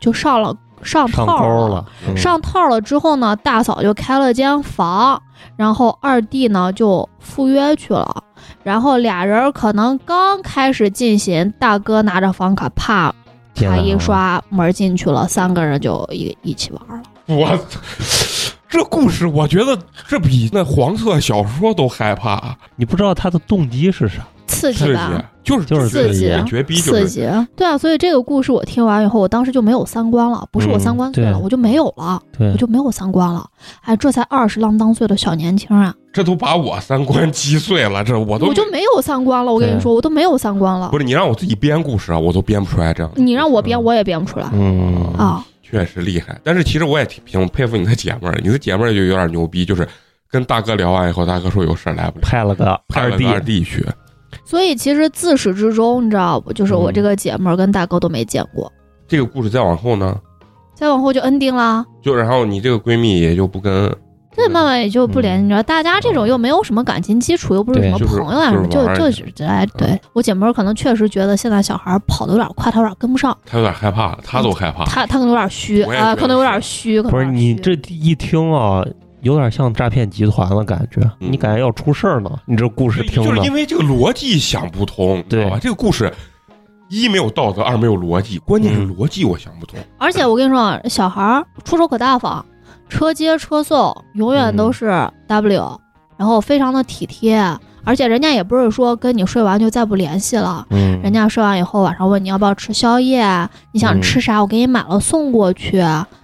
[0.00, 5.22] 就上了上上套钩了，嗯上套了之后呢，大嫂就开了间房，
[5.56, 8.24] 然后二弟呢就赴约去了。
[8.64, 13.14] 然后俩人可能刚开始进行，大哥拿着房卡，啪，
[13.54, 17.02] 他一刷门进去了，三个人就一一起玩了。
[17.26, 17.58] 我
[18.68, 24.26] 这故事，我觉得这比那黄色小说都害怕，你不知道他的动机是啥？
[24.46, 33.44] 刺激刺激吧，就是就是刺激这绝逼刺激，对啊，所以这个故事我听完以后，我当时就没有三观了，不是我嗯三观碎了，对我就没有了，对我，就没有三观了。
[33.82, 39.52] 哎，这才二十郎当岁的小年轻啊，这都把我三观击碎了，这我都我就没有三观了。
[39.52, 40.98] 我跟你说，我都没有三观了不。
[40.98, 45.44] 是你让我自己编故事啊，我都编不出来这样，你让我编，我也编不出来嗯啊。
[45.62, 46.38] 确实厉害。
[46.44, 49.88] 但是其实我也挺挺佩服你的姐妹儿，你的姐妹儿就有点牛逼，就是
[50.30, 53.86] 跟大哥聊完以后，大哥说有事儿来不了，派了个二弟派了个，二弟去，
[54.44, 56.52] 所以其实自始至终，你知道不？
[56.52, 58.70] 就是我嗯这个姐们儿跟大哥都没见过。
[59.08, 60.18] 这个故事再往后呢，
[60.74, 63.94] 再往后就 ending 啦，就然后你这个闺蜜也就不跟，
[64.34, 65.42] 这慢慢也就不联系。
[65.42, 74.84] 你知道，大家这种又没有什么感情基础，又不是什么朋友啊什么，就就就是哎，对我姐们儿可能确实觉得现在小孩儿跑的有点快，她有点跟不上，她有点害怕，她都害怕。
[74.86, 78.82] 她她可能有点虚啊，可能有点虚，不是你这一听啊，
[79.22, 82.30] 有点像诈骗集团的感觉，嗯你感觉要出事儿呢。
[82.44, 85.58] 你这故事听的就是因，为这个逻辑想不通，你知道吧？
[85.60, 86.12] 这个故事
[86.88, 89.78] 一没有道德，二没有逻辑，关键是逻辑我想不通。
[89.96, 92.44] 而且我跟你说，小孩儿出手可大方，
[92.88, 95.80] 车接车送，永远都是 W，、
[96.16, 97.40] 然后非常的体贴，
[97.84, 100.66] 而且人家也不是说跟你睡完就再不联系了。
[100.70, 103.24] 嗯，人家睡完以后，晚上问你要不要吃宵夜，
[103.72, 105.82] 你想吃啥，我给你买了送过去。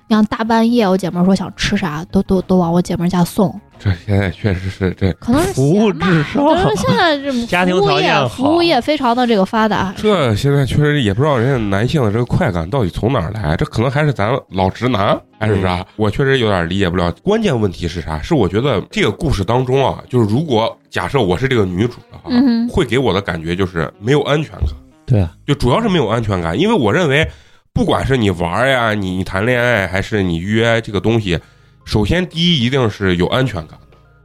[0.08, 9.92] 你像大半夜，我姐妹说想吃啥，都都都往我姐妹家送，这现在确实是这可能是服务至上就是现在这 家庭服务业，条件好服务业非常的这个发达。
[9.98, 15.84] 这现在确实也不知道人家男性的这个快感到底从哪儿来，这可能还是咱老直男还是啥？
[15.96, 17.12] 我确实有点理解不了。
[17.22, 18.18] 关键问题是啥？
[18.22, 24.68] 是我觉得这个故事当中啊，就是如果假设我是这个女主的话，嗯，会给我的感觉就是没有安全感。
[25.04, 27.26] 对啊，就主要是没有安全感，因为我认为，
[27.78, 31.38] 不管是你玩呀，你谈恋爱，还是你约这个东西，
[31.84, 33.78] 首先第一一定是有安全感。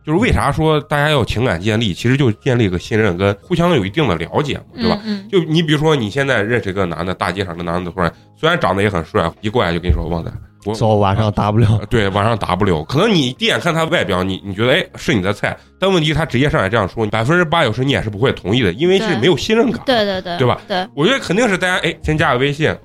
[0.04, 5.00] 就是为啥说大家要情感建立，其实就建立个信任跟互相有一定的了解嘛，对吧？
[5.06, 5.30] 嗯？
[5.32, 10.32] 就你比如说你现在认识一个男的，大街上的男的突然虽然长得也很帅，一过来就跟你说旺仔，
[10.66, 12.84] 我走晚上打不了，呃 对，晚上打不了。
[12.86, 19.84] 可能你第一眼看他外表，你你觉得哎是你的菜，但问题他直接上来这样说，百分之八九十你也是不会同意的，因为是对没有信任感。
[19.84, 20.60] 嗯，对对对，对吧？
[20.68, 22.76] 对，我觉得肯定是大家哎先加个微信，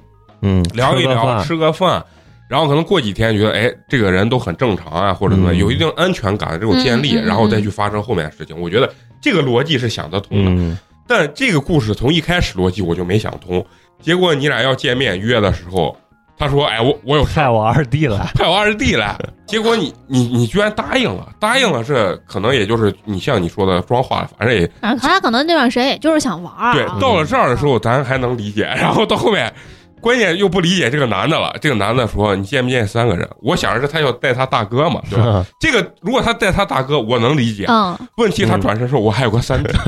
[0.43, 2.05] 嗯，聊一聊，吃个饭
[2.48, 8.59] 然后可能过几天觉得哎，这个人都很正常啊，或者什么有一定安全感的这种建立，然后再去发生后面的事情。
[8.59, 8.90] 我觉得
[9.20, 13.62] 这个逻辑是想得通的，嗯，但这个故事从一开始逻辑我就没想通。
[14.01, 15.94] 结果你俩要见面约的时候，
[16.39, 19.15] 他说：“哎，我我有派我二弟来，派我二弟来。
[19.44, 24.70] ”结果你你你居然答应了，答应了，这可能也就是你像你说的装话了，反正也
[25.02, 26.97] 他可能那段时间也就是想玩儿对啊，。
[26.98, 29.52] 到了这儿的时候，咱还能理解，然后到后面。
[30.01, 31.55] 关键又不理解这个男的了。
[31.61, 35.45] 这个男的说：“你见没见三个人？”我想着是他要带他大哥嘛，对吧？
[35.59, 37.66] 这个如果他带他大哥，我能理解。
[37.69, 39.70] 嗯，问题他转身说：“我还有个三弟。”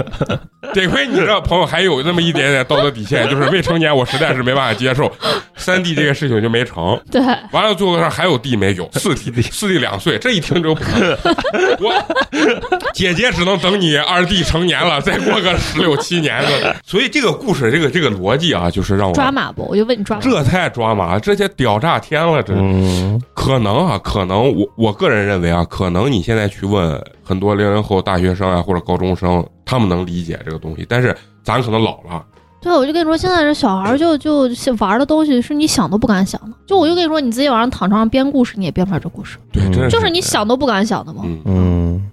[0.73, 5.11] 得亏你这朋友还有那么一点点道德底线，就是未成年，我实在是没办法接受
[5.57, 7.01] 三弟这个事情就没成。
[7.11, 7.21] 对，
[7.51, 10.85] 完了，最后上还有弟没有，四弟四弟两岁，这一听就不。
[11.81, 11.93] 我
[12.93, 16.77] 姐姐只能等你二弟成年了，再过个十六七年的。
[16.85, 19.67] 所以这个故事，这个这个逻辑啊，就是让我抓马不？
[19.69, 20.23] 我就问你抓马。
[20.23, 32.25] 这太抓马了，这些屌炸天了，这嗯，可能啊，可能我我个人认为啊，可能你现在去问很多零零后大学生啊或者高中生，他们能理解这个东西，但是咱可能老了，
[32.61, 34.49] 对，我就跟你说，现在这小孩儿就就
[34.79, 36.57] 玩的东西是你想都不敢想的。
[36.67, 39.73] 就我就跟你说，你自己晚上躺床上编故事，你也编不出来这故事，对，嗯。
[39.73, 40.11] 真是就是。
[40.11, 41.23] 你想都不敢想的嘛。
[41.25, 41.41] 嗯。
[41.47, 42.11] 嗯，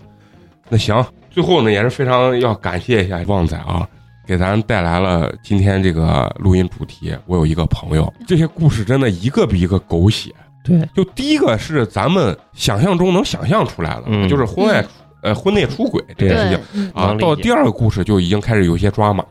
[0.70, 3.88] 那行，最后呢也是非常要感谢一下旺仔啊，
[4.28, 7.16] 给咱带来了今天这个录音主题。
[7.26, 10.32] 我有一个朋友，这些故事真的一个比一个狗血。
[10.66, 14.86] 对，就第一个是咱们想象中能想象出来的，嗯就是婚外、
[15.22, 17.16] 呃婚内出轨这件事情啊。
[17.18, 19.30] 到第二个故事就已经开始有一些抓马了。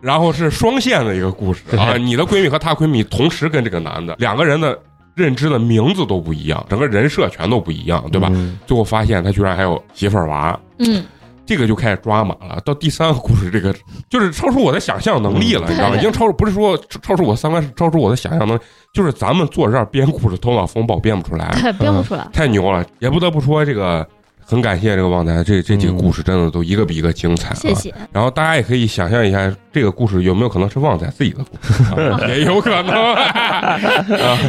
[0.00, 4.76] 然后是双线的一个故事啊，你的闺蜜和她闺蜜同时跟这个男的两个人的
[5.14, 8.28] 认知的名字都不一样，整个人设全都不一样，对吧？
[8.32, 11.04] 嗯最后发现他居然还有媳妇儿娃，嗯，
[11.52, 12.58] 这个就开始抓马了。
[12.64, 13.74] 到第三个故事，这个
[14.08, 15.96] 就是超出我的想象能力了，嗯你知道吗？
[15.96, 18.60] 已经超出不是说超超出我三观，是超出我的想象能力。
[18.94, 22.26] 就是咱们坐这儿编故事，头脑风暴编不出来，对，编不出来。
[22.32, 22.82] 太牛了！
[23.00, 24.06] 也不得不说，这个
[24.44, 27.54] 很感谢这个旺仔，这这几个故事真的都一个比一个精彩、啊。
[27.54, 27.92] 谢谢。
[28.12, 31.82] 然后大家也可以想象一下，这个故事有没有可能是旺仔自己的故事？
[31.94, 32.94] 啊、 也有可能。
[33.14, 33.78] 啊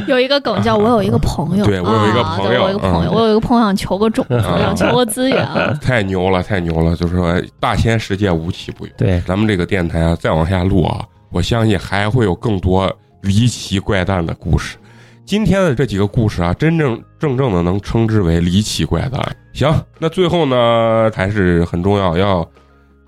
[0.08, 5.78] 有一个梗叫“我有一个朋友 ”，对我有一个啊朋友对我有一个朋友，嗯我有一个朋友想求个种子，啊想求个资源啊。
[5.82, 6.96] 太牛了，太牛了！
[6.96, 8.92] 就是说，大千世界无奇不有。
[8.98, 12.92] 对，咱们这个电台啊，再往下录啊，我相信还会有更多
[13.22, 14.78] 离奇怪诞的故事。
[15.26, 19.22] 今天的这几个故事啊，真正正正的能称之为离奇怪诞。
[19.54, 22.48] 行，那最后呢，还是很重要，要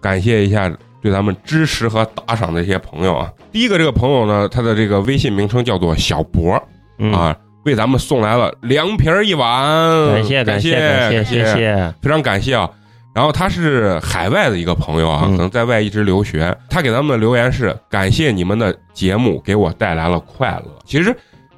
[0.02, 0.72] 感谢一下
[1.02, 3.30] 对咱们支持和打赏的一些朋友啊。
[3.52, 6.62] 第一个这个朋友呢，他的这个微信名称叫做小博
[7.00, 7.36] 嗯，啊，
[7.66, 12.70] 为咱们送来了凉皮儿一碗，感谢感谢感谢非常感谢啊。
[13.14, 16.56] 然后他是海外的一个朋友啊，嗯可能在外一直留学。
[16.70, 20.80] 他给咱们的留言是：感谢你们的节目给我带来了快乐。
[20.86, 21.16] 其实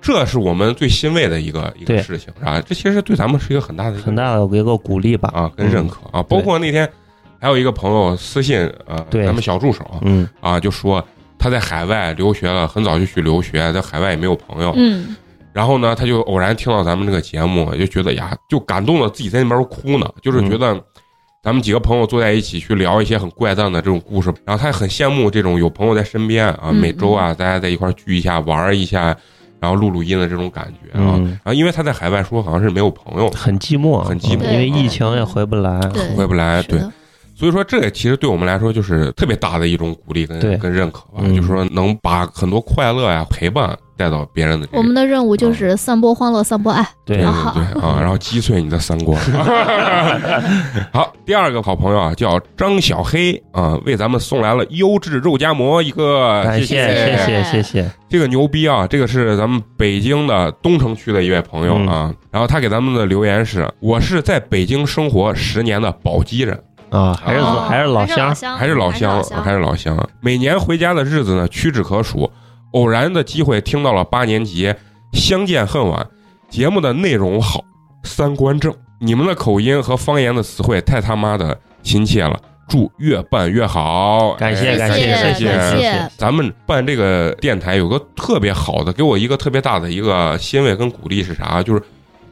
[0.07, 2.61] 这是我们最欣慰的一个一个事情，是吧？
[2.61, 6.23] 这其实对咱们是一个很大的很大的一个鼓励吧，啊跟认可啊。
[6.23, 6.89] 包括那天
[7.41, 9.25] 还有一个朋友私信呃对。
[9.25, 11.05] 咱们小助手嗯，啊，就说
[11.38, 14.73] 他在海外留学了，很早就去留学，在海外也没有朋友。
[14.77, 15.13] 嗯，
[15.51, 20.81] 然后呢，他就偶然听到咱们这个节目，就觉得呀，就感动的自己在那边哭呢，就是觉得
[21.43, 29.13] 咱们几个朋友坐在一起去聊一些很怪诞的这种故事，然后他也很羡慕这种有朋友在身边啊，嗯每周啊大家在一块聚一下玩一下，
[29.59, 31.15] 然后录录音的这种感觉啊。
[31.17, 31.27] 嗯。
[31.43, 34.43] 然后因为他在海外说好像是没有朋友，很寂寞，很寂寞。
[34.43, 35.79] 嗯因为疫情也回不来，
[36.15, 36.79] 回不来，对。
[37.35, 41.35] 所以说，这也其实对我们来说就是特别大的一种鼓励跟跟认可吧，嗯。
[41.35, 46.87] 就是说能把很多快乐呀、陪伴带到别人的这个我们的任务就是散播欢乐，散播爱。
[47.03, 49.19] 对对啊对对 啊，然后击碎你的三观。
[50.93, 58.85] 好，第二个好朋友啊，叫张小黑啊，为咱们送来了优质肉夹馍一个，感谢谢谢谢谢谢，这个牛逼啊！
[58.87, 69.97] 这个是咱们北京的东城区的一位朋友啊，然后他给咱们的留言是：我是在北京生活十年的宝鸡人，啊，还是哦还是老乡，乡，还是老乡，还是老乡。
[70.21, 72.29] 每年回家的日子呢，屈指可数。
[72.72, 74.73] 偶然的机会听到了八年级，
[75.14, 76.07] 相见恨晚。
[76.49, 77.64] 节目的内容好，
[78.03, 82.39] 三观正，你们的口音和方言的词汇太他妈的亲切了。
[82.69, 91.64] 祝越办越好，哎感谢感谢感谢咱们办这个电台有个特别好的，给我一个特别大的一个欣慰跟鼓励是啥？
[91.64, 91.81] 就是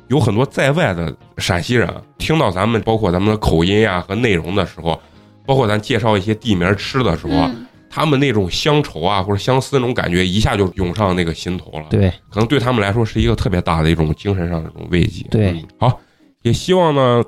[0.09, 5.01] 有很多在外的陕西人听到咱们包括咱们的口音呀、和内容的时候，
[5.45, 11.85] 包括咱介绍一些地名吃的时候，嗯，他们那种乡愁啊或者相思那种感觉一下就涌上那个心头了。
[11.89, 15.25] 对，可能对他们来说是一个特别大的一种精神上的这种慰藉。
[15.31, 15.97] 对嗯好，
[16.41, 17.23] 也希望呢，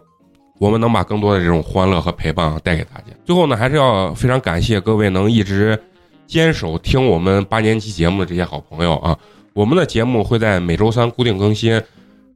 [0.60, 3.16] 我们能把更多的这种欢乐和陪伴啊带给大家。
[3.24, 5.82] 最后呢，还是要非常感谢各位能一直
[6.26, 9.18] 坚守听我们八年级节目的这些好朋友啊。
[9.54, 11.82] 我们的节目会在每周三固定更新。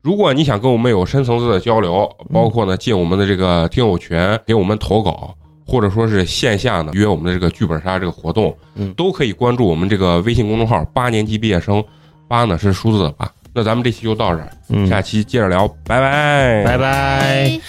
[0.01, 4.17] 如果你想跟我们有深层次的交流，包括呢进我们的这个听友群，
[4.47, 5.35] 给我们投稿，
[5.71, 8.53] 或者说是线下呢，约我们的这个剧本杀这个活动，
[8.97, 11.81] 都可以关注我们这个微信公众号“八年级毕业生”，
[12.27, 13.25] 八呢是数字八。
[13.53, 17.61] 那咱们这期就到这，下期接着聊，拜拜，拜拜。